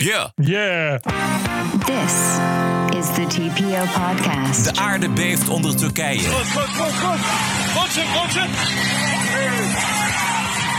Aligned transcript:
Ja. 0.00 0.32
Yeah. 0.36 0.98
This 1.84 2.12
is 2.98 3.06
the 3.14 3.26
TPO 3.28 3.84
podcast. 3.92 4.64
De 4.64 4.80
aarde 4.80 5.08
beeft 5.08 5.48
onder 5.48 5.76
Turkije. 5.76 6.28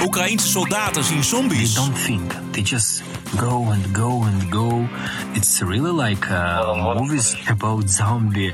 Oekraïense 0.04 0.48
soldaten 0.48 1.04
zien 1.04 1.24
zombies. 1.24 1.74
don't 1.74 2.06
think. 2.06 2.32
They 2.52 2.62
just 2.62 3.04
go 3.38 3.66
and 3.72 3.98
go 3.98 4.24
and 4.24 4.44
go. 4.50 4.88
It's 5.34 5.60
really 5.60 6.04
like 6.04 6.28
uh, 6.28 6.94
movies 6.96 7.38
about 7.48 7.92
zombie. 7.92 8.54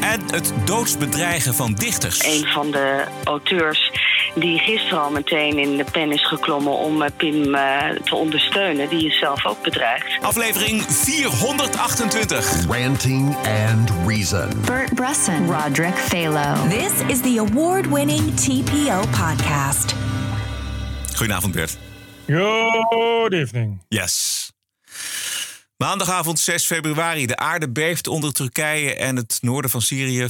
En 0.00 0.22
het 0.30 0.52
doodsbedreigen 0.64 1.54
van 1.54 1.72
dichters. 1.74 2.24
een 2.24 2.46
van 2.46 2.70
de 2.70 3.04
auteurs 3.24 3.92
die 4.36 4.58
gisteren 4.58 5.02
al 5.02 5.10
meteen 5.10 5.58
in 5.58 5.76
de 5.76 5.84
pen 5.92 6.12
is 6.12 6.26
geklommen 6.26 6.72
om 6.72 7.02
eh, 7.02 7.10
Pim 7.16 7.54
eh, 7.54 7.90
te 8.04 8.14
ondersteunen. 8.14 8.88
Die 8.88 9.06
is 9.06 9.18
zelf 9.18 9.46
ook 9.46 9.62
bedreigd. 9.62 10.22
Aflevering 10.24 10.82
428. 10.82 12.66
Ranting 12.68 13.36
and 13.36 13.90
Reason. 14.06 14.48
Bert 14.64 14.94
Bresson, 14.94 15.50
Roderick 15.50 15.94
Phalo. 15.94 16.68
This 16.68 16.92
is 17.08 17.20
the 17.20 17.38
award 17.38 17.86
winning 17.86 18.34
TPO 18.34 19.00
podcast. 19.00 19.94
Goedenavond 21.14 21.52
Bert. 21.52 21.76
Good 22.26 23.32
evening. 23.32 23.80
Yes. 23.88 24.50
Maandagavond 25.76 26.38
6 26.38 26.64
februari. 26.64 27.26
De 27.26 27.36
aarde 27.36 27.70
beeft 27.70 28.06
onder 28.08 28.32
Turkije 28.32 28.94
en 28.94 29.16
het 29.16 29.38
noorden 29.40 29.70
van 29.70 29.82
Syrië. 29.82 30.26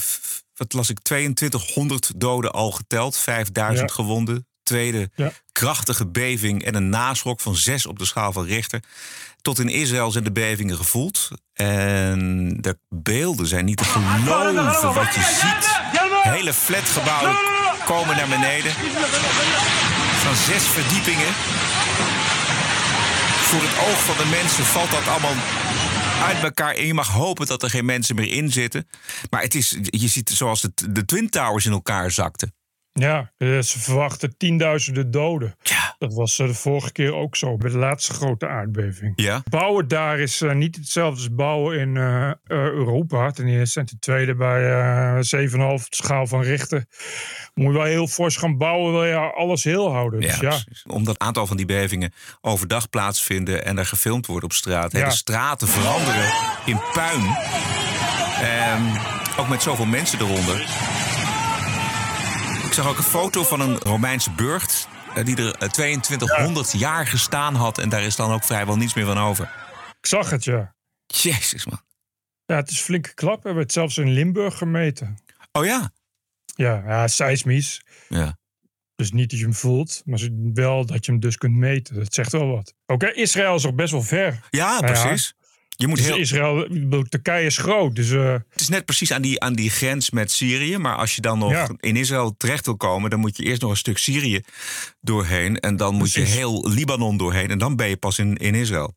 Wat 0.57 0.73
las 0.73 0.91
ik? 0.91 0.99
2200 1.03 2.11
doden 2.17 2.53
al 2.53 2.71
geteld. 2.71 3.19
5000 3.19 3.89
Ja. 3.89 3.95
gewonden. 3.95 4.47
Tweede 4.63 5.11
Ja. 5.15 5.33
krachtige 5.53 6.07
beving 6.07 6.65
en 6.65 6.75
een 6.75 6.89
naschok 6.89 7.41
van 7.41 7.57
6 7.57 7.87
op 7.87 7.99
de 7.99 8.05
schaal 8.05 8.33
van 8.33 8.45
Richter. 8.45 8.83
Tot 9.43 9.59
in 9.59 9.69
Israël 9.69 10.11
zijn 10.11 10.25
de 10.25 10.33
bevingen 10.33 10.77
gevoeld. 10.77 11.29
En 11.53 12.49
de 12.61 12.79
beelden 12.89 13.47
zijn 13.47 13.65
niet 13.65 13.77
te 13.77 13.85
geloven 13.85 14.95
wat 14.95 15.15
je 15.15 15.23
ziet. 15.41 15.81
Hele 16.23 16.53
flatgebouwen 16.53 17.37
komen 17.85 18.17
naar 18.17 18.29
beneden. 18.29 18.73
Van 20.25 20.37
zes 20.37 20.63
verdiepingen 20.63 21.33
voor 23.49 23.61
het 23.63 23.79
oog 23.89 24.03
van 24.05 24.17
de 24.17 24.31
mensen 24.31 24.65
valt 24.65 24.91
dat 24.91 25.09
allemaal 25.09 25.35
uit 26.23 26.43
elkaar. 26.43 26.75
En 26.75 26.87
je 26.87 26.95
mag 26.95 27.09
hopen 27.09 27.47
dat 27.47 27.63
er 27.63 27.71
geen 27.71 27.85
mensen 27.85 28.15
meer 28.15 28.33
in 28.33 28.53
zitten. 28.53 28.89
Maar 29.31 29.43
het 29.43 29.55
is, 29.55 29.77
je 29.83 30.09
ziet 30.09 30.31
zoals 30.31 30.69
de 30.91 31.05
Twin 31.05 31.31
Towers 31.31 31.67
in 31.67 31.73
elkaar 31.73 32.11
zakten. 32.11 32.56
Ja, 32.99 33.31
eh, 33.39 33.59
ze 33.59 33.79
verwachten 33.79 34.37
tienduizenden 34.37 35.11
doden. 35.11 35.57
Ja. 35.63 35.95
Dat 35.99 36.15
was 36.15 36.39
eh, 36.39 36.47
de 36.47 36.55
vorige 36.55 36.93
keer 36.93 37.15
ook 37.15 37.37
zo, 37.37 37.57
bij 37.57 37.71
de 37.71 37.79
laatste 37.79 38.13
grote 38.13 38.49
aardbeving. 38.49 39.13
Ja? 39.17 39.43
Bouwen 39.51 39.89
daar 39.89 40.19
is 40.19 40.41
eh, 40.41 40.53
niet 40.55 40.77
hetzelfde 40.77 41.17
als 41.21 41.35
bouwen 41.35 41.79
in 41.79 41.97
Europa, 42.47 43.31
ten 43.31 43.47
eerste. 43.47 43.81
En 43.81 43.87
ten 43.87 43.99
tweede 43.99 44.35
bij 44.35 44.71
eh 44.73 45.79
7,5 45.79 45.85
schaal 45.91 46.27
van 46.27 46.43
Richter. 46.43 46.85
Moet 47.55 47.67
je 47.67 47.73
wel 47.79 47.83
heel 47.83 48.07
fors 48.07 48.37
gaan 48.37 48.57
bouwen, 48.59 48.93
wil 48.93 49.05
je 49.05 49.17
alles 49.17 49.65
heel 49.65 49.93
houden. 49.93 50.21
Dus 50.21 50.41
Ja. 50.41 50.59
Omdat 50.87 51.15
een 51.19 51.27
aantal 51.27 51.47
van 51.47 51.57
die 51.57 51.67
bevingen 51.67 52.13
overdag 52.41 52.91
plaatsvinden 52.91 53.65
en 53.65 53.79
er 53.79 53.87
gefilmd 53.87 54.27
wordt 54.27 54.45
op 54.45 54.53
straat. 54.53 54.93
Hele 54.93 55.05
Ja. 55.05 55.11
straten 55.11 55.69
veranderen 55.69 56.33
in 56.65 56.81
puin. 56.93 57.37
Ehm, 58.43 58.83
ook 59.41 59.49
met 59.49 59.63
zoveel 59.63 59.87
mensen 59.87 60.21
eronder. 60.21 60.67
Ik 62.77 62.83
zag 62.83 62.91
ook 62.91 62.99
een 62.99 63.05
foto 63.05 63.43
van 63.43 63.61
een 63.61 63.79
Romeinse 63.79 64.31
burcht. 64.31 64.89
eh, 65.15 65.25
Die 65.25 65.37
er 65.37 65.55
eh, 65.55 65.69
2200 65.69 66.73
jaar 66.73 67.07
gestaan 67.07 67.55
had. 67.55 67.79
En 67.79 67.89
daar 67.89 68.03
is 68.03 68.17
dan 68.17 68.33
ook 68.33 68.45
vrijwel 68.45 68.77
niets 68.77 68.95
meer 68.95 69.05
van 69.05 69.19
over. 69.19 69.45
ik 70.01 70.07
zag 70.07 70.31
het, 70.31 70.45
ja. 70.45 70.75
Jezus, 71.07 71.67
man. 71.67 71.81
Ja, 72.47 72.57
het 72.57 72.71
is 72.71 72.81
flinke 72.81 73.15
klap. 73.15 73.37
We 73.37 73.47
hebben 73.47 73.63
het 73.63 73.73
zelfs 73.73 73.99
in 73.99 74.11
Limburg 74.13 74.59
gemeten. 74.59 75.19
Oh 75.53 75.65
ja. 75.65 75.91
Ja, 76.55 76.83
ja 76.87 77.09
seismisch. 77.09 77.83
Ja. 78.09 78.39
Dus 78.97 79.13
niet 79.13 79.31
dat 79.31 79.39
je 79.39 79.45
hem 79.45 79.55
voelt, 79.55 80.03
maar 80.05 80.29
wel 80.55 80.87
dat 80.87 81.05
je 81.07 81.13
hem 81.13 81.21
dus 81.21 81.37
kunt 81.37 81.55
meten. 81.55 81.95
Dat 81.95 82.15
zegt 82.15 82.33
wel 82.33 82.47
wat. 82.47 82.75
Oké, 82.87 83.13
Israël 83.13 83.55
is 83.55 83.63
nog 83.63 83.75
best 83.75 83.93
wel 83.93 84.03
ver. 84.03 84.41
Ja. 84.51 84.81
precies. 84.81 85.35
Je 85.77 85.87
moet 85.87 85.97
Dus 85.97 86.07
heel, 86.07 86.17
Israël, 86.17 86.67
Turkije 87.09 87.47
is 87.47 87.57
groot. 87.57 87.95
Dus 87.95 88.11
eh, 88.11 88.33
het 88.51 88.61
is 88.61 88.69
net 88.69 88.85
precies 88.85 89.13
aan 89.13 89.23
die, 89.23 89.41
aan 89.41 89.55
die 89.55 89.71
grens 89.71 90.11
met 90.11 90.33
Syrië. 90.33 90.79
Maar 90.79 90.97
als 90.97 91.15
je 91.15 91.21
dan 91.21 91.39
nog 91.39 91.51
Ja. 91.51 91.69
in 91.81 91.97
Israël 91.97 92.35
terecht 92.37 92.65
wil 92.65 92.77
komen, 92.77 93.11
dan 93.11 93.19
moet 93.21 93.37
je 93.37 93.43
eerst 93.43 93.61
nog 93.61 93.71
een 93.71 93.77
stuk 93.77 93.99
Syrië 93.99 94.41
doorheen. 95.01 95.57
En 95.61 95.77
dan 95.77 95.95
moet 95.95 96.13
je 96.13 96.21
heel 96.21 96.69
Libanon 96.69 97.17
doorheen. 97.17 97.51
En 97.51 97.59
dan 97.59 97.77
ben 97.77 97.89
je 97.89 97.97
pas 97.97 98.19
in, 98.19 98.37
in 98.37 98.55
Israël. 98.55 98.95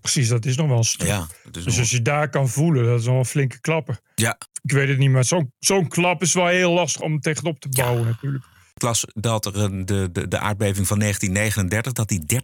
precies, 0.00 0.28
dat 0.28 0.44
is 0.46 0.56
nog 0.56 0.68
wel 0.68 0.76
een 0.78 0.84
stuk. 0.84 1.06
Ja, 1.06 1.26
Dus 1.50 1.64
nog- 1.64 1.78
als 1.78 1.90
je 1.90 2.02
daar 2.02 2.28
kan 2.30 2.48
voelen, 2.48 2.84
dat 2.84 3.00
is 3.00 3.06
wel 3.06 3.14
een 3.18 3.24
flinke 3.24 3.60
klapper. 3.60 4.00
ja. 4.14 4.38
Ik 4.62 4.72
weet 4.72 4.88
het 4.88 4.98
niet, 4.98 5.10
maar 5.10 5.24
zo'n 5.24 5.52
zo'n 5.58 5.88
klap 5.88 6.22
is 6.22 6.34
wel 6.34 6.46
heel 6.46 6.72
lastig 6.72 7.00
om 7.02 7.20
tegenop 7.20 7.60
te 7.60 7.68
bouwen 7.68 8.04
natuurlijk. 8.06 8.44
Ik 8.74 8.82
las 8.82 9.04
dat 9.14 9.46
er 9.46 9.56
een, 9.56 9.86
de, 9.86 10.08
de, 10.12 10.28
de 10.28 10.38
aardbeving 10.38 10.86
van 10.86 10.98
1939, 10.98 11.92
dat 11.92 12.08
die 12.08 12.40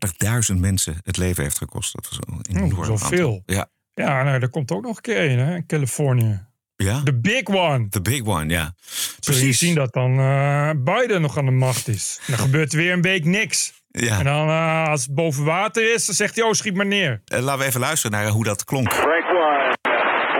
30.000 0.54 0.60
mensen 0.60 0.96
het 1.02 1.16
leven 1.16 1.42
heeft 1.42 1.58
gekost. 1.58 1.92
Dat 1.94 2.08
was 2.08 2.18
een 2.20 2.56
enorm 2.56 2.78
Oh, 2.78 2.84
zoveel. 2.84 3.42
Ja. 3.46 3.68
Ja, 4.04 4.22
nou, 4.22 4.40
er 4.40 4.48
komt 4.50 4.70
ook 4.72 4.82
nog 4.82 4.96
een 4.96 5.02
keer 5.02 5.30
een 5.30 5.38
hè, 5.38 5.54
in 5.54 5.66
Californië. 5.66 6.46
ja, 6.76 7.00
De 7.04 7.14
big 7.20 7.44
one. 7.46 7.88
the 7.88 8.00
big 8.02 8.24
one, 8.24 8.48
ja. 8.48 8.72
Zul 9.20 9.34
je 9.46 9.52
zien 9.52 9.74
dat 9.74 9.92
dan 9.92 10.18
eh, 10.18 10.70
Biden 10.76 11.20
nog 11.20 11.38
aan 11.38 11.44
de 11.44 11.50
macht 11.50 11.88
is. 11.88 12.20
Dan 12.26 12.38
gebeurt 12.38 12.72
er 12.72 12.78
weer 12.78 12.92
een 12.92 13.02
week 13.02 13.24
niks. 13.24 13.72
Ja. 13.90 14.18
En 14.18 14.24
dan 14.24 14.48
eh, 14.48 14.88
als 14.88 15.02
het 15.06 15.14
boven 15.14 15.44
water 15.44 15.94
is, 15.94 16.06
dan 16.06 16.14
zegt 16.14 16.36
hij, 16.36 16.44
oh, 16.44 16.52
schiet 16.52 16.74
maar 16.74 16.86
neer. 16.86 17.20
Eh, 17.24 17.40
Laten 17.40 17.60
we 17.60 17.66
even 17.66 17.80
luisteren 17.80 18.18
naar 18.18 18.28
hoe 18.30 18.44
dat 18.44 18.64
klonk. 18.64 18.92
Rank 18.92 19.24
one. 19.24 19.74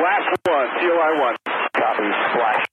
Last 0.02 0.38
one. 0.48 0.68
COI 0.78 1.20
one. 1.26 1.36
Copy. 1.70 2.08
Splash. 2.28 2.64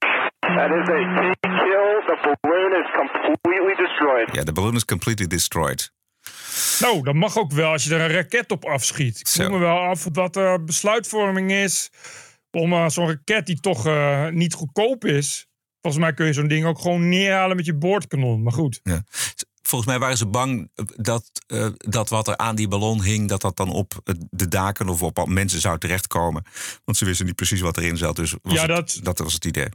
That 0.58 0.70
is 0.80 0.88
a 0.90 1.00
kill. 1.42 1.92
The 2.10 2.36
balloon 2.42 2.72
is 2.84 2.90
completely 2.96 3.76
destroyed. 3.86 4.36
Ja, 4.36 4.44
de 4.44 4.52
balloon 4.52 4.76
is 4.76 4.86
completely 4.86 5.28
destroyed. 5.28 5.92
Nou, 6.80 7.04
dat 7.04 7.14
mag 7.14 7.38
ook 7.38 7.52
wel 7.52 7.72
als 7.72 7.84
je 7.84 7.96
er 7.96 8.02
een 8.02 8.16
raket 8.16 8.52
op 8.52 8.66
afschiet. 8.66 9.20
Ik 9.20 9.28
vroeg 9.28 9.50
me 9.50 9.58
wel 9.58 9.78
af 9.78 10.08
wat 10.12 10.34
de 10.34 10.62
besluitvorming 10.66 11.52
is 11.52 11.90
om 12.52 12.74
eh, 12.74 12.90
zo'n 12.90 13.08
raket 13.08 13.46
die 13.46 13.60
toch 13.60 13.86
eh, 13.88 14.28
niet 14.30 14.54
goedkoop 14.54 15.06
is. 15.06 15.48
Volgens 15.82 16.04
mij 16.04 16.14
kun 16.14 16.26
je 16.26 16.34
zo'n 16.34 16.48
ding 16.48 16.66
ook 16.66 16.80
gewoon 16.80 17.10
neerhalen 17.10 17.56
met 17.56 17.66
je 17.66 17.74
boordkanon. 17.76 18.44
Maar 18.44 18.54
goed, 18.54 18.80
Ja. 18.84 19.04
Volgens 19.66 19.92
mij 19.92 20.00
waren 20.00 20.18
ze 20.18 20.26
bang 20.28 20.70
dat, 20.96 21.30
eh, 21.48 21.68
dat 21.78 22.10
wat 22.10 22.28
er 22.28 22.38
aan 22.38 22.56
die 22.56 22.68
ballon 22.68 23.04
hing, 23.04 23.30
dat 23.30 23.42
dat 23.42 23.58
dan 23.58 23.70
op 23.72 23.94
de 24.30 24.48
daken 24.48 24.90
of 24.90 25.02
op 25.04 25.28
mensen 25.28 25.60
zou 25.62 25.78
terechtkomen. 25.78 26.44
Want 26.86 26.98
ze 26.98 27.06
wisten 27.06 27.26
niet 27.26 27.36
precies 27.36 27.60
wat 27.62 27.78
erin 27.78 27.98
zat. 27.98 28.16
Dus 28.16 28.36
was 28.42 28.54
Ja, 28.54 28.60
het- 28.62 28.70
dat- 28.70 29.00
dat 29.04 29.18
was 29.20 29.34
het 29.34 29.46
idee. 29.46 29.68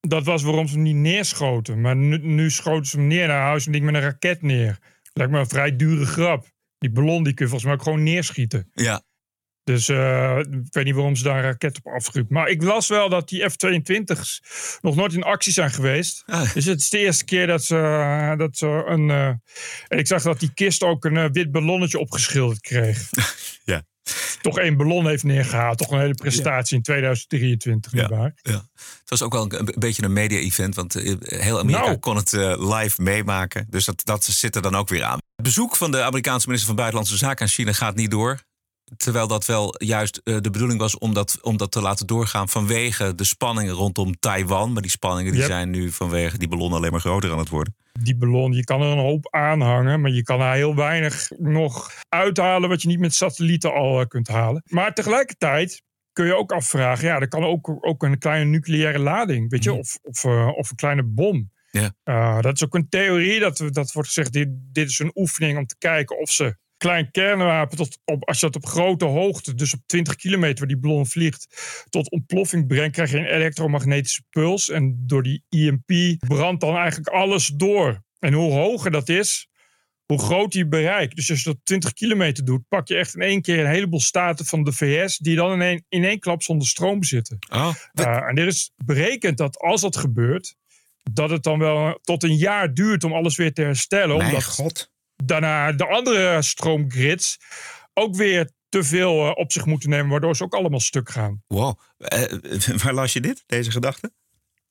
dat 0.00 0.24
was 0.24 0.42
waarom 0.42 0.66
ze 0.68 0.74
hem 0.74 0.82
niet 0.82 0.94
neerschoten. 0.96 1.80
Maar 1.80 1.96
nu, 1.96 2.18
nu 2.18 2.50
schoten 2.50 2.86
ze 2.86 2.96
hem 2.96 3.06
neer. 3.06 3.30
Hou 3.30 3.54
je 3.54 3.60
zo'n 3.60 3.72
ding 3.72 3.84
met 3.84 3.94
een 3.94 4.00
raket 4.00 4.42
neer. 4.42 4.78
Lijkt 5.14 5.32
me 5.32 5.38
een 5.38 5.48
vrij 5.48 5.76
dure 5.76 6.06
grap. 6.06 6.52
Die 6.78 6.90
ballon 6.90 7.22
die 7.24 7.34
kun 7.34 7.44
je 7.44 7.50
volgens 7.50 7.64
mij 7.64 7.72
ook 7.72 7.82
gewoon 7.82 8.02
neerschieten. 8.02 8.70
Ja, 8.72 9.02
Dus 9.64 9.88
eh, 9.88 10.38
ik 10.38 10.72
weet 10.72 10.84
niet 10.84 10.94
waarom 10.94 11.16
ze 11.16 11.22
daar 11.22 11.36
een 11.36 11.42
raket 11.42 11.76
op 11.82 11.92
afschuurt. 11.92 12.30
Maar 12.30 12.48
ik 12.48 12.62
las 12.62 12.88
wel 12.88 13.08
dat 13.08 13.28
die 13.28 13.50
F-22's 13.50 14.42
nog 14.80 14.96
nooit 14.96 15.12
in 15.12 15.22
actie 15.22 15.52
zijn 15.52 15.70
geweest. 15.70 16.22
Ah. 16.26 16.54
Dus 16.54 16.64
het 16.64 16.80
is 16.80 16.88
de 16.88 16.98
eerste 16.98 17.24
keer 17.24 17.46
dat 17.46 17.64
ze, 17.64 18.34
dat 18.36 18.56
ze 18.56 18.66
een... 18.66 19.10
eh, 19.10 19.26
en 19.88 19.98
ik 19.98 20.06
zag 20.06 20.22
dat 20.22 20.40
die 20.40 20.54
kist 20.54 20.82
ook 20.82 21.04
een 21.04 21.16
eh, 21.16 21.28
wit 21.32 21.50
ballonnetje 21.52 21.98
opgeschilderd 21.98 22.60
kreeg. 22.60 23.10
ja. 23.64 23.82
Toch 24.40 24.58
één 24.58 24.76
ballon 24.76 25.06
heeft 25.06 25.22
neergehaald. 25.22 25.78
Toch 25.78 25.90
een 25.90 26.00
hele 26.00 26.14
prestatie 26.14 26.76
in 26.76 26.82
2023. 26.82 27.92
Ja. 27.92 28.32
Het 28.42 29.10
was 29.10 29.22
ook 29.22 29.32
wel 29.32 29.42
een, 29.42 29.58
een 29.58 29.74
beetje 29.78 30.02
een 30.02 30.12
media-event, 30.12 30.74
want 30.74 30.94
eh, 30.94 31.14
heel 31.20 31.58
Amerika 31.58 31.84
Nou. 31.84 31.98
kon 31.98 32.16
het 32.16 32.32
eh, 32.32 32.74
live 32.78 33.02
meemaken. 33.02 33.66
Dus 33.70 33.84
dat, 33.84 34.04
dat 34.04 34.24
zit 34.24 34.56
er 34.56 34.62
dan 34.62 34.74
ook 34.74 34.88
weer 34.88 35.02
aan. 35.04 35.18
Het 35.36 35.44
bezoek 35.44 35.76
van 35.76 35.90
de 35.90 36.02
Amerikaanse 36.02 36.46
minister 36.46 36.66
van 36.66 36.76
Buitenlandse 36.76 37.16
Zaken 37.16 37.42
aan 37.42 37.52
China 37.52 37.72
gaat 37.72 37.94
niet 37.94 38.10
door. 38.10 38.40
Terwijl 38.96 39.26
dat 39.26 39.46
wel 39.46 39.74
juist 39.78 40.20
eh, 40.24 40.36
de 40.40 40.50
bedoeling 40.50 40.80
was 40.80 40.98
om 40.98 41.14
dat, 41.14 41.38
om 41.42 41.56
dat 41.56 41.72
te 41.72 41.80
laten 41.80 42.06
doorgaan 42.06 42.48
vanwege 42.48 43.14
de 43.14 43.24
spanningen 43.24 43.74
rondom 43.74 44.18
Taiwan. 44.18 44.72
Maar 44.72 44.82
die 44.82 44.90
spanningen 44.90 45.30
die 45.32 45.40
Yep. 45.40 45.50
zijn 45.50 45.70
nu 45.70 45.90
vanwege 45.90 46.38
die 46.38 46.48
ballon 46.48 46.72
alleen 46.72 46.90
maar 46.90 47.00
groter 47.00 47.32
aan 47.32 47.38
het 47.38 47.48
worden. 47.48 47.76
Die 47.92 48.16
ballon, 48.16 48.52
je 48.52 48.64
kan 48.64 48.80
er 48.80 48.86
een 48.86 48.98
hoop 48.98 49.28
aanhangen. 49.34 50.00
Maar 50.00 50.10
je 50.10 50.22
kan 50.22 50.40
er 50.40 50.52
heel 50.52 50.74
weinig 50.74 51.30
nog 51.38 51.90
uithalen 52.08 52.68
wat 52.68 52.82
je 52.82 52.88
niet 52.88 52.98
met 52.98 53.14
satellieten 53.14 53.72
al 53.74 54.00
eh, 54.00 54.06
kunt 54.06 54.28
halen. 54.28 54.62
Maar 54.66 54.94
tegelijkertijd 54.94 55.82
kun 56.12 56.26
je 56.26 56.36
ook 56.36 56.52
afvragen. 56.52 57.06
Ja, 57.06 57.20
er 57.20 57.28
kan 57.28 57.44
ook, 57.44 57.76
ook 57.80 58.02
een 58.02 58.18
kleine 58.18 58.50
nucleaire 58.50 58.98
lading. 58.98 59.50
Weet 59.50 59.64
je, 59.64 59.72
of, 59.72 59.98
of, 60.02 60.24
eh, 60.24 60.48
of 60.56 60.70
een 60.70 60.76
kleine 60.76 61.02
bom. 61.02 61.52
Ja. 61.70 62.40
Dat 62.40 62.54
is 62.54 62.64
ook 62.64 62.74
een 62.74 62.88
theorie. 62.88 63.40
Dat, 63.40 63.62
dat 63.68 63.92
wordt 63.92 64.08
gezegd, 64.08 64.32
dit, 64.32 64.48
dit 64.50 64.88
is 64.88 64.98
een 64.98 65.10
oefening 65.14 65.58
om 65.58 65.66
te 65.66 65.76
kijken 65.78 66.18
of 66.18 66.30
ze 66.30 66.56
klein 66.76 67.10
kernwapen, 67.10 67.76
tot 67.76 67.98
op, 68.04 68.28
als 68.28 68.40
je 68.40 68.46
dat 68.46 68.56
op 68.56 68.66
grote 68.66 69.04
hoogte, 69.04 69.54
dus 69.54 69.74
op 69.74 69.80
20 69.86 70.16
kilometer 70.16 70.58
waar 70.58 70.68
die 70.68 70.78
ballon 70.78 71.06
vliegt, 71.06 71.46
tot 71.90 72.10
ontploffing 72.10 72.66
brengt, 72.66 72.94
krijg 72.94 73.10
je 73.10 73.18
een 73.18 73.34
elektromagnetische 73.34 74.22
puls. 74.30 74.70
En 74.70 75.02
door 75.06 75.22
die 75.22 75.44
EMP 75.48 76.18
brandt 76.18 76.60
dan 76.60 76.76
eigenlijk 76.76 77.08
alles 77.08 77.46
door. 77.46 78.02
En 78.18 78.32
hoe 78.32 78.52
hoger 78.52 78.90
dat 78.90 79.08
is, 79.08 79.48
hoe 80.06 80.18
groot 80.18 80.52
die 80.52 80.66
bereikt. 80.66 81.16
Dus 81.16 81.30
als 81.30 81.42
je 81.42 81.50
dat 81.50 81.58
20 81.64 81.92
kilometer 81.92 82.44
doet, 82.44 82.68
pak 82.68 82.88
je 82.88 82.96
echt 82.96 83.14
in 83.14 83.22
één 83.22 83.42
keer 83.42 83.58
een 83.58 83.70
heleboel 83.70 84.00
staten 84.00 84.46
van 84.46 84.64
de 84.64 84.72
VS 84.72 85.18
die 85.18 85.36
dan 85.36 85.52
in 85.52 85.60
één, 85.60 85.84
in 85.88 86.04
één 86.04 86.18
klap 86.18 86.42
zonder 86.42 86.68
stroom 86.68 87.04
zitten. 87.04 87.38
Oh, 87.52 87.74
Uh, 87.92 88.06
en 88.06 88.36
er 88.36 88.46
is 88.46 88.72
berekend 88.84 89.38
dat 89.38 89.58
als 89.58 89.80
dat 89.80 89.96
gebeurt, 89.96 90.56
dat 91.12 91.30
het 91.30 91.42
dan 91.42 91.58
wel 91.58 91.98
tot 92.02 92.22
een 92.22 92.36
jaar 92.36 92.74
duurt 92.74 93.04
om 93.04 93.12
alles 93.12 93.36
weer 93.36 93.52
te 93.52 93.62
herstellen. 93.62 94.16
mijn 94.16 94.28
omdat 94.28 94.44
god. 94.44 94.92
Daarna 95.26 95.72
de 95.72 95.86
andere 95.86 96.42
stroomgrids 96.42 97.38
ook 97.92 98.16
weer 98.16 98.50
te 98.68 98.82
veel 98.82 99.26
eh, 99.26 99.32
op 99.34 99.52
zich 99.52 99.66
moeten 99.66 99.90
nemen, 99.90 100.10
waardoor 100.10 100.36
ze 100.36 100.44
ook 100.44 100.54
allemaal 100.54 100.80
stuk 100.80 101.10
gaan. 101.10 101.42
Wow. 101.46 101.78
Eh, 101.98 102.22
waar 102.82 102.94
las 102.94 103.12
je 103.12 103.20
dit, 103.20 103.42
deze 103.46 103.70
gedachte? 103.70 104.12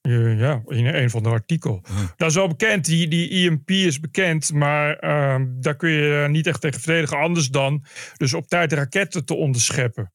Eh, 0.01 0.39
ja, 0.39 0.61
in 0.67 0.85
een 0.85 1.09
van 1.09 1.23
de 1.23 1.29
artikel. 1.29 1.83
Dat 2.15 2.29
is 2.29 2.35
wel 2.35 2.47
bekend, 2.47 2.85
die, 2.85 3.07
die 3.07 3.29
IMP 3.29 3.69
is 3.69 3.99
bekend, 3.99 4.53
maar 4.53 4.95
ehm, 4.95 5.45
daar 5.59 5.75
kun 5.75 5.89
je 5.89 6.27
niet 6.29 6.47
echt 6.47 6.61
tegen 6.61 6.81
verdedigen. 6.81 7.17
Anders 7.17 7.47
dan 7.47 7.85
dus 8.17 8.33
op 8.33 8.47
tijd 8.47 8.73
raketten 8.73 9.25
te 9.25 9.33
onderscheppen. 9.33 10.13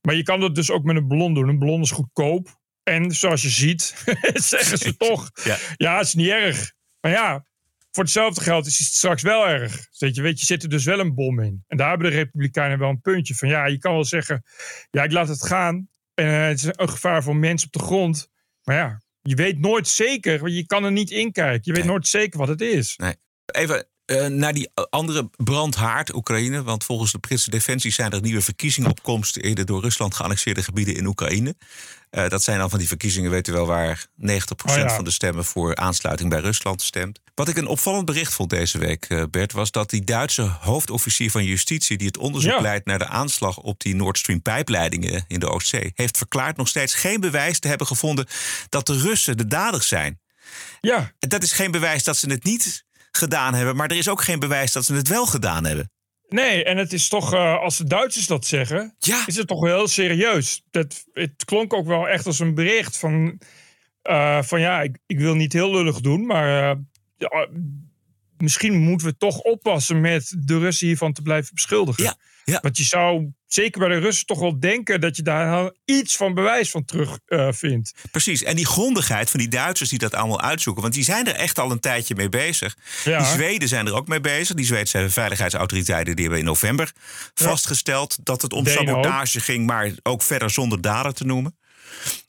Maar 0.00 0.14
je 0.14 0.22
kan 0.22 0.40
dat 0.40 0.54
dus 0.54 0.70
ook 0.70 0.84
met 0.84 0.96
een 0.96 1.08
ballon 1.08 1.34
doen. 1.34 1.48
Een 1.48 1.58
ballon 1.58 1.80
is 1.80 1.90
goedkoop. 1.90 2.60
En 2.82 3.10
zoals 3.10 3.42
je 3.42 3.48
ziet, 3.48 4.04
zeggen 4.52 4.78
ze 4.78 4.96
toch, 5.06 5.30
Ja. 5.44 5.56
ja, 5.76 5.96
het 5.96 6.06
is 6.06 6.14
niet 6.14 6.28
erg. 6.28 6.72
Maar 7.00 7.12
ja, 7.12 7.46
voor 7.96 8.04
hetzelfde 8.04 8.40
geld 8.40 8.66
is 8.66 8.78
het 8.78 8.86
straks 8.86 9.22
wel 9.22 9.48
erg. 9.48 9.86
Weet 9.98 10.14
je, 10.14 10.22
weet 10.22 10.40
je, 10.40 10.46
zit 10.46 10.62
er 10.62 10.68
dus 10.68 10.84
wel 10.84 10.98
een 11.00 11.14
bom 11.14 11.40
in. 11.40 11.64
En 11.66 11.76
daar 11.76 11.88
hebben 11.88 12.10
de 12.10 12.16
Republikeinen 12.16 12.78
wel 12.78 12.88
een 12.88 13.00
puntje 13.00 13.34
van. 13.34 13.48
Ja, 13.48 13.66
je 13.66 13.78
kan 13.78 13.92
wel 13.92 14.04
zeggen, 14.04 14.42
ja, 14.90 15.02
ik 15.02 15.12
laat 15.12 15.28
het 15.28 15.46
gaan. 15.46 15.88
En 16.14 16.26
eh, 16.26 16.46
het 16.46 16.58
is 16.58 16.64
een 16.64 16.88
gevaar 16.88 17.22
voor 17.22 17.36
mensen 17.36 17.66
op 17.66 17.72
de 17.72 17.86
grond. 17.86 18.28
Maar 18.62 18.76
ja, 18.76 19.00
je 19.22 19.34
weet 19.34 19.58
nooit 19.58 19.88
zeker, 19.88 20.38
want 20.38 20.52
je 20.54 20.66
kan 20.66 20.84
er 20.84 20.92
niet 20.92 21.10
in 21.10 21.32
kijken. 21.32 21.60
Je 21.62 21.72
weet 21.72 21.82
Nee. 21.82 21.90
nooit 21.92 22.06
zeker 22.06 22.38
wat 22.38 22.48
het 22.48 22.60
is. 22.60 22.98
Even 23.46 23.88
eh, 24.06 24.26
naar 24.26 24.52
die 24.52 24.70
andere 24.90 25.30
brandhaard, 25.36 26.14
Oekraïne. 26.14 26.62
Want 26.62 26.84
volgens 26.84 27.12
de 27.12 27.18
Britse 27.18 27.50
Defensie 27.50 27.92
zijn 27.92 28.10
er 28.10 28.20
nieuwe 28.20 28.40
verkiezingen 28.42 28.90
op 28.90 29.02
komst 29.02 29.36
in 29.36 29.54
de 29.54 29.64
door 29.64 29.82
Rusland 29.82 30.14
geannexeerde 30.14 30.62
gebieden 30.62 30.94
in 30.96 31.06
Oekraïne. 31.06 31.54
Eh, 32.10 32.28
dat 32.28 32.42
zijn 32.42 32.58
dan 32.58 32.70
van 32.70 32.78
die 32.78 32.88
verkiezingen, 32.88 33.30
weet 33.30 33.48
u 33.48 33.52
wel, 33.52 33.66
waar 33.66 34.06
90% 34.16 34.84
Oh 34.84 34.88
ja. 34.88 34.94
van 34.94 35.04
de 35.04 35.10
stemmen 35.10 35.44
voor 35.44 35.76
aansluiting 35.76 36.30
bij 36.30 36.40
Rusland 36.40 36.82
stemt. 36.82 37.20
Wat 37.34 37.48
ik 37.48 37.56
een 37.56 37.66
opvallend 37.66 38.04
bericht 38.04 38.32
vond 38.34 38.50
deze 38.50 38.78
week, 38.78 39.04
eh, 39.04 39.22
Bert, 39.30 39.52
was 39.52 39.70
dat 39.70 39.90
die 39.90 40.04
Duitse 40.04 40.42
hoofdofficier 40.42 41.30
van 41.30 41.44
justitie, 41.44 41.96
die 41.96 42.06
het 42.06 42.18
onderzoek 42.18 42.52
Ja. 42.52 42.60
leidt 42.60 42.86
naar 42.86 42.98
de 42.98 43.06
aanslag 43.08 43.56
op 43.58 43.80
die 43.80 43.94
Nord 43.94 44.18
Stream 44.18 44.42
pijpleidingen 44.42 45.24
in 45.28 45.40
de 45.40 45.48
Oostzee, 45.50 45.92
heeft 45.94 46.16
verklaard 46.16 46.56
nog 46.56 46.68
steeds 46.68 46.94
geen 46.94 47.20
bewijs 47.20 47.58
te 47.58 47.68
hebben 47.68 47.86
gevonden 47.86 48.26
dat 48.68 48.86
de 48.86 48.98
Russen 48.98 49.36
de 49.36 49.46
daders 49.46 49.88
zijn. 49.88 50.20
Ja, 50.80 51.12
Dat 51.18 51.42
is 51.42 51.52
geen 51.52 51.70
bewijs 51.70 52.04
dat 52.04 52.16
ze 52.16 52.30
het 52.30 52.44
niet 52.44 52.84
gedaan 53.16 53.54
hebben, 53.54 53.76
maar 53.76 53.90
er 53.90 53.96
is 53.96 54.08
ook 54.08 54.22
geen 54.22 54.38
bewijs 54.38 54.72
dat 54.72 54.84
ze 54.84 54.94
het 54.94 55.08
wel 55.08 55.26
gedaan 55.26 55.64
hebben. 55.64 55.90
nee, 56.28 56.64
en 56.64 56.76
het 56.76 56.92
is 56.92 57.08
toch, 57.08 57.32
eh, 57.34 57.58
als 57.58 57.76
de 57.76 57.84
Duitsers 57.84 58.26
dat 58.26 58.46
zeggen, 58.46 58.94
Ja. 58.98 59.22
is 59.26 59.36
het 59.36 59.46
toch 59.46 59.60
wel 59.60 59.76
heel 59.76 59.88
serieus. 59.88 60.62
Dat, 60.70 61.04
het 61.12 61.44
klonk 61.44 61.72
ook 61.72 61.86
wel 61.86 62.08
echt 62.08 62.26
als 62.26 62.38
een 62.38 62.54
bericht 62.54 62.96
van, 62.96 63.40
eh, 64.02 64.42
van 64.42 64.60
ja, 64.60 64.82
ik, 64.82 64.98
ik 65.06 65.18
wil 65.18 65.34
niet 65.34 65.52
heel 65.52 65.70
lullig 65.70 66.00
doen, 66.00 66.26
maar 66.26 66.70
eh, 66.70 66.76
ja, 67.16 67.48
misschien 68.38 68.78
moeten 68.78 69.06
we 69.06 69.16
toch 69.16 69.38
oppassen 69.40 70.00
met 70.00 70.34
de 70.38 70.58
Russen 70.58 70.86
hiervan 70.86 71.12
te 71.12 71.22
blijven 71.22 71.54
beschuldigen. 71.54 72.04
Ja, 72.04 72.16
ja. 72.44 72.58
Want 72.62 72.76
je 72.76 72.84
zou 72.84 73.32
zeker 73.46 73.80
bij 73.80 73.88
de 73.88 73.98
Russen 73.98 74.26
toch 74.26 74.38
wel 74.38 74.60
denken 74.60 75.00
dat 75.00 75.16
je 75.16 75.22
daar 75.22 75.70
iets 75.84 76.16
van 76.16 76.34
bewijs 76.34 76.70
van 76.70 76.84
terug 76.84 77.18
eh, 77.26 77.48
vindt. 77.52 77.94
Precies. 78.10 78.42
En 78.42 78.56
die 78.56 78.66
grondigheid 78.66 79.30
van 79.30 79.40
die 79.40 79.48
Duitsers 79.48 79.90
die 79.90 79.98
dat 79.98 80.14
allemaal 80.14 80.40
uitzoeken. 80.40 80.82
Want 80.82 80.94
die 80.94 81.04
zijn 81.04 81.26
er 81.26 81.34
echt 81.34 81.58
al 81.58 81.70
een 81.70 81.80
tijdje 81.80 82.14
mee 82.14 82.28
bezig. 82.28 82.76
Ja. 83.04 83.18
Die 83.18 83.26
Zweden 83.26 83.68
zijn 83.68 83.86
er 83.86 83.94
ook 83.94 84.08
mee 84.08 84.20
bezig. 84.20 84.56
Die 84.56 84.64
Zweedse 84.64 85.10
veiligheidsautoriteiten 85.10 86.14
die 86.14 86.24
hebben 86.24 86.40
in 86.40 86.46
november 86.46 86.92
vastgesteld 87.34 88.18
dat 88.22 88.42
het 88.42 88.52
om 88.52 88.66
sabotage 88.66 89.40
ging, 89.40 89.66
maar 89.66 89.92
ook 90.02 90.22
verder 90.22 90.50
zonder 90.50 90.80
dader 90.80 91.14
te 91.14 91.24
noemen. 91.24 91.56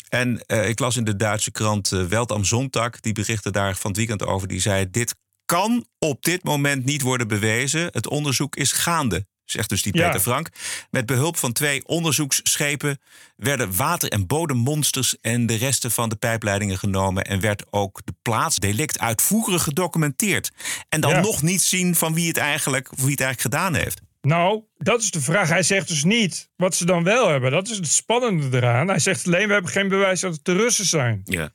En 0.09 0.43
eh, 0.45 0.69
ik 0.69 0.79
las 0.79 0.95
in 0.95 1.03
de 1.03 1.15
Duitse 1.15 1.51
krant 1.51 1.91
eh, 1.91 2.03
Welt 2.03 2.31
am 2.31 2.43
Sonntag, 2.43 2.99
die 2.99 3.13
berichtte 3.13 3.51
daar 3.51 3.75
van 3.75 3.89
het 3.89 3.99
weekend 3.99 4.25
over. 4.25 4.47
Die 4.47 4.61
zei: 4.61 4.89
Dit 4.89 5.15
kan 5.45 5.85
op 5.99 6.23
dit 6.23 6.43
moment 6.43 6.85
niet 6.85 7.01
worden 7.01 7.27
bewezen. 7.27 7.89
Het 7.91 8.07
onderzoek 8.07 8.55
is 8.55 8.71
gaande. 8.71 9.25
Zegt 9.51 9.69
dus 9.69 9.81
die 9.81 9.97
Ja. 9.97 10.05
Peter 10.05 10.19
Frank. 10.19 10.49
Met 10.89 11.05
behulp 11.05 11.37
van 11.37 11.51
twee 11.53 11.85
onderzoeksschepen 11.85 12.99
werden 13.35 13.75
water- 13.75 14.09
en 14.11 14.27
bodemmonsters 14.27 15.15
en 15.21 15.45
de 15.45 15.55
resten 15.55 15.91
van 15.91 16.09
de 16.09 16.15
pijpleidingen 16.15 16.77
genomen. 16.77 17.23
En 17.23 17.39
werd 17.39 17.63
ook 17.69 18.01
de 18.05 18.13
plaatsdelict 18.21 18.99
uitvoerig 18.99 19.63
gedocumenteerd. 19.63 20.51
En 20.89 21.01
dan 21.01 21.11
Ja. 21.11 21.19
nog 21.19 21.41
niet 21.41 21.61
zien 21.61 21.95
van 21.95 22.13
wie 22.13 22.27
het 22.27 22.37
eigenlijk, 22.37 22.87
wie 22.95 23.11
het 23.11 23.21
eigenlijk 23.21 23.41
gedaan 23.41 23.75
heeft. 23.75 24.01
Nou, 24.21 24.63
dat 24.77 25.01
is 25.01 25.11
de 25.11 25.21
vraag. 25.21 25.49
Hij 25.49 25.63
zegt 25.63 25.87
dus 25.87 26.03
niet 26.03 26.49
wat 26.55 26.75
ze 26.75 26.85
dan 26.85 27.03
wel 27.03 27.29
hebben. 27.29 27.51
Dat 27.51 27.69
is 27.69 27.77
het 27.77 27.87
spannende 27.87 28.57
eraan. 28.57 28.87
Hij 28.87 28.99
zegt 28.99 29.27
alleen, 29.27 29.47
we 29.47 29.53
hebben 29.53 29.71
geen 29.71 29.87
bewijs 29.87 30.19
dat 30.19 30.33
het 30.33 30.45
de 30.45 30.53
Russen 30.53 30.85
zijn. 30.85 31.21
Ja. 31.23 31.49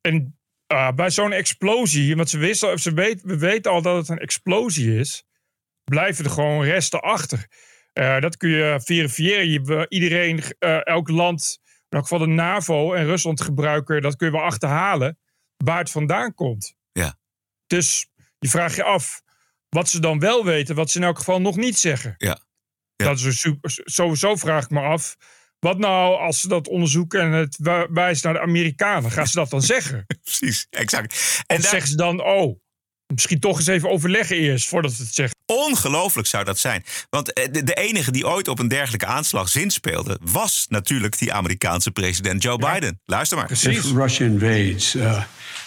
En 0.00 0.38
ah, 0.66 0.94
bij 0.94 1.10
zo'n 1.10 1.32
explosie, 1.32 2.16
want 2.16 2.30
ze 2.30 2.38
wisten, 2.38 2.78
ze 2.78 2.92
weet, 2.92 3.22
we 3.22 3.38
weten 3.38 3.70
al 3.72 3.82
dat 3.82 3.96
het 3.96 4.08
een 4.08 4.18
explosie 4.18 4.98
is, 4.98 5.24
blijven 5.90 6.24
er 6.24 6.30
gewoon 6.30 6.64
resten 6.64 7.00
achter. 7.00 7.46
Eh, 7.92 8.20
dat 8.20 8.36
kun 8.36 8.48
je 8.48 8.80
verifiëren. 8.84 9.50
Je, 9.50 9.86
iedereen, 9.88 10.42
eh, 10.58 10.86
elk 10.86 11.08
land, 11.08 11.58
in 11.62 11.98
elk 11.98 12.02
geval 12.02 12.26
de 12.26 12.32
NAVO 12.32 12.94
en 12.94 13.04
Rusland 13.04 13.40
gebruiken, 13.40 14.02
dat 14.02 14.16
kun 14.16 14.26
je 14.26 14.32
wel 14.32 14.42
achterhalen 14.42 15.18
waar 15.56 15.78
het 15.78 15.90
vandaan 15.90 16.34
komt. 16.34 16.74
Ja. 16.92 17.18
Dus 17.66 18.08
je 18.38 18.48
vraagt 18.48 18.76
je 18.76 18.82
af 18.82 19.22
wat 19.68 19.88
ze 19.88 20.00
dan 20.00 20.18
wel 20.18 20.44
weten, 20.44 20.74
wat 20.74 20.90
ze 20.90 20.98
in 20.98 21.04
elk 21.04 21.18
geval 21.18 21.40
nog 21.40 21.56
niet 21.56 21.78
zeggen. 21.78 22.14
Ja. 22.16 22.38
Ja. 22.96 23.04
Dat 23.04 23.18
is 23.18 23.40
super, 23.40 23.80
sowieso 23.84 24.36
vraag 24.36 24.64
ik 24.64 24.70
me 24.70 24.80
af. 24.80 25.16
Wat 25.58 25.78
nou 25.78 26.18
als 26.18 26.40
ze 26.40 26.48
dat 26.48 26.68
onderzoeken 26.68 27.20
en 27.20 27.32
het 27.32 27.56
wijst 27.90 28.24
naar 28.24 28.32
de 28.32 28.40
Amerikanen? 28.40 29.10
Gaan 29.10 29.26
ze 29.26 29.36
dat 29.36 29.50
dan 29.50 29.62
zeggen? 29.62 30.06
Precies, 30.22 30.66
exact. 30.70 31.42
En 31.46 31.60
daar, 31.60 31.70
zeggen 31.70 31.90
ze 31.90 31.96
dan, 31.96 32.22
oh, 32.24 32.60
misschien 33.06 33.40
toch 33.40 33.58
eens 33.58 33.66
even 33.66 33.90
overleggen 33.90 34.36
eerst 34.36 34.68
voordat 34.68 34.96
we 34.96 35.02
het 35.02 35.14
zeggen. 35.14 35.36
ongelooflijk 35.46 36.28
zou 36.28 36.44
dat 36.44 36.58
zijn. 36.58 36.84
Want 37.10 37.32
eh, 37.32 37.52
de, 37.64 37.74
enige 37.74 38.10
die 38.10 38.26
ooit 38.26 38.48
op 38.48 38.58
een 38.58 38.68
dergelijke 38.68 39.06
aanslag 39.06 39.48
zinspeelde... 39.48 40.18
was 40.22 40.66
natuurlijk 40.68 41.18
die 41.18 41.32
Amerikaanse 41.32 41.90
president 41.90 42.42
Joe 42.42 42.58
Biden. 42.58 43.00
Luister 43.04 43.36
maar. 43.36 43.46
Precies. 43.46 43.78
If 43.78 43.92
Russia 43.92 44.26
invades, 44.26 44.94
uh, 44.94 45.22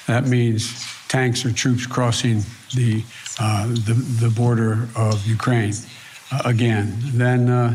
that 0.06 0.26
means 0.26 0.72
tanks 1.06 1.46
or 1.46 1.54
troops 1.54 1.88
crossing 1.88 2.44
the, 2.68 3.04
uh, 3.42 3.64
the, 3.86 4.16
the 4.20 4.30
border 4.30 4.88
of 4.94 5.26
Ukraine 5.26 5.76
uh, 6.32 6.40
again. 6.46 6.94
Then 7.18 7.48
uh, 7.48 7.74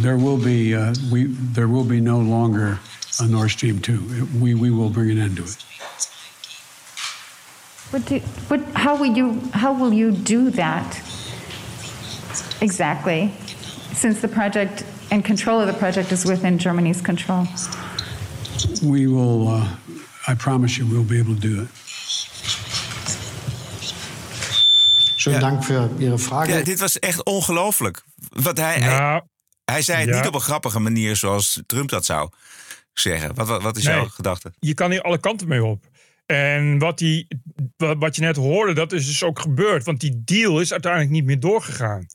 there 0.00 0.16
will 0.16 0.38
be 0.38 0.74
uh, 0.74 0.92
we 1.10 1.36
there 1.52 1.68
will 1.68 1.86
be 1.86 2.00
no 2.00 2.18
longer 2.18 2.78
a 3.20 3.26
Nord 3.26 3.50
Stream 3.50 3.80
two. 3.80 4.00
We 4.40 4.54
we 4.54 4.70
will 4.70 4.90
bring 4.90 5.10
an 5.10 5.18
end 5.18 5.36
to 5.36 5.42
it. 5.42 5.56
What 7.90 8.04
do, 8.06 8.18
what, 8.48 8.60
how 8.74 8.96
will 8.96 9.16
you, 9.16 9.40
how 9.52 9.72
will 9.72 9.92
you 9.92 10.10
do 10.12 10.50
that? 10.50 11.00
Exactly, 12.60 13.30
since 13.94 14.20
the 14.20 14.28
project 14.28 14.84
and 15.10 15.24
control 15.24 15.60
of 15.60 15.66
the 15.66 15.78
project 15.78 16.10
is 16.12 16.24
within 16.24 16.58
Germany's 16.58 17.00
control. 17.02 17.46
We 18.82 19.06
will. 19.06 19.48
Uh, 19.48 19.68
I 20.28 20.34
promise 20.34 20.76
you, 20.78 20.86
we'll 20.86 21.04
be 21.04 21.18
able 21.18 21.34
to 21.34 21.40
do 21.40 21.62
it. 21.62 21.68
Schönen 25.16 25.40
Dank 25.40 25.64
für 25.64 25.90
Ihre 25.98 26.18
Frage. 26.18 26.50
Ja, 26.52 26.62
dit 26.62 26.78
was 26.78 26.98
echt 26.98 27.24
ongelooflijk. 27.24 28.02
Want 28.28 28.58
hij, 28.58 28.74
hij, 28.78 28.98
Nou, 28.98 29.22
hij 29.64 29.82
zei 29.82 30.00
het 30.00 30.08
ja. 30.08 30.16
niet 30.16 30.26
op 30.26 30.34
een 30.34 30.40
grappige 30.40 30.78
manier 30.80 31.16
zoals 31.16 31.60
Trump 31.66 31.88
dat 31.88 32.04
zou 32.04 32.28
zeggen. 32.92 33.34
Wat, 33.34 33.46
wat, 33.46 33.62
wat 33.62 33.76
is 33.76 33.84
Nee. 33.84 33.94
jouw 33.94 34.08
gedachte? 34.08 34.52
je 34.58 34.74
kan 34.74 34.90
hier 34.90 35.02
alle 35.02 35.18
kanten 35.18 35.48
mee 35.48 35.64
op. 35.64 35.84
En 36.26 36.78
wat, 36.78 36.98
die, 36.98 37.26
wat 37.76 38.16
je 38.16 38.22
net 38.22 38.36
hoorde, 38.36 38.72
dat 38.72 38.92
is 38.92 39.06
dus 39.06 39.22
ook 39.22 39.38
gebeurd. 39.38 39.84
Want 39.84 40.00
die 40.00 40.22
deal 40.24 40.60
is 40.60 40.72
uiteindelijk 40.72 41.12
niet 41.12 41.24
meer 41.24 41.40
doorgegaan. 41.40 42.06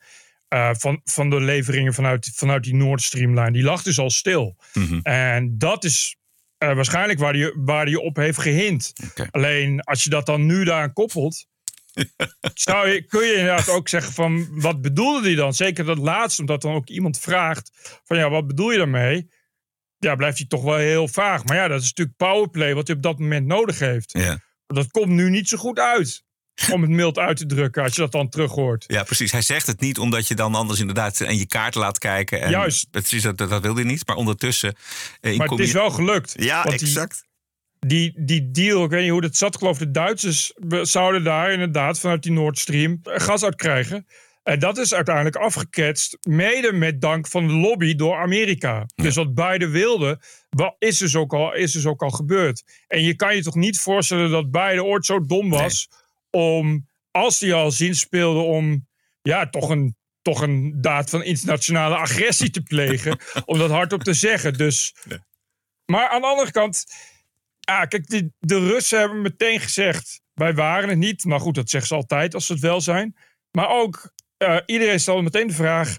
Eh, 0.48 0.70
van, 0.74 1.02
van 1.04 1.30
de 1.30 1.40
leveringen 1.40 1.94
vanuit, 1.94 2.32
vanuit 2.36 2.64
die 2.64 2.76
Nord 2.76 3.02
Stream-lijn. 3.02 3.54
Die 3.54 3.64
lag 3.64 3.84
dus 3.84 4.00
al 4.00 4.10
stil. 4.10 4.56
Mhm. 4.74 5.00
En 5.02 5.58
dat 5.58 5.84
is 5.84 6.18
eh, 6.58 6.76
waarschijnlijk 6.76 7.20
waar 7.20 7.34
hij 7.34 7.54
waar 7.56 7.86
die 7.86 8.00
op 8.00 8.16
heeft 8.16 8.40
gehint. 8.40 8.94
Oké. 9.10 9.28
Alleen 9.32 9.82
als 9.82 10.04
je 10.04 10.10
dat 10.10 10.26
dan 10.26 10.46
nu 10.46 10.64
daaraan 10.64 10.94
koppelt. 10.94 11.48
zou 12.54 12.90
je, 12.90 13.06
kun 13.06 13.26
je 13.26 13.34
inderdaad 13.34 13.70
ook 13.70 13.90
zeggen 13.90 14.14
van 14.14 14.48
wat 14.62 14.82
bedoelde 14.82 15.28
hij 15.28 15.36
dan? 15.36 15.54
Zeker 15.54 15.86
dat 15.86 15.98
laatste, 15.98 16.42
omdat 16.42 16.62
dan 16.62 16.74
ook 16.74 16.90
iemand 16.90 17.20
vraagt 17.20 18.00
van 18.04 18.18
ja, 18.18 18.30
wat 18.30 18.48
bedoel 18.48 18.72
je 18.72 18.78
daarmee? 18.78 19.30
Ja, 20.06 20.16
blijft 20.16 20.38
hij 20.38 20.48
toch 20.48 20.64
wel 20.64 20.76
heel 20.78 21.08
vaag. 21.08 21.44
Maar 21.44 21.56
ja, 21.58 21.68
dat 21.68 21.82
is 21.82 21.88
natuurlijk 21.88 22.18
powerplay 22.18 22.74
wat 22.74 22.88
hij 22.88 22.96
op 22.96 23.02
dat 23.02 23.20
moment 23.20 23.46
nodig 23.48 23.80
heeft. 23.80 24.12
Ja. 24.12 24.40
Dat 24.68 24.92
komt 24.92 25.08
nu 25.08 25.30
niet 25.30 25.48
zo 25.48 25.58
goed 25.58 25.80
uit. 25.80 26.24
Om 26.74 26.82
het 26.82 26.90
mild 26.92 27.18
uit 27.18 27.38
te 27.38 27.46
drukken 27.46 27.84
als 27.84 27.96
je 27.96 28.02
dat 28.02 28.12
dan 28.12 28.30
terug 28.30 28.52
hoort. 28.52 28.84
ja, 28.88 29.04
precies. 29.04 29.32
Hij 29.32 29.42
zegt 29.42 29.68
het 29.68 29.80
niet 29.80 29.98
omdat 30.00 30.28
je 30.28 30.36
dan 30.36 30.56
anders 30.56 30.80
inderdaad 30.80 31.26
aan 31.26 31.38
je 31.38 31.48
kaart 31.48 31.76
laat 31.76 31.98
kijken. 31.98 32.42
En 32.42 32.50
Juist. 32.50 32.90
Precies, 32.92 33.22
dat, 33.24 33.38
dat 33.38 33.62
wil 33.62 33.76
hij 33.76 33.84
niet. 33.84 34.08
Maar 34.08 34.16
ondertussen... 34.16 34.76
eh, 35.22 35.38
Maar 35.38 35.48
het 35.48 35.60
is 35.60 35.72
wel 35.72 35.90
gelukt. 35.90 36.34
Ja, 36.38 36.64
die- 36.64 36.72
exact. 36.72 37.24
die, 37.80 38.14
die 38.26 38.52
deal, 38.52 38.84
ik 38.84 38.90
weet 38.90 39.02
niet 39.02 39.12
hoe 39.12 39.22
dat 39.22 39.36
zat, 39.36 39.54
ik 39.54 39.60
geloof 39.60 39.78
de 39.78 39.92
Duitsers 39.92 40.54
zouden 40.82 41.24
daar 41.24 41.52
inderdaad 41.52 42.00
vanuit 42.00 42.24
die 42.24 42.32
Nord 42.32 42.60
Stream 42.60 43.00
gas 43.04 43.44
uit 43.44 43.56
krijgen. 43.56 44.08
En 44.44 44.60
dat 44.60 44.78
is 44.78 44.94
uiteindelijk 44.94 45.36
afgeketst, 45.36 46.18
mede 46.22 46.74
met 46.74 47.02
dank 47.02 47.28
van 47.28 47.48
de 47.48 47.54
lobby 47.54 47.96
door 47.96 48.16
Amerika. 48.18 48.86
Dus 48.96 49.16
wat 49.16 49.34
beide 49.34 49.68
wilden, 49.70 50.20
wa- 50.50 50.76
is 50.80 50.98
dus, 50.98 51.16
ook 51.16 51.34
al, 51.34 51.54
is 51.54 51.72
dus 51.72 51.86
ook 51.86 52.02
al 52.02 52.10
gebeurd. 52.10 52.64
En 52.88 53.02
je 53.04 53.16
kan 53.16 53.36
je 53.36 53.44
toch 53.44 53.56
niet 53.56 53.80
voorstellen 53.80 54.30
dat 54.30 54.52
beide 54.52 54.84
ooit 54.84 55.06
zo 55.06 55.26
dom 55.26 55.50
was 55.50 55.88
om, 56.30 56.88
als 57.12 57.40
die 57.40 57.54
al 57.54 57.72
zin 57.72 57.96
speelde, 57.96 58.40
om 58.40 58.88
ja, 59.22 59.50
toch 59.50 59.70
een, 59.70 59.96
toch 60.22 60.42
een 60.42 60.82
daad 60.82 61.10
van 61.10 61.24
internationale 61.24 61.96
agressie 61.96 62.50
te 62.50 62.62
plegen. 62.62 63.20
om 63.46 63.58
dat 63.58 63.70
hardop 63.70 64.04
te 64.04 64.14
zeggen. 64.14 64.54
Dus, 64.54 64.96
Maar 65.86 66.10
aan 66.10 66.22
de 66.22 66.28
andere 66.28 66.52
kant, 66.52 66.86
ah, 67.64 67.88
kijk, 67.88 68.08
die, 68.08 68.34
de 68.40 68.60
Russen 68.60 69.00
hebben 69.00 69.22
meteen 69.22 69.60
gezegd: 69.60 70.22
wij 70.34 70.54
waren 70.54 70.90
het 70.90 70.98
niet. 70.98 71.24
Maar 71.26 71.40
goed, 71.40 71.56
dat 71.56 71.70
zeggen 71.70 71.90
ze 71.90 71.96
altijd 71.96 72.34
als 72.34 72.46
ze 72.46 72.54
het 72.54 72.62
wel 72.62 72.82
zijn. 72.82 73.16
Maar 73.52 73.70
ook, 73.70 74.14
eh, 74.42 74.58
iedereen 74.66 75.00
stelde 75.00 75.22
meteen 75.22 75.48
de 75.48 75.54
vraag: 75.54 75.98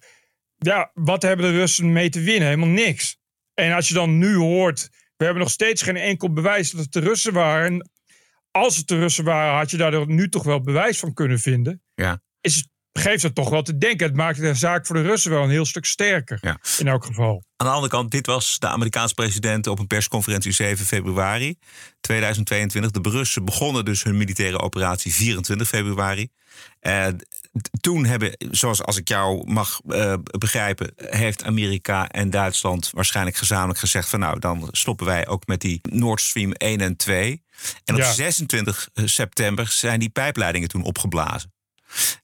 ja, 0.57 0.91
wat 0.95 1.23
hebben 1.23 1.47
de 1.53 1.59
Russen 1.59 1.93
mee 1.93 2.09
te 2.11 2.21
winnen? 2.21 2.49
Helemaal 2.49 2.69
niks. 2.69 3.17
En 3.55 3.73
als 3.73 3.89
je 3.89 3.95
dan 3.95 4.19
nu 4.19 4.35
hoort, 4.35 4.89
we 5.17 5.25
hebben 5.25 5.43
nog 5.43 5.53
steeds 5.53 5.83
geen 5.83 5.97
enkel 5.97 6.33
bewijs 6.33 6.71
dat 6.71 6.81
het 6.81 6.93
de 6.93 7.01
Russen 7.01 7.33
waren. 7.33 7.91
Als 8.51 8.77
het 8.77 8.87
de 8.89 8.99
Russen 8.99 9.25
waren, 9.25 9.55
had 9.59 9.71
je 9.71 9.77
daar 9.77 10.07
nu 10.07 10.29
toch 10.29 10.43
wel 10.43 10.61
bewijs 10.61 10.99
van 10.99 11.15
kunnen 11.15 11.39
vinden. 11.39 11.83
Ja. 11.95 12.23
Is, 12.41 12.55
het- 12.57 12.71
geeft 12.93 13.23
het 13.23 13.35
toch 13.35 13.49
wel 13.51 13.63
te 13.63 13.79
denken. 13.79 14.07
Het 14.07 14.17
maakt 14.17 14.41
de 14.41 14.55
zaak 14.55 14.87
voor 14.87 14.97
de 14.97 15.03
Russen 15.03 15.31
wel 15.31 15.43
een 15.43 15.51
heel 15.51 15.67
stuk 15.67 15.85
sterker. 15.85 16.39
Ja. 16.41 16.59
In 16.79 16.89
elk 16.89 17.05
geval. 17.05 17.45
Aan 17.57 17.67
de 17.67 17.73
andere 17.73 17.93
kant, 17.93 18.11
dit 18.11 18.27
was 18.27 18.59
de 18.59 18.67
Amerikaanse 18.69 19.15
president 19.15 19.67
op 19.67 19.79
een 19.79 19.87
persconferentie 19.87 20.53
7 20.53 20.87
februari 20.87 21.59
2022. 22.01 22.91
De 22.91 23.11
Russen 23.11 23.45
begonnen 23.45 23.85
dus 23.85 24.03
hun 24.03 24.17
militaire 24.17 24.61
operatie 24.61 25.15
24 25.15 25.69
februari. 25.69 26.29
Eh, 26.81 27.07
toen 27.81 28.05
hebben, 28.05 28.37
zoals 28.51 28.83
als 28.83 28.97
ik 28.97 29.09
jou 29.09 29.51
mag 29.53 29.81
eh, 29.89 30.15
begrijpen, 30.39 30.93
heeft 30.97 31.45
Amerika 31.45 32.09
en 32.09 32.31
Duitsland 32.31 32.91
waarschijnlijk 32.93 33.37
gezamenlijk 33.37 33.79
gezegd 33.79 34.09
van 34.09 34.21
nou, 34.21 34.39
dan 34.39 34.69
stoppen 34.71 35.07
wij 35.07 35.27
ook 35.27 35.47
met 35.47 35.61
die 35.61 35.81
Nord 35.83 36.21
Stream 36.21 36.53
1 36.53 36.81
en 36.81 36.97
2. 36.97 37.43
En 37.85 37.95
op 37.95 38.01
Ja. 38.01 38.13
26 38.13 38.89
september 38.95 39.69
zijn 39.69 40.01
die 40.01 40.11
pijpleidingen 40.11 40.69
toen 40.69 40.83
opgeblazen. 40.83 41.52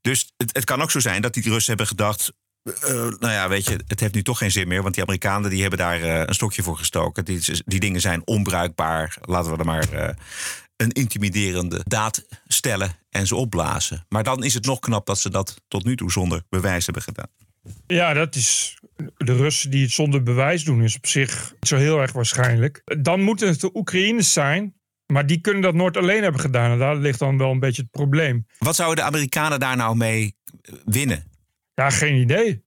Dus 0.00 0.32
het, 0.36 0.56
het 0.56 0.64
kan 0.64 0.82
ook 0.82 0.90
zo 0.90 1.00
zijn 1.00 1.22
dat 1.22 1.34
die 1.34 1.42
Russen 1.42 1.76
hebben 1.76 1.86
gedacht. 1.86 2.32
eh, 2.62 2.90
nou 2.94 3.32
ja, 3.32 3.48
weet 3.48 3.64
je, 3.66 3.80
het 3.86 4.00
heeft 4.00 4.14
nu 4.14 4.22
toch 4.22 4.38
geen 4.38 4.50
zin 4.50 4.68
meer. 4.68 4.82
Want 4.82 4.94
die 4.94 5.02
Amerikanen 5.02 5.50
die 5.50 5.60
hebben 5.60 5.78
daar 5.78 6.02
eh, 6.02 6.22
een 6.26 6.34
stokje 6.34 6.62
voor 6.62 6.76
gestoken. 6.76 7.24
Die, 7.24 7.40
die 7.64 7.80
dingen 7.80 8.00
zijn 8.00 8.26
onbruikbaar. 8.26 9.16
Laten 9.20 9.52
we 9.52 9.58
er 9.58 9.64
maar 9.64 9.92
eh, 9.92 10.14
een 10.76 10.92
intimiderende 10.92 11.80
daad 11.86 12.24
stellen 12.46 12.96
en 13.10 13.26
ze 13.26 13.36
opblazen. 13.36 14.04
Maar 14.08 14.24
dan 14.24 14.44
is 14.44 14.54
het 14.54 14.64
nog 14.64 14.78
knap 14.78 15.06
dat 15.06 15.18
ze 15.18 15.30
dat 15.30 15.60
tot 15.68 15.84
nu 15.84 15.96
toe 15.96 16.12
zonder 16.12 16.42
bewijs 16.48 16.84
hebben 16.84 17.02
gedaan. 17.02 17.30
Ja, 17.86 18.12
dat 18.12 18.34
is. 18.34 18.78
De 19.16 19.36
Russen 19.36 19.70
die 19.70 19.82
het 19.82 19.92
zonder 19.92 20.22
bewijs 20.22 20.64
doen, 20.64 20.82
is 20.82 20.96
op 20.96 21.06
zich 21.06 21.54
zo 21.60 21.76
heel 21.76 22.00
erg 22.00 22.12
waarschijnlijk. 22.12 22.82
Dan 22.98 23.20
moeten 23.22 23.48
het 23.48 23.60
de 23.60 23.70
Oekraïners 23.74 24.32
zijn. 24.32 24.74
Maar 25.12 25.26
die 25.26 25.40
kunnen 25.40 25.62
dat 25.62 25.74
nooit 25.74 25.96
alleen 25.96 26.22
hebben 26.22 26.40
gedaan. 26.40 26.70
En 26.70 26.78
daar 26.78 26.96
ligt 26.96 27.18
dan 27.18 27.38
wel 27.38 27.50
een 27.50 27.60
beetje 27.60 27.82
het 27.82 27.90
probleem. 27.90 28.46
Wat 28.58 28.76
zouden 28.76 28.96
de 29.04 29.10
Amerikanen 29.10 29.60
daar 29.60 29.76
nou 29.76 29.96
mee 29.96 30.36
winnen? 30.84 31.30
Ja, 31.74 31.90
geen 31.90 32.14
idee. 32.14 32.64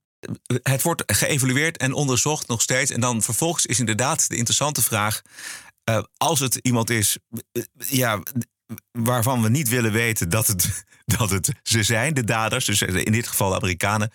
Het 0.63 0.81
wordt 0.81 1.03
geëvalueerd 1.05 1.77
en 1.77 1.93
onderzocht 1.93 2.47
nog 2.47 2.61
steeds. 2.61 2.91
En 2.91 2.99
dan 3.01 3.21
vervolgens 3.21 3.65
is 3.65 3.79
inderdaad 3.79 4.29
de 4.29 4.35
interessante 4.35 4.81
vraag. 4.81 5.21
eh, 5.83 6.03
als 6.17 6.39
het 6.39 6.55
iemand 6.55 6.89
is 6.89 7.17
eh, 7.51 7.63
ja, 7.87 8.23
waarvan 8.91 9.41
we 9.41 9.49
niet 9.49 9.69
willen 9.69 9.91
weten 9.91 10.29
dat 10.29 10.47
het, 10.47 10.85
dat 11.17 11.29
het 11.29 11.51
ze 11.63 11.83
zijn, 11.83 12.13
de 12.13 12.23
daders, 12.23 12.65
dus 12.65 12.81
in 12.81 13.11
dit 13.11 13.27
geval 13.27 13.49
de 13.49 13.55
Amerikanen, 13.55 14.11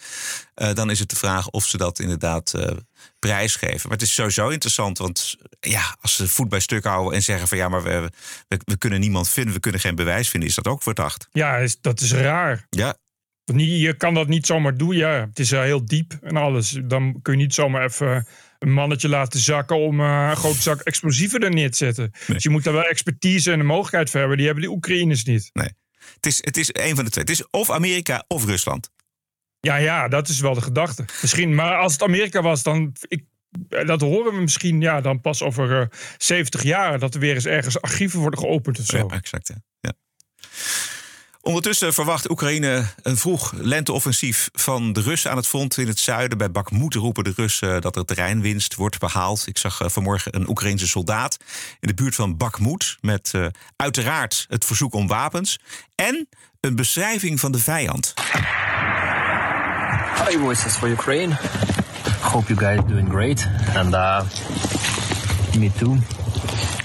eh, 0.55 0.75
dan 0.75 0.91
is 0.91 0.99
het 0.99 1.11
de 1.11 1.17
vraag 1.17 1.49
of 1.51 1.67
ze 1.67 1.77
dat 1.77 1.99
inderdaad 1.99 2.55
eh, 2.55 2.77
prijsgeven. 3.19 3.81
Maar 3.83 3.99
het 3.99 4.07
is 4.07 4.15
sowieso 4.15 4.49
interessant, 4.49 4.99
want 4.99 5.37
ja, 5.61 5.97
als 6.01 6.17
ze 6.17 6.29
voet 6.29 6.49
bij 6.49 6.61
stuk 6.61 6.85
houden 6.85 7.15
en 7.15 7.23
zeggen 7.23 7.49
van 7.49 7.59
ja, 7.59 7.69
maar 7.69 7.83
we, 7.83 8.11
we, 8.49 8.61
we 8.65 8.79
kunnen 8.79 9.01
niemand 9.01 9.29
vinden, 9.29 9.55
we 9.55 9.61
kunnen 9.61 9.81
geen 9.81 9.95
bewijs 9.95 10.29
vinden, 10.29 10.49
is 10.49 10.55
dat 10.55 10.67
ook 10.67 10.83
verdacht. 10.83 11.29
Ja, 11.33 11.57
is, 11.57 11.81
dat 11.81 12.01
is 12.01 12.13
raar. 12.13 12.67
Ja, 12.71 12.97
Je 13.55 13.95
kan 13.97 14.15
dat 14.15 14.29
niet 14.29 14.47
zomaar 14.47 14.77
doen. 14.77 14.97
Ja, 14.97 15.11
het 15.11 15.39
is 15.39 15.53
eh, 15.53 15.61
heel 15.61 15.85
diep 15.85 16.19
en 16.23 16.37
alles. 16.37 16.79
Dan 16.85 17.23
kun 17.23 17.33
je 17.33 17.39
niet 17.43 17.55
zomaar 17.55 17.85
even 17.85 18.27
een 18.59 18.73
mannetje 18.73 19.09
laten 19.09 19.41
zakken 19.41 19.77
om 19.77 20.01
een 20.01 20.37
grote 20.37 20.63
zak 20.63 20.81
explosieven 20.81 21.41
er 21.41 21.51
neer 21.51 21.71
te 21.71 21.77
zetten. 21.77 22.11
Dus 22.27 22.43
je 22.43 22.51
moet 22.51 22.65
daar 22.65 22.73
wel 22.73 22.85
expertise 22.85 23.53
en 23.53 23.59
de 23.59 23.65
mogelijkheid 23.65 24.11
voor 24.11 24.19
hebben. 24.19 24.37
Die 24.37 24.47
hebben 24.47 24.65
die 24.65 24.75
Oekraïners 24.75 25.25
niet. 25.25 25.51
nee. 25.53 25.71
Het 26.17 26.27
is, 26.27 26.39
het 26.41 26.57
is 26.57 26.69
een 26.73 26.95
van 26.97 27.05
de 27.05 27.11
twee. 27.11 27.25
Het 27.25 27.33
is 27.33 27.51
of 27.51 27.71
Amerika 27.71 28.25
of 28.29 28.45
Rusland. 28.45 28.91
Ja, 29.61 29.77
ja, 29.77 30.09
dat 30.09 30.29
is 30.29 30.41
wel 30.41 30.55
de 30.55 30.61
gedachte. 30.61 31.05
Misschien, 31.21 31.55
maar 31.55 31.77
als 31.77 31.93
het 31.93 32.03
Amerika 32.03 32.43
was, 32.43 32.63
dan. 32.63 32.93
Ik, 33.09 33.25
dat 33.87 34.01
horen 34.01 34.35
we 34.35 34.41
misschien 34.41 34.81
ja, 34.81 35.01
dan 35.01 35.21
pas 35.21 35.43
over 35.43 35.81
eh 35.81 35.87
70 36.19 36.63
jaar. 36.63 36.99
Dat 36.99 37.15
er 37.15 37.21
weer 37.21 37.35
eens 37.35 37.47
ergens 37.47 37.81
archieven 37.81 38.21
worden 38.21 38.39
geopend 38.39 38.79
of 38.79 38.85
zo. 38.85 38.97
Ja, 38.97 39.07
exact. 39.07 39.49
Ja. 39.49 39.55
Ja. 39.81 39.93
Ondertussen 41.47 41.95
verwacht 41.95 42.31
Oekraïne 42.31 42.85
een 43.03 43.17
vroeg 43.17 43.53
lenteoffensief 43.53 44.49
van 44.53 44.93
de 44.93 45.01
Russen 45.01 45.31
aan 45.31 45.37
het 45.37 45.47
front 45.47 45.77
in 45.77 45.87
het 45.87 45.99
zuiden. 45.99 46.39
Bij 46.39 46.51
Bakhmut 46.51 46.95
roepen 46.95 47.25
de 47.25 47.33
Russen 47.37 47.81
dat 47.81 47.97
er 47.97 48.05
terreinwinst 48.05 48.75
wordt 48.75 48.99
behaald. 48.99 49.47
Ik 49.47 49.59
zag 49.59 49.81
eh, 49.81 49.89
vanmorgen 49.89 50.37
een 50.37 50.49
Oekraïnse 50.49 50.87
soldaat 50.87 51.37
in 51.81 51.89
de 51.89 51.95
buurt 51.95 52.15
van 52.15 52.37
Bakhmut 52.37 52.97
met 53.01 53.31
eh, 53.35 53.47
uiteraard 53.77 54.47
het 54.49 54.65
verzoek 54.65 54.95
om 54.95 55.07
wapens 55.07 55.59
en 55.95 56.29
een 56.61 56.77
beschrijving 56.77 57.41
van 57.41 57.53
de 57.53 57.59
vijand. 57.59 58.15
Hi, 60.29 60.39
Voices 60.39 60.73
for 60.73 60.89
Ukraine. 60.89 61.35
Hope 62.21 62.55
you 62.55 62.59
guys 62.59 62.81
doing 62.89 63.09
great, 63.09 63.49
and 63.75 63.95
uh, 63.95 64.23
me 65.59 65.71
too. 65.79 65.97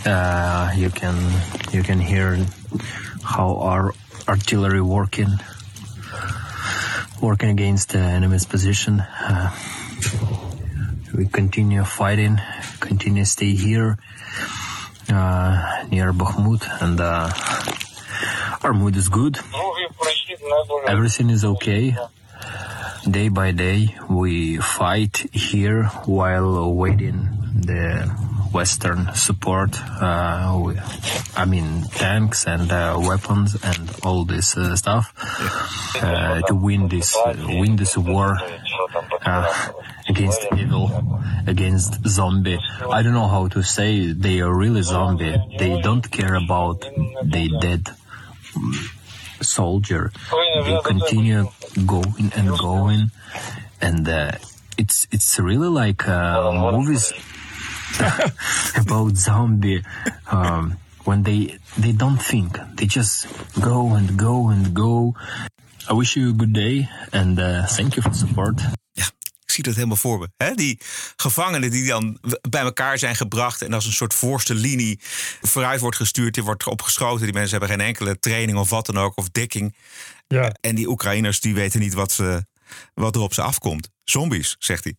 Uh, 0.08 0.70
you 0.76 0.90
can 0.90 1.16
you 1.72 1.84
can 1.84 2.00
hear 2.00 2.38
how 3.22 3.62
our 3.62 3.94
artillery 4.28 4.82
working 4.82 5.40
working 7.22 7.50
against 7.50 7.90
the 7.90 8.00
enemy's 8.00 8.46
position. 8.46 9.00
Uh, 9.00 9.56
we 11.14 11.28
continue 11.28 11.84
fighting, 11.84 12.40
continue 12.80 13.26
stay 13.26 13.54
here 13.54 13.98
uh, 15.10 15.86
near 15.92 16.12
Bakhmut, 16.14 16.66
and 16.82 17.00
uh, 17.00 17.30
our 18.64 18.74
mood 18.74 18.96
is 18.96 19.10
good. 19.10 19.38
Everything 20.88 21.30
is 21.30 21.46
okay. 21.46 21.96
Day 23.10 23.30
by 23.30 23.52
day, 23.52 23.96
we 24.10 24.58
fight 24.58 25.18
here 25.34 25.86
while 26.06 26.74
waiting 26.74 27.41
the 27.54 28.10
Western 28.52 29.14
support. 29.16 29.78
Uh, 29.82 30.74
I 31.36 31.46
mean, 31.46 31.84
tanks 31.96 32.46
and 32.46 32.72
uh, 32.72 33.00
weapons 33.00 33.56
and 33.64 33.92
all 34.04 34.26
this 34.26 34.58
uh, 34.58 34.76
stuff 34.76 35.14
to 36.48 36.56
win 36.56 36.88
this 36.88 37.16
win 37.48 37.76
this 37.76 37.98
war 37.98 38.38
against 40.10 40.46
evil, 40.58 41.20
against 41.48 42.06
zombie. 42.08 42.60
I 42.90 43.02
don't 43.02 43.14
know 43.14 43.28
how 43.28 43.48
to 43.48 43.64
say 43.64 44.12
they 44.12 44.42
are 44.42 44.54
really 44.54 44.82
zombie. 44.82 45.36
They 45.58 45.80
don't 45.82 46.10
care 46.12 46.36
about 46.36 46.82
the 46.82 47.50
dead 47.62 47.90
soldier. 49.42 50.12
They 50.66 50.78
continue 50.84 51.48
going 51.86 52.32
and 52.36 52.58
going, 52.58 53.12
and 53.82 54.08
uh, 54.08 54.32
it's 54.78 55.08
it's 55.12 55.40
really 55.40 55.70
like 55.70 56.08
uh, 56.08 56.52
movies 56.72 57.14
about 58.82 59.18
zombie. 59.18 59.84
Um, 60.32 60.78
when 61.04 61.24
they 61.24 61.60
they 61.80 61.96
don't 61.96 62.28
think, 62.28 62.58
they 62.76 62.88
just 62.88 63.28
go 63.60 63.96
and 63.96 64.20
go 64.20 64.50
and 64.50 64.74
go. 64.74 65.14
I 65.90 65.94
wish 65.94 66.16
you 66.16 66.30
a 66.30 66.34
good 66.38 66.54
day 66.54 66.90
and 67.12 67.40
uh, 67.40 67.66
thank 67.66 67.96
you 67.96 68.02
for 68.02 68.14
support. 68.14 68.62
Ik 69.52 69.58
zie 69.58 69.66
dat 69.66 69.76
helemaal 69.76 69.98
voor 69.98 70.20
me. 70.20 70.30
Hè? 70.38 70.54
Die 70.54 70.80
gevangenen 71.16 71.72
die 71.72 71.88
dan 71.88 72.18
bij 72.50 72.62
elkaar 72.62 72.98
zijn 72.98 73.16
gebracht 73.16 73.62
en 73.62 73.74
als 73.74 73.86
een 73.86 73.92
soort 73.92 74.14
voorste 74.14 74.54
linie 74.54 75.00
vooruit 75.42 75.80
wordt 75.80 75.98
gestuurd. 75.98 76.34
Die 76.34 76.44
wordt 76.44 76.68
opgeschoten. 76.68 77.24
Die 77.24 77.34
mensen 77.34 77.60
hebben 77.60 77.78
geen 77.78 77.88
enkele 77.88 78.20
training 78.20 78.58
of 78.58 78.70
wat 78.70 78.86
dan 78.86 78.98
ook, 78.98 79.18
of 79.18 79.30
dekking. 79.30 79.76
Ja. 80.28 80.52
En 80.62 80.76
die 80.76 80.88
Oekraïners 80.90 81.40
die 81.40 81.54
weten 81.54 81.80
niet 81.80 81.94
wat, 81.94 82.12
ze, 82.12 82.46
wat 82.94 83.16
er 83.16 83.22
op 83.22 83.34
ze 83.34 83.42
afkomt. 83.42 83.90
Zombies, 84.04 84.56
zegt 84.60 84.84
hij. 84.84 84.96